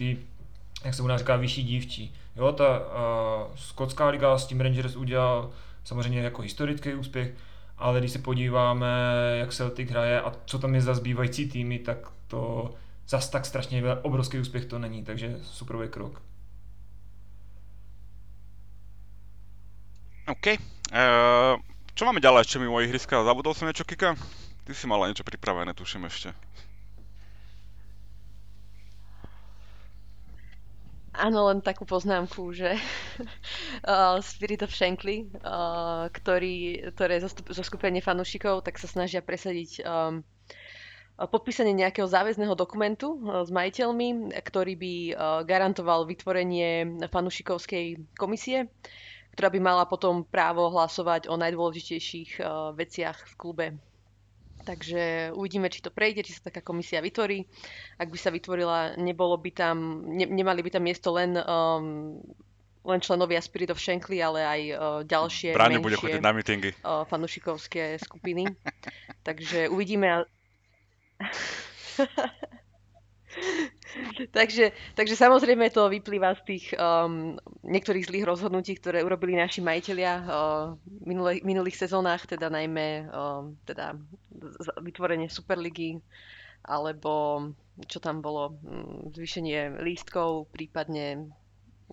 jak 0.85 0.95
se 0.95 1.03
u 1.03 1.07
nás 1.07 1.21
říká, 1.21 1.37
vyšší 1.37 1.63
dívčí. 1.63 2.15
Jo, 2.41 2.53
ta 2.53 2.79
uh, 2.79 3.57
skotská 3.57 4.09
liga 4.09 4.39
s 4.39 4.47
tím 4.47 4.61
Rangers 4.61 4.97
udělal 4.97 5.51
samozřejmě 5.85 6.21
jako 6.21 6.43
historický 6.43 6.95
úspěch, 6.95 7.35
ale 7.79 7.99
když 8.01 8.13
se 8.13 8.19
podíváme, 8.19 8.87
jak 9.39 9.53
Celtic 9.53 9.91
hraje 9.91 10.21
a 10.21 10.33
co 10.45 10.59
tam 10.59 10.75
je 10.75 10.81
za 10.81 10.95
zbývající 10.95 11.49
týmy, 11.49 11.79
tak 11.79 11.99
to 12.27 12.75
zas 13.09 13.29
tak 13.29 13.47
strašně 13.47 13.83
obrovský 14.03 14.39
úspěch 14.39 14.65
to 14.65 14.79
není, 14.79 15.05
takže 15.05 15.37
superový 15.43 15.89
krok. 15.89 16.23
OK. 20.29 20.47
Uh, 20.47 21.61
čo 21.95 22.09
máme 22.09 22.23
ďalej 22.23 22.49
ešte 22.49 22.63
mimo 22.63 22.81
ihriska? 22.81 23.21
Zabudol 23.21 23.53
som 23.53 23.69
niečo, 23.69 23.85
Kika? 23.85 24.17
Ty 24.65 24.73
si 24.73 24.87
mala 24.89 25.11
niečo 25.11 25.27
pripravené, 25.27 25.75
tuším 25.75 26.07
ešte. 26.07 26.33
Áno, 31.21 31.53
len 31.53 31.61
takú 31.61 31.85
poznámku, 31.85 32.49
že 32.57 32.81
uh, 33.85 34.17
Spirit 34.25 34.65
of 34.65 34.73
Shankly, 34.73 35.29
uh, 35.45 36.09
ktorý, 36.09 36.89
ktoré 36.97 37.21
je 37.21 37.29
zo 37.29 37.61
skupenie 37.61 38.01
fanúšikov, 38.01 38.65
tak 38.65 38.81
sa 38.81 38.89
snažia 38.89 39.21
presadiť 39.21 39.85
um, 39.85 40.25
podpísanie 41.21 41.77
nejakého 41.77 42.09
záväzného 42.09 42.57
dokumentu 42.57 43.21
uh, 43.21 43.45
s 43.45 43.53
majiteľmi, 43.53 44.33
ktorý 44.33 44.75
by 44.81 44.95
garantoval 45.45 46.09
vytvorenie 46.09 47.05
fanúšikovskej 47.13 48.17
komisie, 48.17 48.73
ktorá 49.37 49.53
by 49.53 49.61
mala 49.61 49.85
potom 49.85 50.25
právo 50.25 50.73
hlasovať 50.73 51.29
o 51.29 51.37
najdôležitejších 51.37 52.41
veciach 52.81 53.29
v 53.29 53.35
klube 53.37 53.67
Takže 54.61 55.33
uvidíme, 55.33 55.73
či 55.73 55.81
to 55.81 55.89
prejde, 55.89 56.23
či 56.23 56.37
sa 56.37 56.53
taká 56.53 56.61
komisia 56.61 57.01
vytvorí. 57.01 57.49
Ak 57.97 58.13
by 58.13 58.19
sa 58.21 58.29
vytvorila, 58.29 59.01
nebolo 59.01 59.41
by 59.41 59.51
tam, 59.51 60.05
ne, 60.05 60.29
nemali 60.29 60.61
by 60.61 60.71
tam 60.77 60.85
miesto 60.85 61.11
len 61.17 61.37
um, 61.41 62.21
len 62.85 63.01
členovia 63.01 63.41
Spirit 63.45 63.71
of 63.71 63.81
Shankly, 63.81 64.25
ale 64.25 64.41
aj 64.41 64.61
uh, 64.73 64.79
ďalšie 65.05 65.53
Bráne 65.53 65.85
bude 65.85 66.01
chodiť 66.01 66.23
na 66.25 66.33
mítingy. 66.33 66.73
Uh, 66.81 67.05
fanušikovské 67.05 68.01
skupiny. 68.01 68.49
Takže 69.27 69.69
uvidíme. 69.69 70.25
takže, 74.33 74.73
takže 74.97 75.15
samozrejme 75.17 75.69
to 75.69 75.93
vyplýva 75.93 76.33
z 76.41 76.43
tých 76.49 76.73
um, 76.73 77.37
niektorých 77.69 78.09
zlých 78.09 78.25
rozhodnutí, 78.25 78.81
ktoré 78.81 79.05
urobili 79.05 79.37
naši 79.37 79.61
majiteľia 79.61 80.13
uh, 80.17 80.25
v 80.81 81.05
minulých, 81.05 81.45
minulých 81.45 81.77
sezónach, 81.77 82.25
teda 82.25 82.49
najmä 82.49 83.13
um, 83.13 83.61
teda 83.69 84.01
vytvorenie 84.81 85.29
Superligy 85.29 86.01
alebo 86.61 87.41
čo 87.89 87.99
tam 88.05 88.21
bolo, 88.21 88.61
mm, 88.61 89.17
zvýšenie 89.17 89.81
lístkov, 89.81 90.53
prípadne 90.53 91.33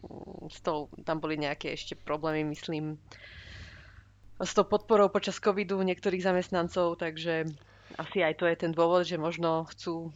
mm, 0.03 0.51
s 0.51 0.59
tou, 0.59 0.91
tam 1.07 1.23
boli 1.23 1.39
nejaké 1.39 1.71
ešte 1.71 1.95
problémy, 1.95 2.43
myslím, 2.51 2.99
s 4.37 4.51
tou 4.51 4.67
podporou 4.67 5.07
počas 5.07 5.39
covidu 5.39 5.79
niektorých 5.79 6.19
zamestnancov, 6.19 6.99
takže 6.99 7.47
asi 7.95 8.19
aj 8.19 8.33
to 8.35 8.45
je 8.51 8.55
ten 8.59 8.71
dôvod, 8.75 9.07
že 9.07 9.15
možno 9.15 9.63
chcú 9.71 10.11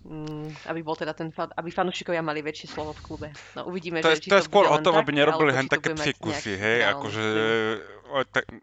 Mm, 0.00 0.48
aby 0.64 0.80
bol 0.80 0.96
teda 0.96 1.12
ten, 1.12 1.28
aby 1.36 1.68
fanúšikovia 1.68 2.24
mali 2.24 2.40
väčšie 2.40 2.72
slovo 2.72 2.96
v 2.96 3.00
klube. 3.04 3.28
No 3.52 3.68
uvidíme, 3.68 4.00
to 4.00 4.08
že, 4.16 4.28
je, 4.28 4.32
to 4.32 4.40
je 4.40 4.48
skôr 4.48 4.64
o 4.64 4.80
tom, 4.80 4.96
aby 4.96 5.12
nerobili 5.12 5.52
len 5.52 5.68
také 5.68 5.92
psikusy, 5.92 6.56
hej, 6.56 6.88
akože 6.88 7.24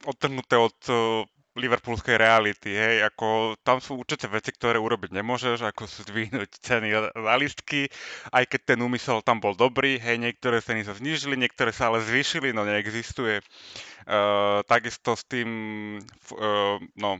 odtrhnuté 0.09 0.57
od 0.57 0.77
liverpoolskej 1.57 2.15
reality, 2.21 2.69
hej, 2.69 3.01
ako 3.09 3.57
tam 3.65 3.81
sú 3.81 3.97
určite 3.97 4.29
veci, 4.29 4.53
ktoré 4.53 4.77
urobiť 4.77 5.09
nemôžeš, 5.09 5.65
ako 5.65 5.89
sú 5.89 6.05
zdvihnúť 6.05 6.61
ceny 6.61 6.93
za 6.93 7.35
listky, 7.35 7.89
aj 8.29 8.45
keď 8.45 8.61
ten 8.73 8.79
úmysel 8.79 9.25
tam 9.25 9.41
bol 9.41 9.57
dobrý, 9.57 9.97
hej, 9.97 10.21
niektoré 10.21 10.61
ceny 10.61 10.85
sa 10.85 10.93
znížili, 10.93 11.33
niektoré 11.35 11.73
sa 11.73 11.89
ale 11.89 12.05
zvýšili, 12.05 12.53
no 12.53 12.63
neexistuje. 12.63 13.41
Uh, 14.07 14.63
takisto 14.69 15.17
s 15.17 15.25
tým, 15.25 15.49
uh, 16.37 16.77
no, 16.95 17.19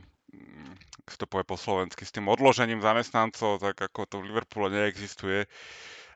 to 1.18 1.26
povie 1.26 1.44
po 1.44 1.58
slovensky, 1.58 2.06
s 2.06 2.14
tým 2.14 2.30
odložením 2.30 2.78
zamestnancov, 2.78 3.58
tak 3.58 3.76
ako 3.80 4.06
to 4.06 4.16
v 4.22 4.30
Liverpoole 4.30 4.70
neexistuje, 4.70 5.44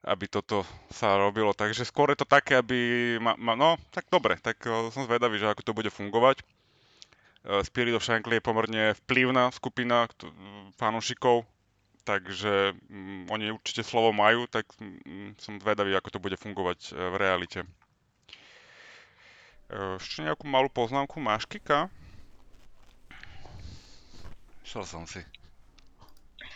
aby 0.07 0.25
toto 0.31 0.63
sa 0.95 1.19
robilo. 1.19 1.51
Takže 1.53 1.83
skôr 1.83 2.15
je 2.15 2.23
to 2.23 2.29
také, 2.29 2.63
aby... 2.63 2.79
Ma, 3.19 3.35
ma, 3.35 3.59
no, 3.59 3.75
tak 3.91 4.07
dobre, 4.09 4.39
tak 4.39 4.63
uh, 4.65 4.89
som 4.95 5.05
zvedavý, 5.05 5.43
že 5.43 5.51
ako 5.51 5.63
to 5.67 5.77
bude 5.77 5.91
fungovať. 5.91 6.41
Uh, 7.43 7.59
Spirit 7.67 7.95
of 7.99 8.07
Shankly 8.07 8.39
je 8.39 8.47
pomerne 8.47 8.95
vplyvná 9.03 9.51
skupina 9.51 10.07
fanúšikov, 10.79 11.43
takže 12.07 12.79
um, 12.87 13.27
oni 13.31 13.51
určite 13.51 13.83
slovo 13.83 14.15
majú, 14.15 14.47
tak 14.47 14.71
um, 14.79 15.35
som 15.43 15.59
zvedavý, 15.59 15.95
ako 15.99 16.15
to 16.15 16.23
bude 16.23 16.39
fungovať 16.39 16.95
uh, 16.95 17.11
v 17.11 17.17
realite. 17.19 17.61
Uh, 19.67 19.99
ešte 19.99 20.23
nejakú 20.23 20.47
malú 20.47 20.71
poznámku 20.71 21.19
máš, 21.19 21.51
Kika? 21.51 21.91
Šiel 24.63 24.87
som 24.87 25.03
si. 25.11 25.27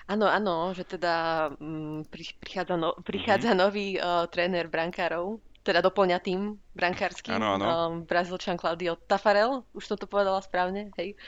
Áno, 0.07 0.31
áno, 0.31 0.71
že 0.71 0.87
teda 0.87 1.51
m, 1.59 2.07
mm, 2.07 2.15
prichádza, 2.15 2.79
no, 2.79 2.95
prichádza 3.03 3.51
mm-hmm. 3.51 3.63
nový 3.67 3.99
uh, 3.99 4.31
tréner 4.31 4.71
brankárov, 4.71 5.43
teda 5.67 5.83
doplňa 5.83 6.23
tým 6.23 6.55
brankársky, 6.79 7.35
áno, 7.35 7.59
áno. 7.59 7.67
Um, 7.67 7.93
Brazílčan 8.07 8.55
Claudio 8.55 8.95
Tafarel, 8.95 9.67
už 9.75 9.83
som 9.91 9.99
to 9.99 10.07
povedala 10.07 10.39
správne, 10.39 10.95
hej. 10.95 11.19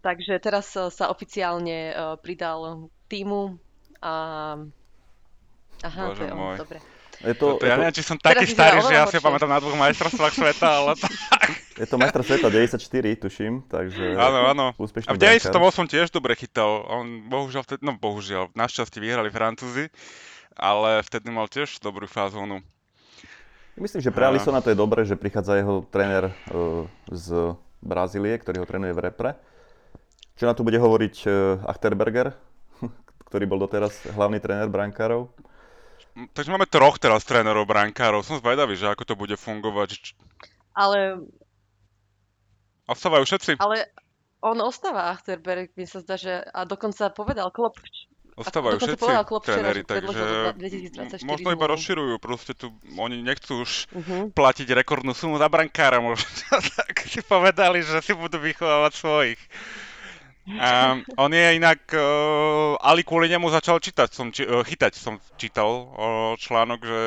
Takže 0.00 0.40
teraz 0.40 0.72
uh, 0.80 0.88
sa 0.88 1.12
oficiálne 1.12 1.92
uh, 1.92 2.16
pridal 2.16 2.88
týmu 3.12 3.60
a... 4.00 4.12
Aha, 5.84 6.02
Bože 6.08 6.24
to 6.24 6.24
je 6.24 6.32
môj. 6.32 6.56
on, 6.56 6.62
dobre. 6.64 6.78
Je 7.24 7.34
to, 7.36 7.56
to, 7.56 7.64
ja 7.64 7.80
neviem, 7.80 7.96
či 7.96 8.04
som 8.04 8.16
taký 8.20 8.44
starý, 8.44 8.84
že 8.84 8.92
ja 8.92 9.08
si 9.08 9.16
pamätám 9.16 9.48
na 9.48 9.56
dvoch 9.56 9.72
majstrovstvách 9.76 10.34
sveta, 10.36 10.68
ale 10.84 10.92
tak. 11.00 11.12
Je 11.80 11.84
to 11.84 12.00
majster 12.00 12.24
sveta 12.24 12.48
94, 12.48 12.80
tuším, 13.20 13.54
takže 13.68 14.16
áno, 14.16 14.48
áno. 14.48 14.66
A 14.80 15.12
v 15.12 15.20
98 15.20 15.52
tiež 15.92 16.08
dobre 16.08 16.32
chytal. 16.32 16.88
On 16.88 17.28
bohužiaľ 17.28 17.68
vtedy, 17.68 17.84
no 17.84 18.00
bohužiaľ, 18.00 18.48
našťastie 18.56 18.96
vyhrali 18.96 19.28
Francúzi, 19.28 19.92
ale 20.56 21.04
vtedy 21.04 21.28
mal 21.28 21.52
tiež 21.52 21.76
dobrú 21.84 22.08
fázónu. 22.08 22.64
Myslím, 23.76 24.00
že 24.00 24.14
pre 24.14 24.24
Alisona 24.24 24.64
to 24.64 24.72
je 24.72 24.78
dobré, 24.78 25.04
že 25.04 25.20
prichádza 25.20 25.60
jeho 25.60 25.84
tréner 25.92 26.32
uh, 26.48 26.88
z 27.12 27.52
Brazílie, 27.84 28.32
ktorý 28.40 28.64
ho 28.64 28.66
trénuje 28.68 28.96
v 28.96 29.04
repre. 29.04 29.30
Čo 30.40 30.48
na 30.48 30.56
to 30.56 30.64
bude 30.64 30.80
hovoriť 30.80 31.16
uh, 31.28 31.60
Achterberger, 31.68 32.32
ktorý 33.28 33.44
bol 33.44 33.60
doteraz 33.60 34.00
hlavný 34.16 34.40
tréner 34.40 34.72
brankárov? 34.72 35.28
Takže 36.16 36.48
máme 36.48 36.64
troch 36.64 36.96
teraz 36.96 37.28
trénerov 37.28 37.68
brankárov. 37.68 38.24
Som 38.24 38.40
zvedavý, 38.40 38.80
že 38.80 38.88
ako 38.88 39.04
to 39.04 39.14
bude 39.14 39.36
fungovať. 39.36 40.16
Ale... 40.72 41.28
Ostávajú 42.88 43.28
všetci. 43.28 43.60
Ale 43.60 43.92
on 44.40 44.56
ostáva 44.64 45.12
Achterberg, 45.12 45.76
mi 45.76 45.84
sa 45.84 46.00
zdá, 46.00 46.16
že 46.16 46.40
a 46.40 46.64
dokonca 46.64 47.12
povedal 47.12 47.52
Klopp, 47.52 47.84
Ostávajú 48.36 48.76
všetci 48.76 49.00
povedal 49.00 49.24
tréneri, 49.40 49.80
takže 49.80 50.20
možno 51.24 51.56
iba 51.56 51.66
rozširujú, 51.72 52.20
proste 52.20 52.52
tu 52.52 52.68
oni 53.00 53.24
nechcú 53.24 53.64
už 53.64 53.88
uh-huh. 53.88 54.28
platiť 54.36 54.76
rekordnú 54.76 55.16
sumu 55.16 55.40
za 55.40 55.48
brankára, 55.48 56.04
možno 56.04 56.28
tak 56.76 57.00
si 57.08 57.24
povedali, 57.24 57.80
že 57.80 57.96
si 58.04 58.12
budú 58.12 58.36
vychovávať 58.36 58.92
svojich. 58.92 59.40
Um, 60.46 61.02
on 61.18 61.34
je 61.34 61.58
inak, 61.58 61.90
uh, 61.90 62.78
Ali 62.78 63.02
kvôli 63.02 63.26
nemu 63.26 63.50
začal 63.50 63.82
čítať, 63.82 64.14
som, 64.14 64.30
či, 64.30 64.46
uh, 64.46 64.62
chytať 64.62 64.94
som 64.94 65.18
čítal 65.34 65.66
uh, 65.66 66.38
článok, 66.38 66.86
že 66.86 67.02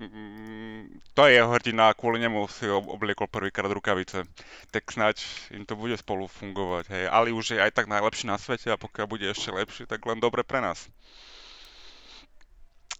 um, 0.00 0.88
to 1.12 1.28
je 1.28 1.36
jeho 1.36 1.52
hrdina 1.52 1.92
a 1.92 1.96
kvôli 1.96 2.16
nemu 2.16 2.48
si 2.48 2.64
obliekol 2.64 3.28
prvýkrát 3.28 3.68
rukavice. 3.68 4.24
Tak 4.72 4.88
snáď 4.88 5.20
im 5.52 5.68
to 5.68 5.76
bude 5.76 6.00
spolu 6.00 6.24
fungovať. 6.32 6.88
Hej. 6.88 7.04
Ali 7.12 7.28
už 7.28 7.52
je 7.52 7.60
aj 7.60 7.76
tak 7.76 7.92
najlepší 7.92 8.24
na 8.24 8.40
svete 8.40 8.72
a 8.72 8.80
pokiaľ 8.80 9.04
bude 9.04 9.28
ešte 9.28 9.52
lepší, 9.52 9.84
tak 9.84 10.00
len 10.08 10.16
dobre 10.16 10.40
pre 10.40 10.64
nás. 10.64 10.88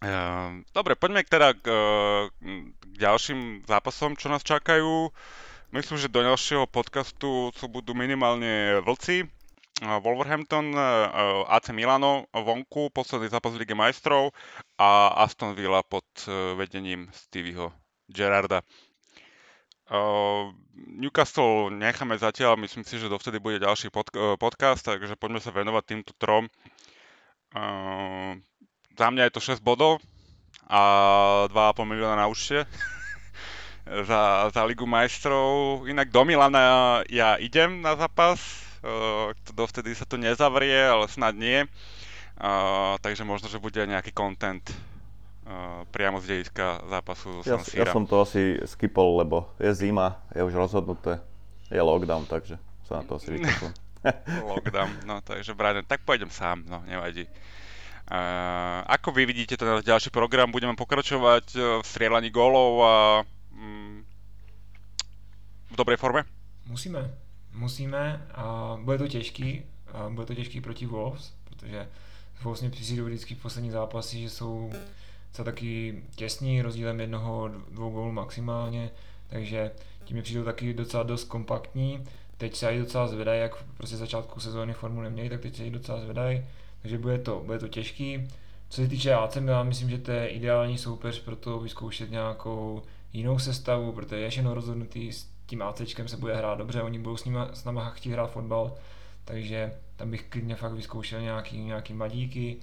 Uh, 0.05 0.61
dobre, 0.77 1.01
poďme 1.01 1.25
teda 1.25 1.57
k, 1.57 1.65
k 2.29 2.93
ďalším 2.93 3.65
zápasom, 3.65 4.21
čo 4.21 4.29
nás 4.29 4.45
čakajú. 4.45 5.09
Myslím, 5.73 5.97
že 5.97 6.13
do 6.13 6.21
ďalšieho 6.21 6.69
podcastu 6.69 7.57
sú 7.57 7.73
budú 7.73 7.97
minimálne 7.97 8.85
vlci 8.85 9.38
Wolverhampton, 9.83 10.75
e, 10.75 10.83
AC 11.47 11.71
Milano 11.71 12.27
vonku, 12.35 12.91
posledný 12.91 13.31
zápas 13.31 13.55
v 13.55 13.63
Lige 13.63 13.79
majstrov 13.79 14.35
a 14.75 15.15
Aston 15.23 15.55
Villa 15.55 15.87
pod 15.87 16.05
e, 16.27 16.55
vedením 16.59 17.07
Stevieho 17.15 17.71
Gerarda. 18.11 18.59
E, 18.59 18.65
Newcastle 20.99 21.71
necháme 21.71 22.19
zatiaľ, 22.19 22.59
myslím 22.59 22.83
si, 22.83 22.99
že 22.99 23.11
dovtedy 23.11 23.39
bude 23.39 23.63
ďalší 23.63 23.91
podcast, 24.39 24.83
takže 24.83 25.15
poďme 25.15 25.39
sa 25.43 25.51
venovať 25.55 25.85
týmto 25.87 26.13
trom. 26.19 26.47
Za 28.99 29.07
mňa 29.11 29.27
je 29.27 29.35
to 29.35 29.41
6 29.41 29.65
bodov 29.65 29.99
a 30.71 30.83
2,5 31.51 31.83
milióna 31.83 32.17
na 32.21 32.31
účte 32.31 32.63
za, 34.09 34.53
za 34.55 34.63
Ligu 34.69 34.87
majstrov. 34.87 35.83
Inak 35.89 36.13
do 36.13 36.23
Milana 36.29 37.03
ja 37.11 37.41
idem 37.41 37.81
na 37.83 37.97
zápas, 37.97 38.68
dovtedy 39.55 39.95
sa 39.95 40.07
to 40.07 40.21
nezavrie, 40.21 40.87
ale 40.87 41.11
snad 41.11 41.35
nie. 41.35 41.67
takže 43.03 43.27
možno, 43.27 43.51
že 43.51 43.59
bude 43.59 43.83
nejaký 43.83 44.15
content 44.15 44.63
uh, 45.49 45.83
priamo 45.89 46.21
z 46.21 46.27
dejiska 46.37 46.85
zápasu 46.87 47.43
ja, 47.49 47.59
ja 47.59 47.87
som 47.89 48.05
to 48.05 48.21
asi 48.21 48.61
skipol, 48.69 49.19
lebo 49.25 49.49
je 49.57 49.73
zima, 49.73 50.21
je 50.37 50.45
už 50.45 50.55
rozhodnuté, 50.55 51.19
je 51.73 51.81
lockdown, 51.81 52.29
takže 52.29 52.61
sa 52.85 53.01
na 53.01 53.05
to 53.09 53.17
asi 53.17 53.35
vykašľam. 53.41 53.75
lockdown, 54.55 54.91
no 55.09 55.19
takže 55.25 55.59
Brian, 55.59 55.83
tak 55.83 56.07
pôjdem 56.07 56.31
sám, 56.31 56.63
no 56.69 56.85
nevadí. 56.87 57.27
Uh, 58.09 58.81
ako 58.89 59.13
vy 59.13 59.29
vidíte 59.29 59.61
ten 59.61 59.85
ďalší 59.85 60.09
program? 60.09 60.49
Budeme 60.49 60.73
pokračovať 60.73 61.45
v 61.83 61.85
strieľaní 61.85 62.33
gólov 62.33 62.73
a 62.81 62.95
um, 63.53 64.01
v 65.69 65.75
dobrej 65.77 66.01
forme? 66.01 66.25
Musíme, 66.65 67.05
musíme 67.55 68.27
a 68.35 68.79
bude 68.83 68.99
to 68.99 69.09
těžký, 69.09 69.63
a 69.93 70.09
bude 70.11 70.27
to 70.27 70.35
těžký 70.35 70.61
proti 70.61 70.87
Wolves, 70.87 71.33
protože 71.45 71.89
Wolves 72.43 72.61
mě 72.61 72.71
přijdou 72.71 73.05
vždycky 73.05 73.35
v 73.35 73.43
poslední 73.43 73.71
zápasy, 73.71 74.21
že 74.21 74.31
jsou 74.31 74.73
co 75.33 75.45
taky 75.45 76.03
těsní, 76.17 76.63
rozdílem 76.63 77.01
jednoho, 77.01 77.51
dvou 77.71 77.91
gólů 77.91 78.13
maximálně, 78.13 78.91
takže 79.29 79.71
tím 80.05 80.15
mě 80.15 80.23
přijdou 80.23 80.45
taky 80.45 80.75
docela 80.75 81.03
dost 81.03 81.25
kompaktní. 81.25 82.05
Teď 82.37 82.57
se 82.57 82.75
i 82.75 82.79
docela 82.79 83.09
zvedají, 83.09 83.41
jak 83.41 83.63
prostě 83.77 83.97
začátku 83.97 84.41
sezóny 84.41 84.73
formu 84.73 85.01
neměli, 85.01 85.29
tak 85.29 85.41
teď 85.41 85.57
se 85.57 85.67
i 85.67 85.71
docela 85.71 86.01
zvedají, 86.01 86.45
takže 86.83 86.99
bude 86.99 87.19
to, 87.19 87.43
bude 87.47 87.59
to 87.59 87.69
těžký. 87.69 88.29
Co 88.69 88.83
se 88.83 88.89
týče 88.89 89.15
AC 89.15 89.37
já 89.37 89.63
myslím, 89.63 89.91
že 89.91 89.99
to 89.99 90.11
je 90.11 90.29
ideální 90.29 90.79
soupeř 90.79 91.21
pro 91.21 91.37
to 91.37 91.61
vyzkoušet 91.61 92.11
nějakou 92.11 92.83
jinou 93.13 93.39
sestavu, 93.39 93.93
protože 93.93 94.17
je 94.17 94.31
všechno 94.31 94.55
rozhodnutý 94.55 95.11
tím 95.49 95.63
ACčkem 95.63 96.09
se 96.09 96.17
bude 96.17 96.37
hrát 96.37 96.59
dobře, 96.59 96.83
oni 96.83 96.99
budou 96.99 97.17
s, 97.17 97.25
nima, 97.25 97.49
s 97.53 97.65
náma 97.65 97.91
chtít 97.91 98.13
hrát 98.13 98.31
fotbal, 98.31 98.75
takže 99.25 99.73
tam 99.97 100.11
bych 100.11 100.23
klidně 100.29 100.57
fakt 100.57 100.73
vyzkoušel 100.73 101.21
nějaký, 101.21 101.61
nějaký 101.61 101.95
madíky 101.95 102.57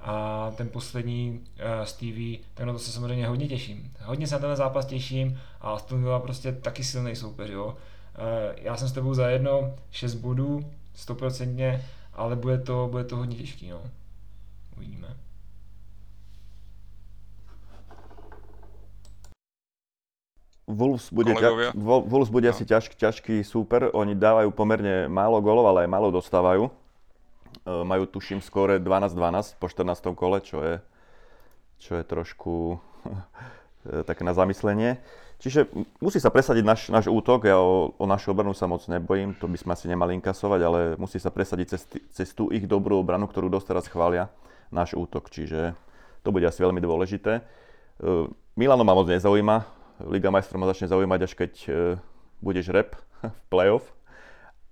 a 0.00 0.50
ten 0.56 0.68
poslední 0.68 1.30
uh, 1.30 1.84
Stevie, 1.84 2.38
tak 2.54 2.66
na 2.66 2.72
to 2.72 2.78
se 2.78 2.92
samozřejmě 2.92 3.28
hodně 3.28 3.48
těším. 3.48 3.92
Hodně 4.04 4.26
se 4.26 4.34
na 4.34 4.40
ten 4.40 4.56
zápas 4.56 4.86
těším 4.86 5.40
a 5.60 5.70
Aston 5.70 6.02
Villa 6.02 6.20
prostě 6.20 6.52
taky 6.52 6.84
silný 6.84 7.16
soupeř, 7.16 7.50
jo. 7.50 7.66
Uh, 7.66 7.74
já 8.56 8.76
jsem 8.76 8.88
s 8.88 8.92
tebou 8.92 9.14
za 9.14 9.28
jedno 9.28 9.74
6 9.90 10.14
bodů, 10.14 10.72
stoprocentně, 10.94 11.84
ale 12.12 12.36
bude 12.36 12.58
to, 12.58 12.88
bude 12.90 13.04
to 13.04 13.16
hodně 13.16 13.36
těžký, 13.36 13.70
no. 13.70 13.82
Uvidíme. 14.76 15.25
Wolves 20.66 21.14
bude, 21.14 21.30
ťa, 21.30 21.78
Wolves 21.78 22.26
bude 22.26 22.50
no. 22.50 22.52
asi 22.52 22.66
ťažký, 22.66 22.98
ťažký 22.98 23.34
súper. 23.46 23.86
Oni 23.94 24.18
dávajú 24.18 24.50
pomerne 24.50 25.06
málo 25.06 25.38
golov, 25.38 25.70
ale 25.70 25.86
aj 25.86 25.90
málo 25.94 26.10
dostávajú. 26.10 26.66
E, 26.66 26.70
majú 27.86 28.10
tuším 28.10 28.42
skore 28.42 28.82
12-12 28.82 29.62
po 29.62 29.70
14. 29.70 30.10
kole, 30.18 30.42
čo 30.42 30.58
je, 30.66 30.74
čo 31.78 31.94
je 31.94 32.02
trošku 32.02 32.82
e, 33.86 34.02
také 34.02 34.26
na 34.26 34.34
zamyslenie. 34.34 34.98
Čiže 35.38 35.70
musí 36.02 36.18
sa 36.18 36.34
presadiť 36.34 36.64
náš, 36.66 36.80
náš 36.90 37.06
útok, 37.12 37.46
ja 37.46 37.60
o, 37.60 37.92
o 37.94 38.04
našu 38.08 38.32
obranu 38.32 38.56
sa 38.56 38.64
moc 38.64 38.82
nebojím, 38.88 39.36
to 39.36 39.46
by 39.46 39.60
sme 39.60 39.70
asi 39.76 39.86
nemali 39.86 40.16
inkasovať, 40.16 40.60
ale 40.64 40.80
musí 40.96 41.20
sa 41.20 41.28
presadiť 41.28 41.76
cez, 41.76 41.82
cez 42.10 42.28
tú 42.32 42.48
ich 42.48 42.64
dobrú 42.64 42.96
obranu, 42.98 43.28
ktorú 43.28 43.52
dosť 43.52 43.66
teraz 43.68 43.84
chvália, 43.86 44.32
náš 44.72 44.96
útok, 44.96 45.28
čiže 45.28 45.76
to 46.24 46.32
bude 46.32 46.48
asi 46.48 46.64
veľmi 46.64 46.80
dôležité. 46.80 47.38
E, 47.38 47.42
Milano 48.56 48.82
ma 48.82 48.96
moc 48.96 49.12
nezaujíma, 49.12 49.75
Liga 50.04 50.28
majstrov 50.28 50.60
ma 50.60 50.68
začne 50.68 50.92
zaujímať, 50.92 51.20
až 51.24 51.32
keď 51.32 51.52
uh, 51.68 51.74
budeš 52.44 52.68
rep 52.68 52.96
v 53.24 53.44
playoff. 53.48 53.86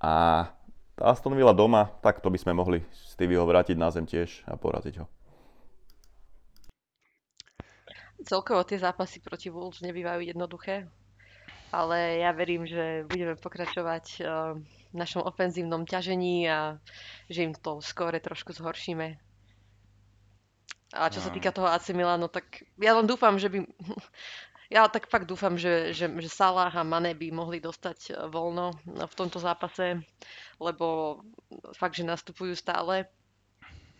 A 0.04 0.44
Aston 1.00 1.34
Villa 1.34 1.56
doma, 1.56 1.88
tak 2.04 2.20
to 2.20 2.28
by 2.28 2.38
sme 2.38 2.52
mohli 2.52 2.84
Stevieho 2.92 3.48
vrátiť 3.48 3.74
na 3.74 3.88
zem 3.88 4.04
tiež 4.04 4.44
a 4.44 4.54
poraziť 4.54 5.00
ho. 5.00 5.06
Celkovo 8.24 8.64
tie 8.64 8.80
zápasy 8.80 9.20
proti 9.20 9.52
Wolves 9.52 9.84
nebývajú 9.84 10.24
jednoduché, 10.24 10.88
ale 11.72 12.24
ja 12.24 12.32
verím, 12.32 12.64
že 12.64 13.04
budeme 13.04 13.36
pokračovať 13.36 14.06
uh, 14.20 14.56
v 14.92 14.96
našom 14.96 15.26
ofenzívnom 15.26 15.84
ťažení 15.84 16.46
a 16.46 16.78
že 17.26 17.50
im 17.50 17.52
to 17.52 17.82
skóre 17.82 18.22
trošku 18.22 18.54
zhoršíme. 18.54 19.18
A 20.94 21.10
čo 21.10 21.18
sa 21.18 21.34
týka 21.34 21.50
toho 21.50 21.66
AC 21.66 21.90
Milano, 21.90 22.30
tak 22.30 22.62
ja 22.78 22.94
len 22.94 23.10
dúfam, 23.10 23.34
že 23.34 23.50
by 23.50 23.66
ja 24.72 24.88
tak 24.88 25.10
fakt 25.12 25.28
dúfam, 25.28 25.56
že, 25.60 25.92
že, 25.92 26.08
že 26.08 26.30
Salah 26.30 26.72
a 26.72 26.82
Mane 26.86 27.12
by 27.12 27.28
mohli 27.34 27.58
dostať 27.60 27.98
e, 28.08 28.12
voľno 28.28 28.72
v 28.84 29.14
tomto 29.14 29.36
zápase, 29.36 30.00
lebo 30.60 31.20
fakt, 31.76 32.00
že 32.00 32.08
nastupujú 32.08 32.56
stále. 32.56 33.08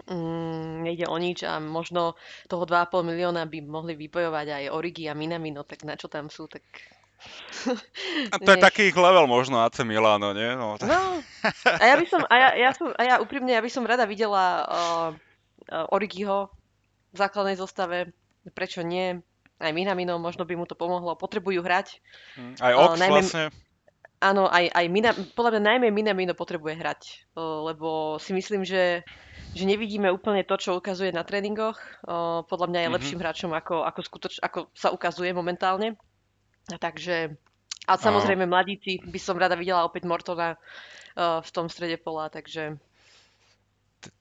Mm, 0.05 0.85
nejde 0.85 1.09
o 1.09 1.17
nič 1.17 1.49
a 1.49 1.57
možno 1.57 2.13
toho 2.45 2.69
2,5 2.69 3.09
milióna 3.09 3.49
by 3.49 3.65
mohli 3.65 3.97
vypojovať 3.97 4.47
aj 4.53 4.73
Origi 4.77 5.09
a 5.09 5.17
Minamino, 5.17 5.65
tak 5.65 5.81
na 5.89 5.97
čo 5.97 6.13
tam 6.13 6.29
sú, 6.29 6.45
tak 6.45 6.61
a 8.31 8.37
to 8.37 8.51
je 8.53 8.59
taký 8.69 8.93
ich 8.93 8.99
level 8.99 9.25
možno 9.25 9.65
AC 9.65 9.81
Milano, 9.85 10.37
nie? 10.37 10.53
No, 10.57 10.77
tak... 10.77 10.93
no 10.93 11.25
a 11.81 11.85
ja 11.85 11.95
by 11.97 12.07
som, 12.09 12.21
a 12.29 12.35
ja, 12.37 12.49
ja 12.57 12.71
som, 12.77 12.93
a 12.93 13.03
ja 13.05 13.15
úprimne, 13.21 13.53
ja 13.53 13.65
by 13.65 13.71
som 13.73 13.89
rada 13.89 14.05
videla 14.05 14.45
uh, 14.65 15.09
uh, 15.73 15.95
Origiho 15.95 16.53
v 17.13 17.17
základnej 17.17 17.57
zostave, 17.57 18.13
prečo 18.53 18.85
nie? 18.85 19.25
Aj 19.63 19.73
Minamino, 19.73 20.19
možno 20.19 20.43
by 20.43 20.55
mu 20.59 20.67
to 20.67 20.75
pomohlo. 20.75 21.15
Potrebujú 21.15 21.63
hrať. 21.63 22.03
Mm, 22.35 22.55
aj 22.59 22.73
Ox 22.75 22.91
uh, 22.91 23.01
najmä, 23.01 23.21
vlastne. 23.23 23.45
Áno, 24.25 24.49
aj, 24.49 24.73
aj 24.73 24.87
Mina, 24.89 25.11
podľa 25.37 25.59
mňa 25.59 25.63
najmä 25.69 25.87
Minamino 25.93 26.33
potrebuje 26.33 26.75
hrať, 26.81 27.03
uh, 27.37 27.69
lebo 27.69 28.17
si 28.17 28.33
myslím, 28.33 28.65
že, 28.65 29.05
že 29.53 29.65
nevidíme 29.69 30.09
úplne 30.09 30.41
to, 30.49 30.57
čo 30.57 30.81
ukazuje 30.81 31.13
na 31.13 31.23
tréningoch. 31.23 31.77
Uh, 32.03 32.41
podľa 32.49 32.73
mňa 32.73 32.79
je 32.79 32.83
mm-hmm. 32.83 32.97
lepším 32.97 33.21
hráčom, 33.21 33.51
ako, 33.53 33.85
ako, 33.85 34.01
skutoč, 34.01 34.33
ako 34.41 34.73
sa 34.73 34.91
ukazuje 34.91 35.31
momentálne. 35.37 36.01
A 36.73 36.81
takže, 36.81 37.37
a 37.85 37.93
samozrejme 38.01 38.49
mladíci, 38.49 39.05
by 39.05 39.21
som 39.21 39.37
rada 39.37 39.61
videla 39.61 39.85
opäť 39.85 40.09
Mortona 40.09 40.57
uh, 40.57 41.45
v 41.45 41.51
tom 41.53 41.69
strede 41.69 42.01
pola, 42.01 42.33
takže 42.33 42.81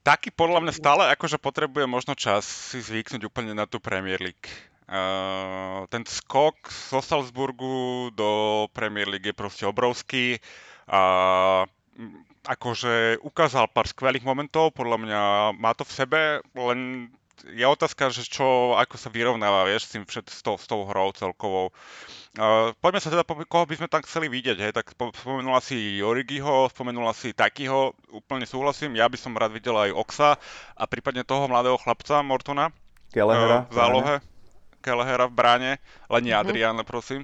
taký 0.04 0.32
podľa 0.32 0.64
mňa 0.64 0.74
stále 0.76 1.04
akože 1.12 1.36
potrebuje 1.44 1.84
možno 1.92 2.16
čas 2.16 2.48
si 2.48 2.80
zvyknúť 2.80 3.28
úplne 3.28 3.52
na 3.52 3.68
tú 3.68 3.84
Premier 3.84 4.20
League. 4.20 4.48
Uh, 4.84 5.88
ten 5.88 6.04
skok 6.04 6.68
zo 6.68 7.00
Salzburgu 7.00 8.12
do 8.12 8.68
Premier 8.76 9.08
League 9.08 9.24
je 9.24 9.36
proste 9.36 9.64
obrovský 9.64 10.44
a 10.92 11.64
akože 12.44 13.24
ukázal 13.24 13.72
pár 13.72 13.88
skvelých 13.88 14.28
momentov, 14.28 14.76
podľa 14.76 14.98
mňa 15.00 15.22
má 15.56 15.72
to 15.72 15.88
v 15.88 15.96
sebe, 15.96 16.20
len 16.52 17.08
je 17.48 17.64
otázka, 17.64 18.12
že 18.12 18.28
čo, 18.28 18.76
ako 18.76 18.96
sa 19.00 19.08
vyrovnáva, 19.08 19.68
vieš, 19.68 19.88
s 19.88 19.92
tým 19.96 20.04
všet, 20.04 20.28
s, 20.28 20.40
tou, 20.44 20.56
s 20.60 20.68
tou 20.68 20.84
hrou 20.84 21.12
celkovou. 21.16 21.72
Uh, 22.36 22.76
poďme 22.84 23.00
sa 23.00 23.12
teda, 23.14 23.24
koho 23.24 23.64
by 23.64 23.76
sme 23.80 23.88
tam 23.88 24.04
chceli 24.04 24.28
vidieť, 24.28 24.58
hej, 24.60 24.72
tak 24.76 24.92
spomenula 24.96 25.64
si 25.64 26.04
Origiho, 26.04 26.68
spomenula 26.72 27.16
si 27.16 27.32
Takyho, 27.32 27.96
úplne 28.12 28.44
súhlasím, 28.44 29.00
ja 29.00 29.08
by 29.08 29.16
som 29.16 29.38
rád 29.40 29.56
videl 29.56 29.80
aj 29.80 29.96
Oxa 29.96 30.32
a 30.76 30.84
prípadne 30.92 31.24
toho 31.24 31.48
mladého 31.48 31.80
chlapca 31.80 32.20
Mortona. 32.20 32.76
Kelehera. 33.16 33.64
Uh, 33.64 33.72
v 33.72 33.74
zálohe. 33.76 34.16
Kelehera 34.20 34.33
v 34.84 35.32
bráne, 35.32 35.72
len 36.12 36.22
nie 36.24 36.36
mm-hmm. 36.36 36.50
Adriana, 36.50 36.84
prosím. 36.84 37.24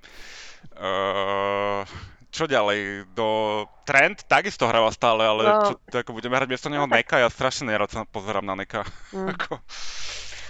Uh, 0.79 1.83
čo 2.29 2.45
ďalej? 2.45 3.09
Do 3.17 3.65
Trend 3.83 4.21
takisto 4.29 4.69
hráva 4.69 4.93
stále, 4.93 5.25
ale 5.25 5.41
no. 5.43 5.61
čo, 5.65 5.73
ako 5.91 6.13
budeme 6.13 6.37
hrať 6.37 6.49
miesto 6.49 6.69
neho 6.69 6.85
Neka, 6.85 7.19
ja 7.19 7.29
strašne 7.29 7.73
nerad 7.73 7.89
sa 7.89 8.05
pozerám 8.05 8.45
na 8.45 8.53
Neka. 8.53 8.85
Mm. 9.11 9.27
ako... 9.35 9.59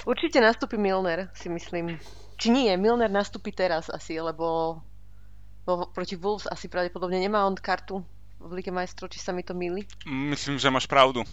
Určite 0.03 0.43
nastúpi 0.43 0.76
Milner, 0.76 1.32
si 1.36 1.47
myslím. 1.47 1.99
Či 2.39 2.51
nie, 2.51 2.72
Milner 2.76 3.12
nastúpi 3.12 3.51
teraz 3.51 3.88
asi, 3.91 4.20
lebo, 4.20 4.80
lebo 5.68 5.88
proti 5.91 6.16
Wolves 6.20 6.47
asi 6.47 6.72
pravdepodobne 6.72 7.20
nemá 7.20 7.43
on 7.47 7.55
kartu 7.55 8.03
v 8.39 8.51
Lige 8.55 8.72
majstrov, 8.72 9.12
či 9.12 9.20
sa 9.20 9.36
mi 9.36 9.43
to 9.43 9.51
milí. 9.51 9.84
Myslím, 10.07 10.55
že 10.55 10.72
máš 10.72 10.88
pravdu. 10.88 11.28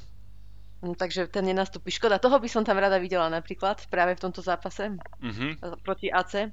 No, 0.86 0.94
takže 0.94 1.26
ten 1.26 1.42
nenastúpi. 1.50 1.90
Škoda, 1.90 2.22
toho 2.22 2.38
by 2.38 2.46
som 2.46 2.62
tam 2.62 2.78
rada 2.78 3.02
videla 3.02 3.26
napríklad 3.26 3.82
práve 3.90 4.14
v 4.14 4.22
tomto 4.22 4.38
zápase 4.38 4.94
mm-hmm. 4.94 5.82
proti 5.82 6.14
AC. 6.14 6.46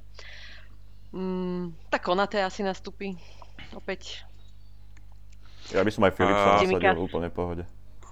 Mm, 1.14 1.78
tak 1.94 2.02
Konate 2.02 2.42
asi 2.42 2.66
nastúpi 2.66 3.14
opäť. 3.78 4.26
Ja 5.70 5.86
by 5.86 5.92
som 5.94 6.02
aj 6.10 6.18
Philipsa 6.18 6.50
uh, 6.50 6.66
nasadil 6.66 6.98
úplne 6.98 7.30
v 7.30 7.36
pohode. 7.38 7.64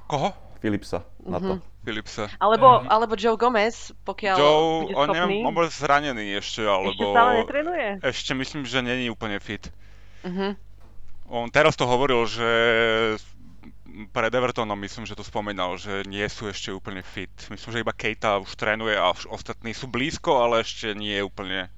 Koho? 0.06 0.30
Philipsa 0.62 1.02
na 1.26 1.42
to. 1.42 1.58
Mm-hmm. 1.58 1.70
Philipsa. 1.82 2.30
Alebo, 2.38 2.68
mm-hmm. 2.70 2.94
alebo 2.94 3.14
Joe 3.18 3.34
Gomez, 3.34 3.90
pokiaľ 4.06 4.38
Joe, 4.38 4.86
bude 4.86 4.94
schopný. 4.94 5.02
on, 5.02 5.08
neviem, 5.10 5.32
on 5.42 5.54
bol 5.58 5.66
zranený 5.66 6.38
ešte, 6.38 6.62
alebo... 6.62 6.94
Ešte 6.94 7.10
stále 7.10 7.32
netrenuje? 7.42 7.88
Ešte 8.06 8.32
myslím, 8.38 8.62
že 8.70 8.86
není 8.86 9.10
úplne 9.10 9.42
fit. 9.42 9.74
Mm-hmm. 10.22 10.52
On 11.34 11.50
teraz 11.50 11.74
to 11.74 11.90
hovoril, 11.90 12.30
že 12.30 12.46
pred 14.12 14.34
Evertonom 14.36 14.80
myslím, 14.80 15.06
že 15.06 15.16
to 15.16 15.24
spomínal, 15.24 15.78
že 15.78 16.04
nie 16.08 16.26
sú 16.30 16.48
ešte 16.48 16.72
úplne 16.72 17.04
fit. 17.04 17.32
Myslím, 17.50 17.70
že 17.74 17.84
iba 17.84 17.94
Keita 17.96 18.38
už 18.40 18.56
trénuje 18.56 18.98
a 18.98 19.12
už 19.12 19.28
ostatní 19.30 19.74
sú 19.74 19.88
blízko, 19.88 20.44
ale 20.44 20.64
ešte 20.64 20.96
nie 20.96 21.18
je 21.20 21.24
úplne 21.24 21.70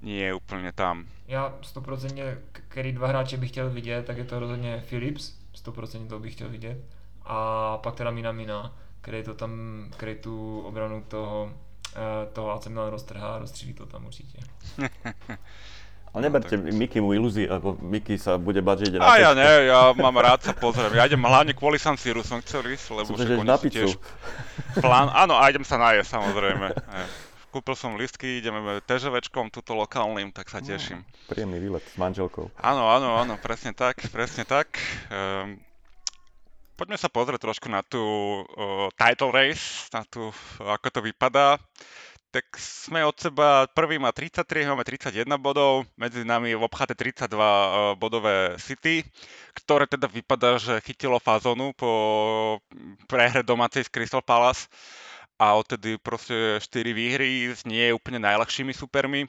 nie 0.00 0.24
je 0.24 0.32
úplne 0.34 0.72
tam. 0.72 1.04
Já 1.28 1.54
100% 1.60 2.36
který 2.52 2.92
dva 2.92 3.08
hráče 3.08 3.36
bych 3.36 3.50
chtěl 3.50 3.70
vidět, 3.70 4.06
tak 4.06 4.16
je 4.16 4.24
to 4.24 4.40
rozhodně 4.40 4.84
Philips, 4.88 5.32
100% 5.54 6.08
to 6.08 6.18
bych 6.18 6.32
chtěl 6.32 6.48
vidět. 6.48 6.78
A 7.22 7.78
pak 7.78 7.94
teda 7.94 8.10
Mina 8.10 8.32
Mina, 8.32 8.72
který 9.00 9.22
to 9.22 9.34
tam, 9.34 9.50
který 9.96 10.14
tu 10.14 10.60
obranu 10.60 11.04
toho 11.08 11.52
toho 12.32 12.50
AC 12.50 12.66
Milan 12.66 12.90
roztrhá 12.90 13.38
rozstřílí 13.38 13.74
to 13.74 13.86
tam 13.86 14.06
určitě. 14.06 14.38
Ale 16.10 16.26
neberte 16.26 16.58
no, 16.58 16.66
tak... 16.66 16.74
Miky 16.74 16.98
mu 16.98 17.14
ilúzii, 17.14 17.46
lebo 17.46 17.78
Miky 17.78 18.18
sa 18.18 18.34
bude 18.34 18.58
bať, 18.58 18.76
že 18.82 18.84
ide 18.90 18.98
na 18.98 19.06
A 19.06 19.22
ja 19.22 19.30
ne, 19.30 19.70
ja 19.70 19.94
mám 19.94 20.18
rád 20.18 20.42
sa 20.42 20.50
pozriem. 20.50 20.90
Ja 20.98 21.06
idem 21.06 21.22
hlavne 21.22 21.54
kvôli 21.54 21.78
San 21.78 21.94
Siru 21.94 22.26
som 22.26 22.42
chcel 22.42 22.66
ísť, 22.74 22.86
lebo 22.98 23.10
však 23.14 23.38
oni 23.38 23.50
sú 23.54 23.68
tiež 23.70 23.90
plán. 24.82 25.06
Áno, 25.14 25.38
a 25.38 25.46
idem 25.46 25.62
sa 25.62 25.78
najesť 25.78 26.18
samozrejme. 26.18 26.74
Kúpil 27.50 27.74
som 27.74 27.98
listky, 27.98 28.38
ideme 28.42 28.78
TŽVčkom, 28.86 29.50
tuto 29.50 29.74
lokálnym, 29.74 30.30
tak 30.30 30.50
sa 30.50 30.62
no, 30.62 30.66
teším. 30.70 31.02
No, 31.02 31.26
príjemný 31.30 31.58
výlet 31.58 31.82
s 31.82 31.98
manželkou. 31.98 32.46
Áno, 32.62 32.90
áno, 32.90 33.18
áno, 33.18 33.34
presne 33.42 33.74
tak, 33.74 34.02
presne 34.10 34.46
tak. 34.46 34.78
Um, 35.10 35.58
poďme 36.78 36.94
sa 36.94 37.10
pozrieť 37.10 37.42
trošku 37.42 37.66
na 37.66 37.82
tú 37.82 38.02
uh, 38.02 38.86
title 38.94 39.34
race, 39.34 39.90
na 39.90 40.06
tú, 40.06 40.30
ako 40.62 40.86
to 40.94 41.00
vypadá 41.02 41.58
tak 42.30 42.46
sme 42.54 43.02
od 43.02 43.18
seba, 43.18 43.66
prvý 43.74 43.98
má 43.98 44.14
33, 44.14 44.70
máme 44.70 44.86
31 44.86 45.26
bodov, 45.42 45.82
medzi 45.98 46.22
nami 46.22 46.54
je 46.54 46.58
obchate 46.62 46.94
32 46.94 47.26
uh, 47.26 47.50
bodové 47.98 48.54
City, 48.62 49.02
ktoré 49.58 49.90
teda 49.90 50.06
vypadá, 50.06 50.62
že 50.62 50.78
chytilo 50.86 51.18
fazonu 51.18 51.74
po 51.74 52.62
prehre 53.10 53.42
domácej 53.42 53.82
z 53.82 53.90
Crystal 53.90 54.22
Palace 54.22 54.70
a 55.42 55.58
odtedy 55.58 55.98
proste 55.98 56.62
4 56.62 56.94
výhry 56.94 57.50
s 57.50 57.66
nie 57.66 57.90
úplne 57.90 58.22
najľahšími 58.22 58.70
supermi. 58.78 59.26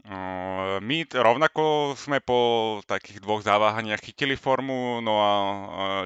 Uh, 0.00 0.82
my 0.82 1.06
rovnako 1.14 1.94
sme 1.94 2.18
po 2.18 2.80
takých 2.90 3.22
dvoch 3.22 3.46
záváhaniach 3.46 4.02
chytili 4.02 4.34
formu, 4.34 4.98
no 4.98 5.14
a 5.22 5.32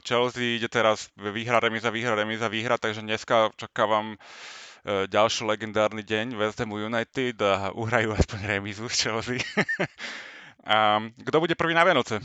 Chelsea 0.05 0.61
ide 0.61 0.69
teraz 0.69 1.09
výhra, 1.17 1.65
remiza, 1.65 1.89
výhra, 1.89 2.13
remiza, 2.13 2.53
výhra, 2.53 2.77
takže 2.77 3.01
dneska 3.01 3.57
čakávam 3.57 4.21
E, 4.21 4.64
ďalší 4.85 5.49
legendárny 5.49 6.05
deň 6.05 6.37
West 6.37 6.61
Ham 6.61 6.77
United 6.77 7.41
a 7.41 7.73
uhrajú 7.73 8.13
aspoň 8.13 8.39
remizu 8.45 8.85
z 8.93 9.09
Chelsea. 9.09 9.41
a 10.69 11.01
kto 11.25 11.37
bude 11.41 11.57
prvý 11.57 11.73
na 11.73 11.89
Vianoce? 11.89 12.21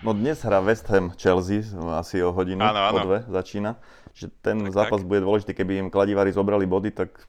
No 0.00 0.12
dnes 0.16 0.40
hrá 0.44 0.60
West 0.64 0.88
Ham 0.88 1.12
Chelsea, 1.16 1.64
asi 1.96 2.20
o 2.24 2.32
hodinu, 2.32 2.64
áno, 2.64 2.80
áno. 2.80 2.96
po 2.96 2.98
dve 3.08 3.18
začína. 3.28 3.76
Že 4.16 4.26
ten 4.40 4.56
tak, 4.68 4.72
zápas 4.72 5.00
tak. 5.00 5.08
bude 5.08 5.20
dôležitý, 5.24 5.52
keby 5.52 5.72
im 5.84 5.88
kladivári 5.92 6.32
zobrali 6.32 6.64
body, 6.68 6.92
tak 6.92 7.24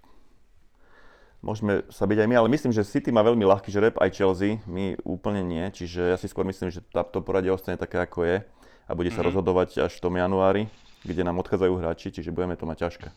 môžeme 1.39 1.87
sa 1.91 2.07
byť 2.07 2.17
aj 2.23 2.27
my, 2.27 2.35
ale 2.39 2.51
myslím, 2.51 2.71
že 2.75 2.87
City 2.87 3.15
má 3.15 3.23
veľmi 3.23 3.47
ľahký 3.47 3.71
žreb, 3.71 3.95
aj 3.99 4.15
Chelsea, 4.15 4.59
my 4.67 4.95
úplne 5.07 5.43
nie, 5.43 5.63
čiže 5.71 6.15
ja 6.15 6.17
si 6.19 6.27
skôr 6.27 6.43
myslím, 6.47 6.71
že 6.71 6.83
to 6.91 7.19
poradie 7.23 7.51
ostane 7.51 7.79
také, 7.79 7.99
ako 7.99 8.27
je 8.27 8.37
a 8.85 8.91
bude 8.93 9.09
sa 9.09 9.19
mm-hmm. 9.19 9.27
rozhodovať 9.27 9.69
až 9.89 9.91
v 9.97 10.03
tom 10.03 10.13
januári 10.19 10.67
kde 11.05 11.21
nám 11.21 11.37
odchádzajú 11.45 11.73
hráči, 11.77 12.09
čiže 12.09 12.33
budeme 12.33 12.57
to 12.57 12.65
mať 12.65 12.77
ťažké. 12.89 13.07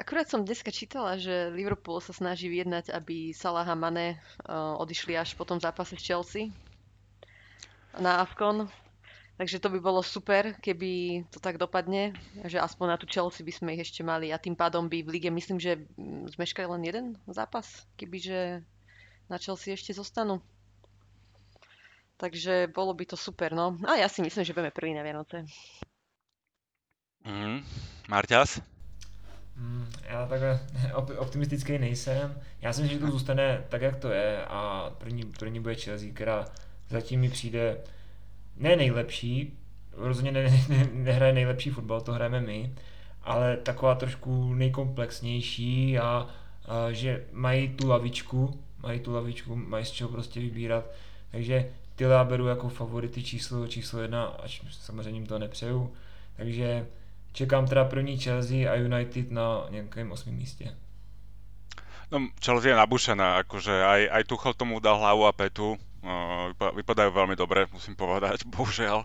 Akurát 0.00 0.24
som 0.32 0.46
dneska 0.46 0.72
čítala, 0.72 1.20
že 1.20 1.52
Liverpool 1.52 2.00
sa 2.00 2.16
snaží 2.16 2.48
vyjednať, 2.48 2.88
aby 2.88 3.36
Salah 3.36 3.68
a 3.68 3.76
Mane 3.76 4.16
uh, 4.16 4.72
odišli 4.80 5.12
až 5.12 5.36
po 5.36 5.44
tom 5.44 5.60
zápase 5.60 5.92
s 5.92 6.00
Chelsea 6.00 6.48
na 8.00 8.24
Afcon. 8.24 8.70
Takže 9.36 9.60
to 9.60 9.68
by 9.72 9.80
bolo 9.80 10.00
super, 10.00 10.56
keby 10.60 11.24
to 11.32 11.40
tak 11.40 11.56
dopadne, 11.60 12.12
že 12.44 12.60
aspoň 12.60 12.86
na 12.92 12.96
tú 13.00 13.08
Chelsea 13.08 13.44
by 13.44 13.52
sme 13.52 13.72
ich 13.76 13.88
ešte 13.88 14.04
mali 14.04 14.32
a 14.32 14.40
tým 14.40 14.52
pádom 14.52 14.88
by 14.88 15.04
v 15.04 15.12
lige, 15.16 15.28
myslím, 15.32 15.56
že 15.56 15.80
zmeškali 16.36 16.68
len 16.68 16.82
jeden 16.84 17.06
zápas, 17.24 17.88
kebyže 17.96 18.60
na 19.32 19.36
Chelsea 19.40 19.72
ešte 19.72 19.96
zostanú. 19.96 20.44
Takže 22.20 22.68
bolo 22.74 22.92
by 22.94 23.06
to 23.06 23.16
super, 23.16 23.56
no. 23.56 23.80
A 23.88 23.96
ja 23.96 24.08
si 24.12 24.20
myslím, 24.20 24.44
že 24.44 24.52
budeme 24.52 24.70
prvý 24.70 24.92
na 24.92 25.00
Vianoce. 25.00 25.48
Mm. 27.24 27.64
Marťas? 28.08 28.60
Mm, 29.56 29.88
já 30.08 30.26
takhle 30.26 30.60
optimistický 31.18 31.78
nejsem. 31.78 32.42
Já 32.60 32.72
si 32.72 32.82
myslím, 32.82 33.00
že 33.00 33.06
to 33.06 33.12
zůstane 33.12 33.64
tak, 33.68 33.82
jak 33.82 33.96
to 33.96 34.10
je 34.10 34.44
a 34.44 34.90
první, 34.98 35.24
první 35.24 35.60
bude 35.60 35.74
Chelsea, 35.74 36.12
která 36.12 36.44
zatím 36.88 37.20
mi 37.20 37.28
přijde 37.28 37.76
ne 38.56 38.76
nejlepší, 38.76 39.58
rozhodně 39.92 40.32
ne, 40.36 40.64
ne, 40.68 40.88
nehraje 40.92 41.32
nejlepší 41.32 41.70
fotbal, 41.70 42.00
to 42.00 42.12
hrajeme 42.12 42.40
my, 42.40 42.74
ale 43.22 43.56
taková 43.56 43.94
trošku 43.94 44.54
nejkomplexnější 44.54 45.98
a, 45.98 46.28
a 46.64 46.92
že 46.92 47.24
mají 47.32 47.68
tu 47.68 47.88
lavičku, 47.88 48.60
mají 48.82 49.00
tu 49.00 49.14
lavičku, 49.14 49.56
mají 49.56 49.84
z 49.84 49.90
čeho 49.90 50.10
prostě 50.10 50.40
vybírat, 50.40 50.84
takže 51.30 51.72
ty 52.00 52.04
já 52.04 52.24
beru 52.24 52.46
jako 52.46 52.68
favority 52.68 53.22
číslo, 53.22 53.66
číslo 53.66 54.00
jedna, 54.00 54.24
až 54.24 54.62
samozřejmě 54.70 55.20
jim 55.20 55.26
to 55.26 55.38
nepřeju. 55.38 55.92
Takže 56.36 56.86
čekám 57.32 57.66
teda 57.66 57.84
první 57.84 58.18
Chelsea 58.18 58.72
a 58.72 58.74
United 58.74 59.30
na 59.30 59.66
nějakém 59.70 60.12
osmém 60.12 60.34
místě. 60.34 60.76
No, 62.10 62.28
Chelsea 62.44 62.70
je 62.70 62.76
nabušená, 62.76 63.36
akože 63.36 63.84
aj, 63.84 64.08
aj 64.10 64.24
Tuchel 64.24 64.54
tomu 64.54 64.80
dal 64.80 64.98
hlavu 64.98 65.26
a 65.26 65.32
petu, 65.32 65.76
vypadajú 66.56 67.10
veľmi 67.12 67.36
dobre, 67.36 67.68
musím 67.70 67.94
povedať, 67.94 68.44
bohužiaľ. 68.54 69.04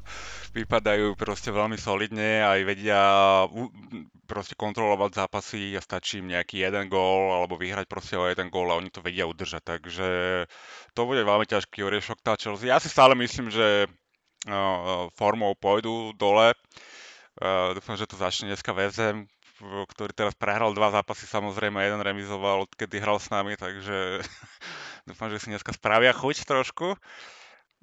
Vypadajú 0.55 1.19
proste 1.19 1.51
veľmi 1.51 1.75
solidne, 1.75 2.43
aj 2.43 2.59
vedia 2.63 3.01
proste 4.25 4.57
kontrolovať 4.57 5.11
zápasy 5.21 5.75
a 5.75 5.81
stačí 5.83 6.23
im 6.23 6.31
nejaký 6.31 6.63
jeden 6.65 6.89
gól 6.89 7.35
alebo 7.35 7.59
vyhrať 7.59 7.85
proste 7.85 8.15
o 8.17 8.25
jeden 8.25 8.49
gól 8.49 8.71
a 8.71 8.79
oni 8.79 8.89
to 8.89 9.03
vedia 9.03 9.27
udržať. 9.27 9.61
Takže 9.77 10.09
to 10.95 11.01
bude 11.03 11.21
veľmi 11.21 11.45
ťažký 11.45 11.83
oriešok 11.83 12.23
tá 12.23 12.39
Chelsea. 12.39 12.71
Ja 12.71 12.79
si 12.79 12.89
stále 12.89 13.13
myslím, 13.19 13.51
že 13.51 13.91
formou 15.17 15.57
pôjdu 15.57 16.13
dole. 16.15 16.53
Dúfam, 17.75 17.99
že 17.99 18.07
to 18.07 18.15
začne 18.15 18.55
dneska 18.55 18.71
väzem, 18.71 19.27
ktorý 19.63 20.11
teraz 20.11 20.35
prehral 20.35 20.75
dva 20.75 20.91
zápasy, 20.91 21.27
samozrejme 21.27 21.79
jeden 21.79 22.03
remizoval, 22.03 22.67
odkedy 22.67 22.99
hral 22.99 23.19
s 23.19 23.31
nami, 23.31 23.55
takže 23.55 24.19
Dúfam, 25.05 25.29
že 25.29 25.37
si 25.37 25.53
dneska 25.53 25.69
spravia 25.69 26.09
chuť 26.17 26.49
trošku. 26.49 26.97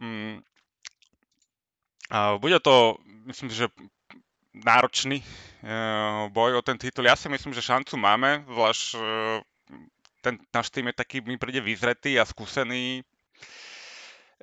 Mm. 0.02 0.42
A 2.10 2.34
bude 2.42 2.58
to, 2.58 2.98
myslím 3.30 3.48
že 3.48 3.70
náročný 4.52 5.22
uh, 5.22 6.28
boj 6.34 6.58
o 6.58 6.62
ten 6.66 6.76
titul. 6.76 7.06
Ja 7.06 7.14
si 7.14 7.30
myslím, 7.30 7.54
že 7.54 7.64
šancu 7.64 7.94
máme, 7.94 8.42
zvlášť 8.50 8.84
uh, 8.98 9.38
ten 10.20 10.36
náš 10.50 10.68
tým 10.74 10.90
je 10.90 10.98
taký, 10.98 11.22
mi 11.22 11.38
príde 11.38 11.62
vyzretý 11.62 12.18
a 12.18 12.26
skúsený. 12.26 13.06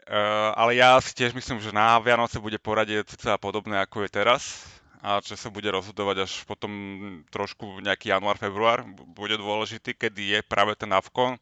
Uh, 0.07 0.55
ale 0.55 0.79
ja 0.79 0.97
si 1.03 1.11
tiež 1.11 1.35
myslím, 1.35 1.59
že 1.59 1.75
na 1.75 1.99
Vianoce 1.99 2.39
bude 2.39 2.57
poradie 2.57 3.03
cca 3.03 3.35
podobné 3.35 3.77
ako 3.83 4.07
je 4.07 4.09
teraz 4.09 4.41
a 4.99 5.23
čo 5.23 5.39
sa 5.39 5.47
bude 5.47 5.71
rozhodovať 5.71 6.27
až 6.27 6.31
potom 6.43 6.71
trošku 7.31 7.79
nejaký 7.79 8.11
január, 8.11 8.35
február 8.35 8.83
bude 9.15 9.39
dôležitý, 9.39 9.95
kedy 9.95 10.35
je 10.35 10.39
práve 10.43 10.75
ten 10.75 10.91
Avkon 10.91 11.39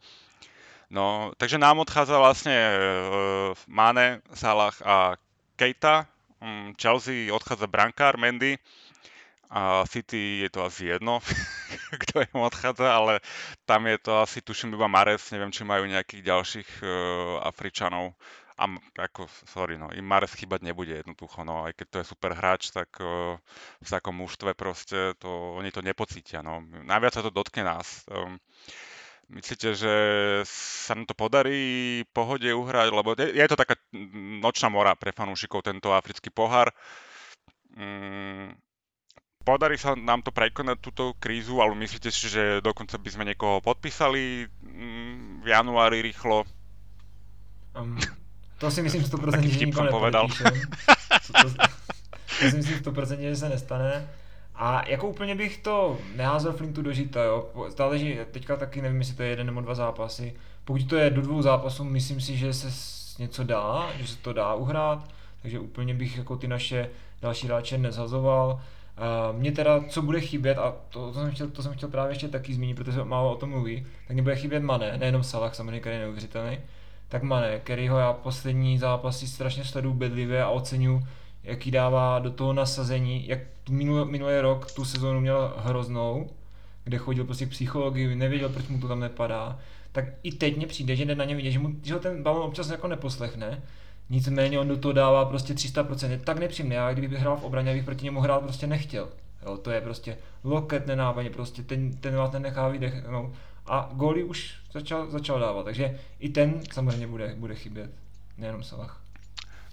No, 0.87 1.35
takže 1.35 1.59
nám 1.59 1.83
odchádza 1.83 2.15
vlastne 2.15 2.55
uh, 2.55 3.51
Mane, 3.67 4.23
Salah 4.31 4.75
a 4.87 5.19
Keita. 5.59 6.07
Um, 6.39 6.71
Chelsea 6.79 7.27
odchádza 7.27 7.67
brankár 7.67 8.15
Mendy. 8.15 8.55
A 9.47 9.87
City 9.87 10.43
je 10.43 10.49
to 10.51 10.67
asi 10.67 10.91
jedno, 10.91 11.23
kto 12.03 12.19
im 12.19 12.43
odchádza, 12.43 12.91
ale 12.91 13.23
tam 13.63 13.87
je 13.87 13.95
to 13.95 14.19
asi, 14.19 14.43
tuším, 14.43 14.75
iba 14.75 14.91
Mares, 14.91 15.31
neviem, 15.31 15.55
či 15.55 15.63
majú 15.63 15.87
nejakých 15.87 16.19
ďalších 16.23 16.69
uh, 16.83 16.89
Afričanov. 17.47 18.11
A 18.57 18.65
ako, 18.97 19.29
sorry, 19.45 19.77
no, 19.77 19.93
im 19.93 20.01
Mares 20.01 20.33
chýbať 20.33 20.65
nebude 20.65 20.89
jednoducho, 20.89 21.45
no, 21.45 21.69
aj 21.69 21.77
keď 21.77 21.87
to 21.93 21.97
je 22.01 22.09
super 22.09 22.33
hráč, 22.33 22.73
tak 22.73 22.89
uh, 22.97 23.37
v 23.77 23.89
takom 23.89 24.17
mužstve 24.17 24.57
proste 24.57 25.13
to, 25.21 25.53
oni 25.61 25.69
to 25.69 25.85
nepocítia, 25.85 26.41
no. 26.41 26.65
Najviac 26.65 27.13
sa 27.13 27.21
to 27.21 27.29
dotkne 27.29 27.69
nás. 27.69 28.01
Um, 28.09 28.41
Myslíte, 29.27 29.75
že 29.75 29.93
sa 30.47 30.95
nám 30.95 31.03
to 31.03 31.11
podarí 31.11 31.99
pohode 32.15 32.47
uhrať? 32.47 32.87
Lebo 32.95 33.11
je, 33.11 33.35
je 33.35 33.47
to 33.51 33.59
taká 33.59 33.75
nočná 34.39 34.71
mora 34.71 34.95
pre 34.95 35.11
fanúšikov, 35.11 35.67
tento 35.67 35.91
africký 35.91 36.31
pohár. 36.31 36.71
Mm, 37.75 38.55
podarí 39.43 39.75
sa 39.75 39.99
nám 39.99 40.23
to 40.23 40.31
prekonať 40.31 40.79
túto 40.79 41.11
krízu, 41.19 41.59
ale 41.59 41.75
myslíte 41.75 42.07
si, 42.07 42.31
že 42.31 42.63
dokonca 42.63 42.95
by 42.95 43.09
sme 43.11 43.27
niekoho 43.27 43.59
podpísali 43.59 44.47
mm, 44.47 45.43
v 45.43 45.47
januári 45.51 45.99
rýchlo? 45.99 46.47
Um, 47.75 47.99
to 48.57 48.71
si 48.71 48.81
myslím 48.81 49.03
100% 49.03 49.47
že 49.47 49.65
nikoho 49.65 49.87
povedal. 49.87 50.27
To, 50.27 50.43
to, 51.43 51.49
to 52.39 52.49
si 52.49 52.57
myslím 52.57 52.79
100% 52.79 53.19
že 53.19 53.35
se 53.35 53.49
nestane. 53.49 54.07
A 54.55 54.87
jako 54.87 55.07
úplně 55.07 55.35
bych 55.35 55.57
to 55.57 55.97
neházel 56.15 56.53
Flintu 56.53 56.81
do 56.81 56.93
žita, 56.93 57.23
jo. 57.23 57.49
Záleží, 57.77 58.17
teďka 58.31 58.55
taky 58.55 58.81
nevím, 58.81 58.99
jestli 58.99 59.15
to 59.15 59.23
je 59.23 59.29
jeden 59.29 59.47
nebo 59.47 59.61
dva 59.61 59.75
zápasy. 59.75 60.33
Pokud 60.65 60.89
to 60.89 60.95
je 60.95 61.09
do 61.09 61.21
dvou 61.21 61.41
zápasů, 61.41 61.83
myslím 61.83 62.21
si, 62.21 62.37
že 62.37 62.53
se 62.53 62.67
něco 63.19 63.43
dá, 63.43 63.89
že 63.99 64.07
se 64.07 64.17
to 64.17 64.33
dá 64.33 64.53
uhrát, 64.53 65.09
takže 65.41 65.59
úplně 65.59 65.93
bych 65.93 66.17
jako 66.17 66.35
ty 66.35 66.47
naše 66.47 66.89
další 67.21 67.47
hráče 67.47 67.77
nezhazoval. 67.77 68.49
Uh, 69.31 69.39
mně 69.39 69.51
teda, 69.51 69.83
co 69.89 70.01
bude 70.01 70.19
chybět, 70.21 70.57
a 70.57 70.75
to, 70.89 71.11
to, 71.11 71.13
jsem 71.13 71.31
chtěl, 71.31 71.49
to 71.49 71.63
jsem 71.63 71.73
chtěl 71.73 71.89
právě 71.89 72.11
ještě 72.11 72.27
taky 72.27 72.53
zmínit, 72.53 72.75
protože 72.77 73.03
málo 73.03 73.31
o 73.31 73.35
tom 73.35 73.49
mluví, 73.49 73.85
tak 74.07 74.13
mě 74.13 74.23
bude 74.23 74.35
chybět 74.35 74.59
Mane, 74.59 74.97
nejenom 74.97 75.23
Salah, 75.23 75.55
samozřejmě, 75.55 75.79
který 75.79 75.95
je 75.95 76.01
neuvěřitelný, 76.01 76.59
tak 77.09 77.23
Mane, 77.23 77.59
kterýho 77.59 77.97
já 77.97 78.13
poslední 78.13 78.77
zápasy 78.77 79.27
strašně 79.27 79.63
sleduju 79.63 79.93
bedlivě 79.93 80.43
a 80.43 80.49
oceňuji 80.49 81.03
jaký 81.47 81.71
dává 81.71 82.19
do 82.19 82.31
toho 82.31 82.53
nasazení, 82.53 83.27
jak 83.27 83.39
minulý, 83.69 84.11
minulý 84.11 84.39
rok 84.39 84.71
tu 84.71 84.85
sezónu 84.85 85.19
měl 85.19 85.53
hroznou, 85.57 86.29
kde 86.83 86.97
chodil 86.97 87.25
prostě 87.25 87.45
k 87.45 87.49
psychologii, 87.49 88.15
nevěděl, 88.15 88.49
proč 88.49 88.67
mu 88.67 88.79
to 88.79 88.87
tam 88.87 88.99
nepadá, 88.99 89.59
tak 89.91 90.05
i 90.23 90.31
teď 90.31 90.57
mně 90.57 90.67
přijde, 90.67 90.95
že 90.95 91.05
jde 91.05 91.15
na 91.15 91.25
ně 91.25 91.35
vidět, 91.35 91.51
že, 91.51 91.59
mu, 91.59 91.69
že 91.83 91.93
ho 91.93 91.99
ten 91.99 92.23
balon 92.23 92.43
občas 92.43 92.69
jako 92.69 92.87
neposlechne, 92.87 93.61
nicméně 94.09 94.59
on 94.59 94.67
do 94.67 94.77
toho 94.77 94.93
dává 94.93 95.25
prostě 95.25 95.53
300%, 95.53 96.09
je 96.09 96.17
tak 96.17 96.39
nepříjemný, 96.39 96.75
já 96.75 96.93
kdybych 96.93 97.19
hrál 97.19 97.37
v 97.37 97.43
obraně, 97.43 97.73
bych 97.73 97.83
proti 97.83 98.05
němu 98.05 98.21
hrát 98.21 98.41
prostě 98.43 98.67
nechtěl. 98.67 99.09
Jo, 99.45 99.57
to 99.57 99.71
je 99.71 99.81
prostě 99.81 100.17
loket 100.43 100.87
nenápadně, 100.87 101.29
prostě 101.29 101.63
ten, 101.63 101.91
ten 101.91 102.15
vás 102.15 102.31
nenechá 102.31 102.67
vydechnout. 102.67 103.33
A 103.67 103.89
góly 103.93 104.23
už 104.23 104.53
začal, 104.71 105.11
začal 105.11 105.39
dávat, 105.39 105.63
takže 105.63 105.99
i 106.19 106.29
ten 106.29 106.61
samozřejmě 106.71 107.07
bude, 107.07 107.35
bude 107.35 107.55
chybět, 107.55 107.91
nejenom 108.37 108.63
Salah. 108.63 109.01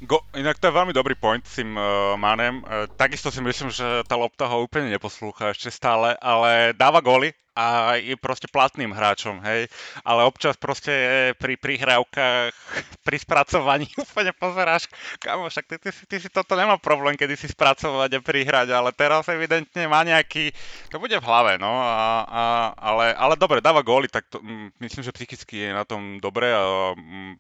Go, 0.01 0.21
inak 0.37 0.59
to 0.59 0.67
je 0.67 0.75
veľmi 0.75 0.93
dobrý 0.93 1.15
point 1.15 1.47
s 1.47 1.63
tým 1.63 1.79
uh, 1.79 2.19
Manem. 2.19 2.61
Uh, 2.61 2.91
takisto 2.99 3.31
si 3.31 3.41
myslím, 3.41 3.71
že 3.71 4.05
tá 4.05 4.19
lopta 4.19 4.51
ho 4.51 4.67
úplne 4.67 4.91
neposlúcha 4.91 5.55
ešte 5.55 5.71
stále, 5.71 6.19
ale 6.19 6.75
dáva 6.77 7.01
góly 7.01 7.33
a 7.55 7.95
je 8.03 8.19
proste 8.19 8.51
platným 8.51 8.91
hráčom, 8.91 9.39
hej. 9.47 9.71
Ale 10.03 10.27
občas 10.27 10.59
proste 10.59 10.91
pri 11.39 11.55
prihrávkach, 11.55 12.51
pri 13.07 13.17
spracovaní 13.23 13.87
úplne 14.05 14.35
pozeráš, 14.35 14.91
kamo, 15.23 15.47
však 15.47 15.65
ty, 15.71 15.77
ty, 15.79 15.91
si, 15.95 16.03
ty 16.11 16.17
si 16.19 16.29
toto 16.29 16.59
nemá 16.59 16.75
problém, 16.83 17.15
kedy 17.15 17.39
si 17.39 17.47
spracovať 17.47 18.11
a 18.19 18.21
prihrať, 18.21 18.69
ale 18.75 18.91
teraz 18.91 19.31
evidentne 19.31 19.87
má 19.87 20.03
nejaký, 20.03 20.51
to 20.91 20.99
bude 20.99 21.15
v 21.15 21.25
hlave, 21.25 21.63
no, 21.63 21.71
a, 21.71 22.27
a, 22.27 22.43
ale, 22.75 23.15
ale 23.15 23.35
dobre, 23.39 23.63
dáva 23.63 23.87
góly, 23.87 24.11
tak 24.11 24.27
to, 24.27 24.43
m, 24.43 24.75
myslím, 24.83 25.07
že 25.07 25.15
psychicky 25.15 25.71
je 25.71 25.71
na 25.71 25.87
tom 25.87 26.19
dobre 26.19 26.51
a 26.51 26.91
m, 26.99 27.39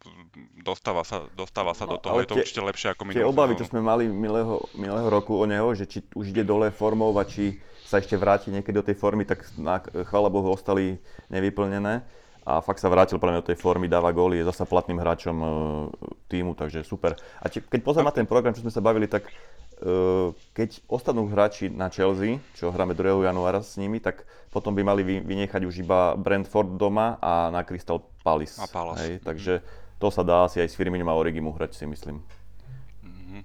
dostáva 0.62 1.02
sa, 1.02 1.26
dostáva 1.34 1.74
sa 1.74 1.90
no, 1.90 1.96
do 1.96 1.98
toho, 1.98 2.22
je 2.22 2.30
to 2.30 2.38
tie, 2.38 2.42
určite 2.46 2.62
lepšie 2.62 2.88
ako 2.94 3.02
minulý 3.02 3.18
Tie 3.18 3.32
obavy, 3.34 3.52
čo 3.58 3.66
sme 3.66 3.82
mali 3.82 4.06
minulého, 4.06 4.62
minulého 4.78 5.10
roku 5.10 5.34
o 5.34 5.44
neho, 5.44 5.74
že 5.74 5.90
či 5.90 6.06
už 6.14 6.30
ide 6.30 6.46
dole 6.46 6.70
formou 6.70 7.10
a 7.18 7.26
či 7.26 7.58
sa 7.84 8.00
ešte 8.00 8.16
vráti 8.16 8.48
niekedy 8.48 8.74
do 8.74 8.86
tej 8.86 8.96
formy, 8.96 9.28
tak 9.28 9.44
na, 9.60 9.78
chvála 9.80 10.32
Bohu 10.32 10.48
ostali 10.50 10.96
nevyplnené 11.28 12.00
a 12.44 12.60
fakt 12.60 12.80
sa 12.80 12.92
vrátil 12.92 13.16
pre 13.16 13.32
do 13.32 13.40
tej 13.40 13.56
formy, 13.56 13.88
dáva 13.88 14.12
góly, 14.12 14.40
je 14.40 14.48
zasa 14.48 14.68
platným 14.68 15.00
hráčom 15.00 15.36
e, 15.40 15.46
týmu, 16.28 16.52
takže 16.52 16.84
super. 16.84 17.16
A 17.40 17.48
či, 17.48 17.64
keď 17.64 17.80
pozriem 17.80 18.04
na 18.04 18.12
ten 18.12 18.28
program, 18.28 18.52
čo 18.52 18.60
sme 18.60 18.68
sa 18.68 18.84
bavili, 18.84 19.08
tak 19.08 19.24
e, 19.24 19.32
keď 20.52 20.84
ostanú 20.84 21.24
hráči 21.24 21.72
na 21.72 21.88
Chelsea, 21.88 22.36
čo 22.52 22.68
hráme 22.68 22.92
2. 22.92 23.24
januára 23.24 23.64
s 23.64 23.80
nimi, 23.80 23.96
tak 23.96 24.28
potom 24.52 24.76
by 24.76 24.84
mali 24.84 25.00
vy, 25.00 25.14
vynechať 25.24 25.64
už 25.64 25.88
iba 25.88 26.12
Brentford 26.20 26.76
doma 26.76 27.16
a 27.16 27.48
na 27.48 27.64
Crystal 27.64 28.04
Palace. 28.20 28.60
A 28.60 28.68
Palace. 28.68 29.00
Hej, 29.00 29.12
takže 29.24 29.64
to 29.96 30.12
sa 30.12 30.20
dá 30.20 30.44
asi 30.44 30.60
aj 30.60 30.68
s 30.68 30.76
Firminom 30.76 31.08
a 31.08 31.16
Origimu 31.16 31.56
hrať, 31.56 31.80
si 31.80 31.88
myslím. 31.88 32.20
Mhm. 33.08 33.40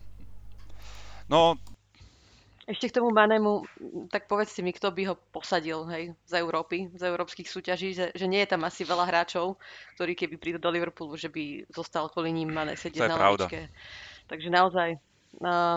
No, 1.31 1.55
ešte 2.69 2.93
k 2.93 3.01
tomu 3.01 3.09
Manemu, 3.09 3.65
tak 4.13 4.29
povedz 4.29 4.53
si 4.53 4.61
mi, 4.61 4.69
kto 4.69 4.93
by 4.93 5.09
ho 5.09 5.15
posadil 5.33 5.89
hej, 5.89 6.13
z 6.29 6.33
Európy, 6.37 6.93
z 6.93 7.01
európskych 7.01 7.49
súťaží, 7.49 7.97
že, 7.97 8.13
že 8.13 8.29
nie 8.29 8.45
je 8.45 8.53
tam 8.53 8.61
asi 8.61 8.85
veľa 8.85 9.09
hráčov, 9.09 9.57
ktorí 9.97 10.13
keby 10.13 10.37
prídu 10.37 10.59
do 10.61 10.69
Liverpoolu, 10.69 11.17
že 11.17 11.33
by 11.33 11.65
zostal 11.73 12.05
kvôli 12.13 12.29
ním 12.29 12.53
Mane 12.53 12.77
sedieť 12.77 13.09
na 13.09 13.17
lavičke. 13.17 13.73
Takže 14.29 14.53
naozaj, 14.53 15.01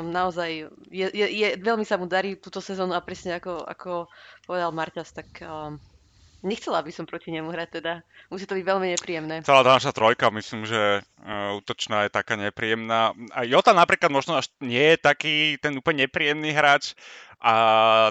naozaj 0.05 0.69
je, 0.93 1.07
je, 1.09 1.27
je, 1.33 1.49
veľmi 1.57 1.89
sa 1.89 1.97
mu 1.97 2.05
darí 2.05 2.37
túto 2.37 2.61
sezónu 2.61 2.93
a 2.93 3.01
presne 3.01 3.41
ako, 3.41 3.65
ako 3.65 3.93
povedal 4.45 4.77
Marťas, 4.77 5.17
tak 5.17 5.33
um, 5.41 5.81
Nechcela 6.43 6.83
by 6.83 6.91
som 6.91 7.07
proti 7.07 7.31
nemu 7.31 7.55
hrať 7.55 7.69
teda. 7.79 8.03
Musí 8.27 8.51
to 8.51 8.59
byť 8.59 8.67
veľmi 8.67 8.87
nepríjemné. 8.99 9.47
Celá 9.47 9.63
tá 9.63 9.79
naša 9.79 9.95
trojka, 9.95 10.27
myslím, 10.35 10.67
že 10.67 10.99
uh, 11.03 11.59
útočná 11.63 12.07
je 12.07 12.11
taká 12.11 12.35
nepríjemná. 12.35 13.15
A 13.31 13.47
Jota 13.47 13.71
napríklad 13.71 14.11
možno 14.11 14.35
až 14.35 14.51
nie 14.59 14.95
je 14.95 14.99
taký 14.99 15.55
ten 15.63 15.79
úplne 15.79 16.11
nepríjemný 16.11 16.51
hráč 16.51 16.99
a 17.39 17.55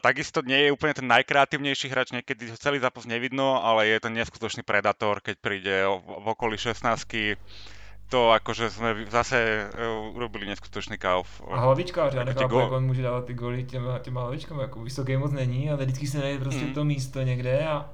takisto 0.03 0.39
nie 0.43 0.67
je 0.67 0.75
úplne 0.75 0.95
ten 0.95 1.07
najkreatívnejší 1.07 1.87
hráč, 1.91 2.11
niekedy 2.15 2.51
ho 2.51 2.55
celý 2.59 2.79
zápas 2.79 3.03
nevidno, 3.03 3.63
ale 3.63 3.87
je 3.87 3.99
to 3.99 4.11
neskutočný 4.11 4.63
predátor, 4.63 5.19
keď 5.19 5.35
príde 5.39 5.75
v 5.87 6.27
okolí 6.27 6.55
16 6.55 7.35
to 8.11 8.35
akože 8.35 8.67
sme 8.67 9.07
zase 9.07 9.71
uh, 9.71 10.11
urobili 10.11 10.43
neskutočný 10.43 10.99
kauf. 10.99 11.39
A 11.47 11.63
hlavičkář, 11.63 12.13
já 12.13 12.23
nechápu, 12.23 12.59
jak 12.59 12.71
on 12.71 12.85
může 12.85 13.01
dávat 13.01 13.25
ty 13.25 13.33
goly 13.33 13.63
těma, 13.63 13.99
těma 13.99 14.21
hlavičkami, 14.21 14.61
jako 14.61 14.83
vysoký 14.83 15.17
moc 15.17 15.31
není, 15.31 15.71
ale 15.71 15.83
vždycky 15.85 16.07
se 16.07 16.19
najde 16.19 16.39
prostě 16.39 16.65
mm. 16.65 16.73
to 16.73 16.83
místo 16.83 17.21
někde 17.21 17.67
a 17.67 17.89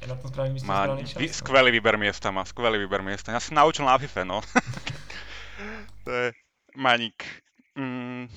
je 0.00 0.06
na 0.06 0.16
tom 0.16 0.28
správnym 0.28 0.54
míste 0.56 0.68
má 0.68 0.86
čas. 1.00 1.16
Vy, 1.16 1.28
no. 1.28 1.34
skvelý 1.34 1.70
výber 1.72 1.96
miesta 1.96 2.28
má, 2.28 2.44
skvelý 2.44 2.76
výber 2.84 3.00
miesta. 3.00 3.32
Ja 3.32 3.40
som 3.40 3.56
naučil 3.56 3.88
na 3.88 3.96
FIFA, 3.96 4.22
no. 4.28 4.38
to 6.04 6.10
je 6.10 6.26
maník. 6.76 7.24
Mm, 7.76 8.28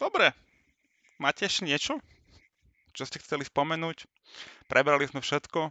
dobre. 0.00 0.32
Máte 1.20 1.44
ešte 1.44 1.68
niečo? 1.68 2.00
Čo 2.96 3.04
ste 3.04 3.20
chceli 3.20 3.44
spomenúť? 3.44 4.08
Prebrali 4.72 5.04
sme 5.04 5.20
všetko. 5.20 5.68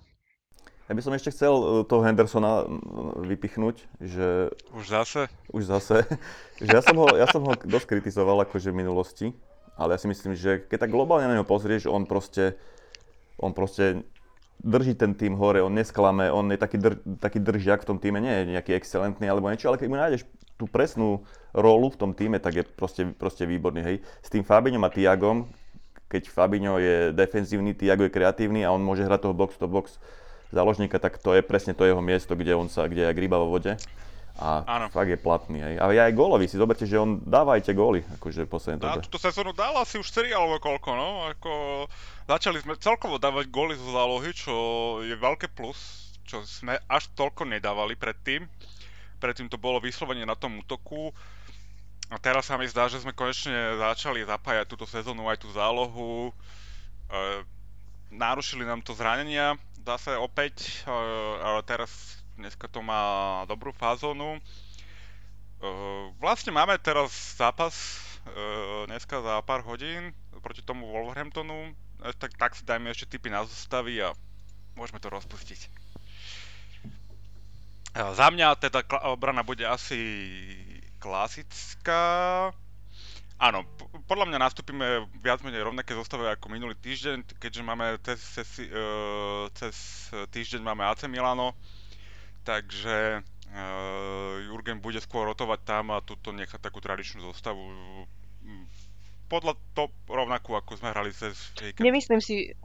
Ja 0.90 0.98
by 0.98 1.02
som 1.06 1.14
ešte 1.14 1.30
chcel 1.30 1.54
e, 1.54 1.66
toho 1.86 2.02
Hendersona 2.02 2.66
vypichnúť, 3.22 3.86
že... 4.02 4.50
Už 4.74 4.90
zase? 4.90 5.30
Už 5.54 5.70
zase. 5.70 6.02
že 6.66 6.70
ja 6.70 6.82
som 6.82 6.98
ho, 6.98 7.06
ja 7.14 7.30
som 7.30 7.46
ho 7.46 7.54
dosť 7.54 7.98
kritizoval 7.98 8.42
akože 8.50 8.74
v 8.74 8.80
minulosti, 8.82 9.28
ale 9.78 9.94
ja 9.94 10.02
si 10.02 10.10
myslím, 10.10 10.34
že 10.34 10.66
keď 10.66 10.86
tak 10.86 10.94
globálne 10.94 11.30
na 11.30 11.38
neho 11.38 11.46
pozrieš, 11.46 11.86
on 11.86 12.10
proste, 12.10 12.58
on 13.38 13.54
proste 13.54 14.02
drží 14.60 14.96
ten 14.96 15.16
tým 15.16 15.40
hore, 15.40 15.64
on 15.64 15.72
nesklame, 15.72 16.28
on 16.32 16.52
je 16.52 16.60
taký, 16.60 16.78
dr, 16.78 17.00
taký 17.20 17.40
držiak 17.40 17.84
v 17.84 17.90
tom 17.96 17.98
týme, 17.98 18.20
nie 18.20 18.32
je 18.32 18.52
nejaký 18.60 18.76
excelentný 18.76 19.26
alebo 19.32 19.48
niečo, 19.48 19.72
ale 19.72 19.80
keď 19.80 19.88
mu 19.88 19.98
nájdeš 19.98 20.28
tú 20.60 20.68
presnú 20.68 21.24
rolu 21.56 21.88
v 21.88 22.00
tom 22.00 22.12
týme, 22.12 22.36
tak 22.44 22.54
je 22.60 22.64
proste, 22.68 23.08
proste 23.16 23.48
výborný. 23.48 23.80
Hej. 23.80 23.96
S 24.20 24.28
tým 24.28 24.44
Fabiňom 24.44 24.84
a 24.84 24.92
Tiagom, 24.92 25.48
keď 26.12 26.28
Fabinho 26.28 26.76
je 26.82 27.16
defenzívny, 27.16 27.78
Tiago 27.78 28.04
je 28.04 28.12
kreatívny 28.12 28.68
a 28.68 28.74
on 28.74 28.84
môže 28.84 29.06
hrať 29.06 29.30
toho 29.30 29.36
box 29.38 29.56
to 29.56 29.70
box 29.70 30.02
záložníka, 30.50 30.98
tak 30.98 31.22
to 31.22 31.38
je 31.38 31.46
presne 31.46 31.78
to 31.78 31.86
jeho 31.86 32.02
miesto, 32.02 32.34
kde 32.34 32.58
on 32.58 32.68
sa, 32.68 32.90
kde 32.90 33.06
je 33.06 33.14
ryba 33.14 33.38
vo 33.38 33.54
vode. 33.54 33.78
A 34.40 34.64
Áno. 34.64 34.88
fakt 34.88 35.12
je 35.12 35.20
platný. 35.20 35.60
Hej. 35.60 35.76
A 35.84 35.92
aj 35.92 36.16
gólový 36.16 36.48
si 36.48 36.56
zoberte, 36.56 36.88
že 36.88 36.96
on 36.96 37.20
dáva 37.28 37.60
aj 37.60 37.68
tie 37.68 37.76
góly, 37.76 38.00
akože 38.16 38.48
v 38.48 38.50
poslednej 38.50 38.80
dobe. 38.80 39.00
A 39.00 39.04
túto 39.04 39.20
sezónu 39.20 39.52
dal 39.52 39.76
asi 39.76 40.00
už 40.00 40.08
4 40.08 40.32
alebo 40.32 40.64
koľko, 40.64 40.90
no. 40.96 41.28
Ako, 41.28 41.52
začali 42.24 42.64
sme 42.64 42.80
celkovo 42.80 43.20
dávať 43.20 43.52
góly 43.52 43.76
zo 43.76 43.92
zálohy, 43.92 44.32
čo 44.32 44.56
je 45.04 45.12
veľké 45.12 45.52
plus, 45.52 45.76
čo 46.24 46.40
sme 46.48 46.80
až 46.88 47.12
toľko 47.20 47.52
nedávali 47.52 48.00
predtým. 48.00 48.48
Predtým 49.20 49.52
to 49.52 49.60
bolo 49.60 49.84
vyslovene 49.84 50.24
na 50.24 50.40
tom 50.40 50.56
útoku. 50.64 51.12
A 52.10 52.16
teraz 52.18 52.48
sa 52.48 52.56
mi 52.56 52.66
zdá, 52.66 52.88
že 52.88 53.04
sme 53.04 53.12
konečne 53.12 53.76
začali 53.76 54.24
zapájať 54.24 54.66
túto 54.72 54.88
sezónu 54.88 55.28
aj 55.28 55.44
tú 55.44 55.52
zálohu. 55.52 56.32
E, 56.32 56.34
narušili 58.10 58.64
nám 58.64 58.82
to 58.82 58.96
zranenia, 58.96 59.60
zase 59.84 60.16
opäť, 60.18 60.86
e, 60.88 60.96
ale 61.44 61.62
teraz 61.68 62.19
dneska 62.40 62.72
to 62.72 62.80
má 62.80 63.44
dobrú 63.46 63.76
fázonu. 63.76 64.40
Vlastne 66.24 66.56
máme 66.56 66.80
teraz 66.80 67.12
zápas 67.36 67.76
dneska 68.88 69.20
za 69.20 69.44
pár 69.44 69.62
hodín 69.68 70.16
proti 70.40 70.64
tomu 70.64 70.88
Wolverhamptonu, 70.88 71.76
e, 72.02 72.14
tak, 72.16 72.34
tak 72.40 72.56
si 72.56 72.64
dajme 72.64 72.90
ešte 72.90 73.18
tipy 73.18 73.30
na 73.30 73.44
zostavy 73.44 74.00
a 74.00 74.16
môžeme 74.74 75.04
to 75.04 75.12
rozpustiť. 75.12 75.68
Za 77.94 78.28
mňa 78.32 78.56
teda 78.62 78.86
obrana 79.12 79.44
bude 79.44 79.66
asi 79.66 79.98
klasická. 81.02 82.02
Áno, 83.40 83.66
podľa 84.06 84.30
mňa 84.30 84.40
nastúpime 84.40 85.10
viac 85.20 85.42
menej 85.42 85.64
rovnaké 85.66 85.96
zostave 85.96 86.28
ako 86.28 86.54
minulý 86.54 86.76
týždeň, 86.78 87.40
keďže 87.40 87.62
máme 87.66 87.98
cez, 88.04 88.20
cez, 88.20 88.50
cez 89.58 89.76
týždeň 90.12 90.62
máme 90.62 90.86
AC 90.86 91.08
Milano, 91.08 91.56
takže 92.50 93.22
uh, 93.22 94.34
Jurgen 94.50 94.82
bude 94.82 94.98
skôr 94.98 95.30
rotovať 95.30 95.60
tam 95.62 95.94
a 95.94 96.02
tuto 96.02 96.34
nechať 96.34 96.58
takú 96.58 96.82
tradičnú 96.82 97.22
zostavu 97.22 97.62
podľa 99.30 99.54
to 99.78 99.94
rovnakú, 100.10 100.58
ako 100.58 100.82
sme 100.82 100.90
hrali 100.90 101.14
cez 101.14 101.38
víkend. 101.62 101.86
Nemyslím 101.86 102.20
si, 102.20 102.58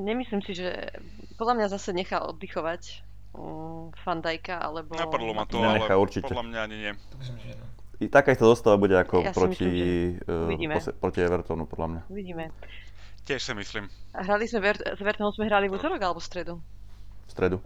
nemyslím 0.00 0.40
si, 0.40 0.56
že 0.56 0.88
podľa 1.36 1.54
mňa 1.60 1.66
zase 1.68 1.92
nechá 1.92 2.24
oddychovať 2.24 3.04
um, 3.36 3.92
Fandajka, 4.00 4.56
alebo... 4.56 4.96
Napadlo 4.96 5.36
ma 5.36 5.44
to, 5.44 5.60
ale 5.60 5.84
určite. 6.00 6.32
podľa 6.32 6.48
mňa 6.48 6.58
ani 6.64 6.76
nie. 6.80 6.92
I 8.00 8.08
taká 8.08 8.32
istá 8.32 8.48
zostava 8.48 8.80
bude 8.80 8.96
ako 8.96 9.24
ja 9.24 9.32
proti, 9.36 9.68
myslím, 10.16 10.72
uh, 10.72 10.96
proti 10.96 11.20
Evertonu, 11.20 11.68
podľa 11.68 11.86
mňa. 11.92 12.00
Uvidíme. 12.08 12.44
Tiež 13.28 13.40
si 13.40 13.52
myslím. 13.52 13.90
A 14.16 14.24
hrali 14.24 14.48
sme, 14.48 14.64
s 14.72 15.00
Evertonom 15.00 15.34
sme 15.34 15.50
hrali 15.50 15.68
v 15.68 15.76
útorok 15.76 16.00
alebo 16.00 16.20
v 16.22 16.28
stredu? 16.28 16.54
V 17.26 17.30
stredu. 17.30 17.62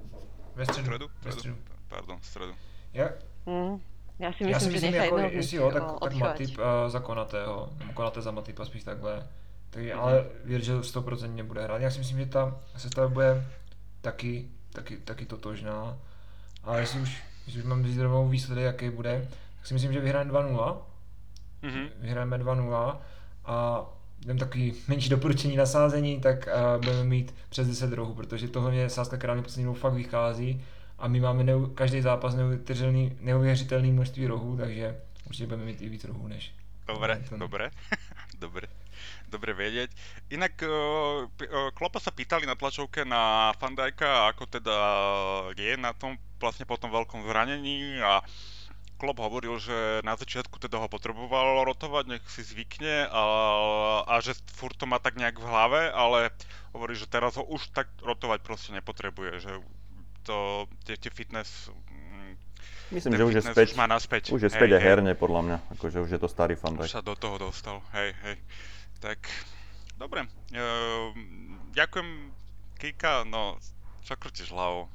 Ve 0.54 0.64
středu. 0.64 0.84
stredu? 0.84 1.06
Ve 1.22 1.32
stredu. 1.32 1.56
Pardon, 1.88 2.18
v 2.20 2.26
stredu. 2.26 2.52
Ja, 2.92 3.08
mm. 3.46 3.80
Já 4.18 4.32
si 4.32 4.44
myslím, 4.44 4.48
Já 4.48 4.60
si 4.60 4.70
myslím 4.70 4.92
že 4.92 4.96
jako, 4.96 5.18
jestli 5.18 5.56
jo, 5.56 5.70
tak, 5.72 5.82
tak 6.02 6.14
Matip 6.14 6.58
uh, 6.58 6.64
za 6.88 7.00
Konatého, 7.00 7.72
Konaté 7.94 8.22
za 8.22 8.30
Matipa 8.30 8.64
spíš 8.64 8.84
takhle. 8.84 9.26
Tak, 9.70 9.82
mm-hmm. 9.82 10.00
Ale 10.00 10.26
věř, 10.44 10.64
že 10.64 10.74
100% 10.74 11.34
nebude 11.34 11.62
hrát. 11.62 11.82
Já 11.82 11.90
si 11.90 11.98
myslím, 11.98 12.18
že 12.18 12.26
ta 12.26 12.60
sestava 12.76 13.08
bude 13.08 13.46
taky, 14.00 14.48
taky, 14.72 14.96
taky 14.96 15.26
totožná. 15.26 15.98
A 16.64 16.76
jestli 16.76 17.00
už, 17.00 17.22
jestli 17.46 17.60
už 17.60 17.66
mám 17.66 17.86
zdravou 17.86 18.28
výsledek, 18.28 18.64
jaký 18.64 18.90
bude, 18.90 19.28
tak 19.58 19.66
si 19.66 19.74
myslím, 19.74 19.92
že 19.92 20.00
vyhrajeme 20.00 20.32
2-0. 20.32 20.78
Mhm. 21.62 21.88
Vyhrajeme 21.98 22.38
2-0 22.38 22.98
a 23.44 23.86
jdem 24.20 24.38
takový 24.38 24.74
menší 24.88 25.08
doporučení 25.08 25.56
na 25.56 25.66
sázení, 25.66 26.20
tak 26.20 26.48
uh, 26.76 26.84
budeme 26.84 27.04
mít 27.04 27.34
přes 27.48 27.68
10 27.68 27.92
rohů, 27.92 28.14
protože 28.14 28.48
tohle 28.48 28.70
mě 28.70 28.88
sázka 28.90 29.16
králně 29.16 29.42
poslední 29.42 29.64
dobou 29.64 29.78
fakt 29.78 29.92
vychází 29.94 30.64
a 30.98 31.08
my 31.08 31.20
máme 31.20 31.44
neu, 31.44 31.66
každý 31.66 32.00
zápas 32.00 32.34
neuvěřitelný, 32.34 33.16
neuvěřitelný 33.20 33.92
množství 33.92 34.26
rohů, 34.26 34.56
takže 34.56 34.96
určite 35.26 35.46
budeme 35.46 35.64
mít 35.64 35.82
i 35.82 35.88
víc 35.88 36.04
rohů 36.04 36.28
než 36.28 36.52
Dobre, 36.86 37.22
ten- 37.28 37.38
dobre, 37.38 37.70
dobre, 38.40 38.66
dobre 39.30 39.54
vedieť. 39.54 39.94
Inak 40.34 40.58
uh, 40.66 41.30
p- 41.38 41.46
uh, 41.46 41.70
Klopa 41.70 42.02
sa 42.02 42.10
pýtali 42.10 42.50
na 42.50 42.58
tlačovke 42.58 43.06
na 43.06 43.54
Fandajka, 43.62 44.26
ako 44.34 44.50
teda 44.50 44.74
je 45.54 45.78
na 45.78 45.94
tom 45.94 46.18
vlastne 46.42 46.66
po 46.66 46.74
tom 46.74 46.90
veľkom 46.90 47.22
zranení 47.30 48.02
a 48.02 48.26
Klopp 49.00 49.24
hovoril, 49.24 49.56
že 49.56 50.04
na 50.04 50.12
začiatku 50.12 50.60
teda 50.60 50.76
ho 50.76 50.88
potreboval 50.92 51.64
rotovať, 51.64 52.04
nech 52.12 52.24
si 52.28 52.44
zvykne 52.44 53.08
a, 53.08 53.24
a 54.04 54.14
že 54.20 54.36
furt 54.52 54.76
to 54.76 54.84
má 54.84 55.00
tak 55.00 55.16
nejak 55.16 55.40
v 55.40 55.48
hlave, 55.48 55.80
ale 55.88 56.28
hovorí, 56.76 56.92
že 56.92 57.08
teraz 57.08 57.40
ho 57.40 57.44
už 57.48 57.72
tak 57.72 57.88
rotovať 58.04 58.44
proste 58.44 58.76
nepotrebuje, 58.76 59.40
že 59.40 59.52
to, 60.28 60.68
tie, 60.84 61.00
tie 61.00 61.08
fitness, 61.08 61.72
mm, 61.72 62.36
Myslím, 62.90 63.16
že 63.16 63.24
už 63.24 63.34
je 63.38 63.44
späť, 63.46 63.72
už 63.72 63.78
má 63.78 63.86
naspäť. 63.86 64.34
už 64.34 64.42
je 64.44 64.50
Hej, 64.50 64.58
späť 64.60 64.70
aj 64.76 64.82
hej. 64.82 64.88
herne 64.92 65.12
podľa 65.16 65.40
mňa, 65.46 65.56
akože 65.78 65.98
už 66.04 66.10
je 66.10 66.20
to 66.20 66.28
starý 66.28 66.58
Van 66.60 66.76
Už 66.76 66.90
sa 66.90 67.00
do 67.00 67.16
toho 67.16 67.38
dostal, 67.40 67.80
hej, 67.96 68.12
hej. 68.26 68.36
Tak, 69.00 69.16
dobre. 69.96 70.28
Ehm, 70.52 71.56
ďakujem, 71.72 72.34
Kika, 72.76 73.24
no, 73.24 73.56
čo 74.04 74.18
krútiš 74.18 74.52
hlavou? 74.52 74.90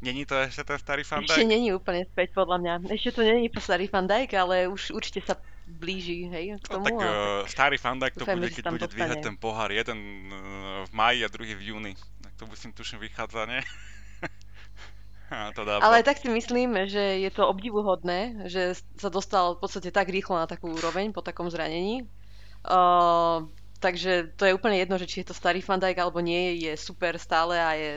Není 0.00 0.24
to 0.24 0.32
ešte 0.32 0.64
ten 0.64 0.78
starý 0.80 1.02
Van 1.04 1.20
Ešte 1.28 1.44
není 1.44 1.76
úplne 1.76 2.08
späť, 2.08 2.32
podľa 2.32 2.56
mňa. 2.56 2.72
Ešte 2.88 3.20
to 3.20 3.20
není 3.20 3.52
starý 3.52 3.84
Van 3.92 4.08
Dijk, 4.08 4.32
ale 4.32 4.64
už 4.72 4.96
určite 4.96 5.20
sa 5.20 5.36
blíži, 5.68 6.26
hej, 6.32 6.56
k 6.56 6.66
No, 6.72 6.80
tomu. 6.80 6.84
tak 6.88 6.96
a 6.98 7.08
uh, 7.08 7.12
starý 7.44 7.76
Van 7.76 8.00
Dijk 8.00 8.14
to 8.16 8.24
bude, 8.24 8.48
keď 8.48 8.64
bude 8.72 8.88
dvíhať 8.88 9.18
ten 9.20 9.36
pohár. 9.36 9.68
Jeden 9.68 9.98
uh, 10.32 10.88
v 10.88 10.92
máji 10.96 11.20
a 11.24 11.28
druhý 11.28 11.52
v 11.52 11.76
júni. 11.76 11.92
Tak 12.24 12.32
to 12.40 12.44
musím 12.48 12.72
tuším 12.72 12.98
vychádza, 13.04 13.44
nie? 13.44 13.60
to 15.54 15.62
dá 15.68 15.84
Ale 15.84 16.02
tak 16.02 16.18
si 16.18 16.32
myslím, 16.32 16.88
že 16.88 17.20
je 17.20 17.30
to 17.30 17.44
obdivuhodné, 17.46 18.48
že 18.48 18.80
sa 18.98 19.12
dostal 19.12 19.54
v 19.54 19.68
podstate 19.68 19.92
tak 19.92 20.08
rýchlo 20.08 20.40
na 20.40 20.48
takú 20.48 20.72
úroveň 20.72 21.12
po 21.12 21.20
takom 21.20 21.52
zranení. 21.52 22.08
Uh, 22.64 23.46
takže 23.80 24.12
to 24.34 24.44
je 24.44 24.52
úplne 24.52 24.76
jedno, 24.76 24.94
že 24.94 25.04
či 25.04 25.20
je 25.20 25.28
to 25.28 25.34
starý 25.34 25.58
Van 25.58 25.76
Dijk 25.76 25.96
alebo 25.96 26.20
nie, 26.20 26.54
je 26.58 26.76
super 26.76 27.16
stále 27.16 27.56
a 27.56 27.72
je, 27.72 27.90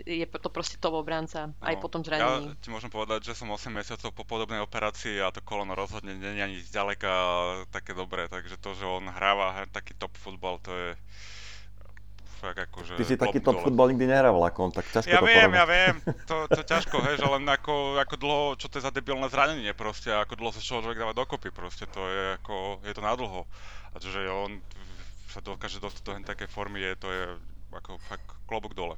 je 0.00 0.24
to 0.24 0.48
proste 0.48 0.78
top 0.78 0.94
obranca 0.94 1.50
aj 1.60 1.74
No, 1.74 1.80
po 1.80 1.88
tom 1.88 2.00
Ja 2.00 2.08
zranení. 2.08 2.54
ti 2.56 2.68
môžem 2.68 2.88
povedať, 2.88 3.24
že 3.24 3.34
som 3.34 3.46
8 3.46 3.68
mesiacov 3.68 4.10
po 4.10 4.22
podobnej 4.22 4.58
operácii 4.58 5.18
a 5.18 5.28
to 5.28 5.40
kolono 5.40 5.74
rozhodne 5.74 6.14
nie 6.14 6.32
je 6.32 6.40
ani 6.40 6.56
zďaleka 6.62 7.12
také 7.68 7.92
dobré, 7.92 8.24
takže 8.26 8.54
to, 8.56 8.72
že 8.72 8.86
on 8.86 9.04
hráva 9.06 9.66
taký 9.68 9.92
top 9.92 10.14
futbal, 10.14 10.56
to 10.58 10.70
je 10.70 10.88
fakt 12.36 12.60
akože 12.60 12.94
Ty 12.94 13.04
si 13.04 13.16
taký 13.16 13.38
top 13.40 13.56
dole. 13.56 13.64
futbal 13.64 13.88
nikdy 13.88 14.06
nehral 14.06 14.36
lakom, 14.36 14.68
tak 14.68 14.84
ťažko 14.86 15.08
Ja 15.08 15.18
to 15.18 15.26
viem, 15.26 15.48
porovnať. 15.48 15.56
ja 15.56 15.64
viem, 15.66 15.94
to, 16.28 16.36
to 16.46 16.60
ťažko, 16.62 16.96
hej, 17.00 17.16
že 17.16 17.26
len 17.26 17.44
ako, 17.44 17.74
ako 17.98 18.14
dlho, 18.14 18.44
čo 18.54 18.66
to 18.66 18.76
je 18.76 18.84
za 18.84 18.92
debilné 18.92 19.26
zranenie 19.26 19.72
proste, 19.72 20.12
ako 20.12 20.36
dlho 20.36 20.52
sa 20.52 20.60
človek 20.60 20.94
dáva 20.94 21.12
dokopy 21.12 21.48
proste, 21.50 21.86
to 21.86 22.04
je 22.04 22.22
ako, 22.38 22.54
je 22.80 22.92
to 22.92 23.00
nadlho. 23.00 23.48
A 23.90 23.98
to, 23.98 24.06
že 24.06 24.20
on 24.26 24.58
sa 25.34 25.42
dokáže 25.42 25.82
dostať 25.82 26.02
do 26.06 26.12
hen 26.14 26.22
také 26.22 26.46
formy, 26.46 26.78
je, 26.78 26.92
to 26.94 27.08
je 27.10 27.22
ako 27.74 27.98
fakt 27.98 28.22
klobúk 28.46 28.78
dole. 28.78 28.94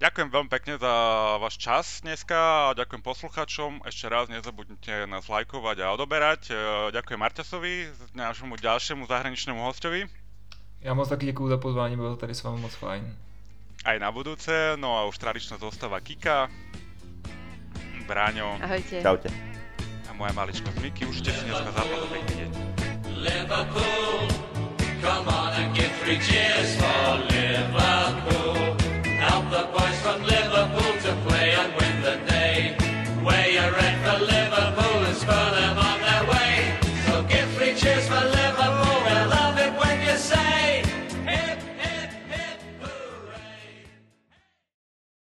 Ďakujem 0.00 0.32
veľmi 0.32 0.50
pekne 0.50 0.74
za 0.80 0.94
váš 1.38 1.60
čas 1.60 2.00
dneska 2.00 2.72
a 2.72 2.74
ďakujem 2.74 3.04
poslucháčom. 3.04 3.84
Ešte 3.84 4.08
raz 4.08 4.32
nezabudnite 4.32 5.04
nás 5.04 5.28
lajkovať 5.28 5.76
a 5.84 5.92
odoberať. 5.92 6.48
E, 6.48 6.54
Ďakujem 6.88 7.20
Marťasovi, 7.20 7.74
nášmu 8.16 8.56
ďalšiemu 8.56 9.04
zahraničnému 9.06 9.60
hostovi. 9.60 10.08
Já 10.80 10.94
moc 10.94 11.08
taky 11.08 11.26
děkuju 11.26 11.48
za 11.48 11.56
pozvání, 11.56 11.96
bylo 11.96 12.10
to 12.10 12.16
tady 12.16 12.34
s 12.34 12.42
vámi 12.42 12.60
moc 12.60 12.74
fajn. 12.74 13.16
aj 13.84 13.96
na 14.00 14.12
budúce. 14.12 14.76
No 14.76 14.96
a 14.98 15.04
už 15.04 15.18
tradičná 15.18 15.56
zostava 15.60 16.00
Kika, 16.00 16.48
Bráňo 18.08 18.56
Ahojte. 18.64 19.02
Čaute. 19.02 19.28
a 20.08 20.12
moja 20.12 20.32
maličko 20.32 20.72
Miky. 20.80 21.06
Užite 21.06 21.32
si 21.32 21.44
dneska 21.44 21.70
zápas 21.72 22.69
Liverpool. 23.20 24.28
Come 25.02 25.28
on 25.28 25.52
and 25.52 25.76
give 25.76 25.92
three 25.96 26.18
cheers 26.18 26.74
for 26.76 27.18
Liverpool. 27.28 28.56
Help 29.20 29.50
the 29.50 29.79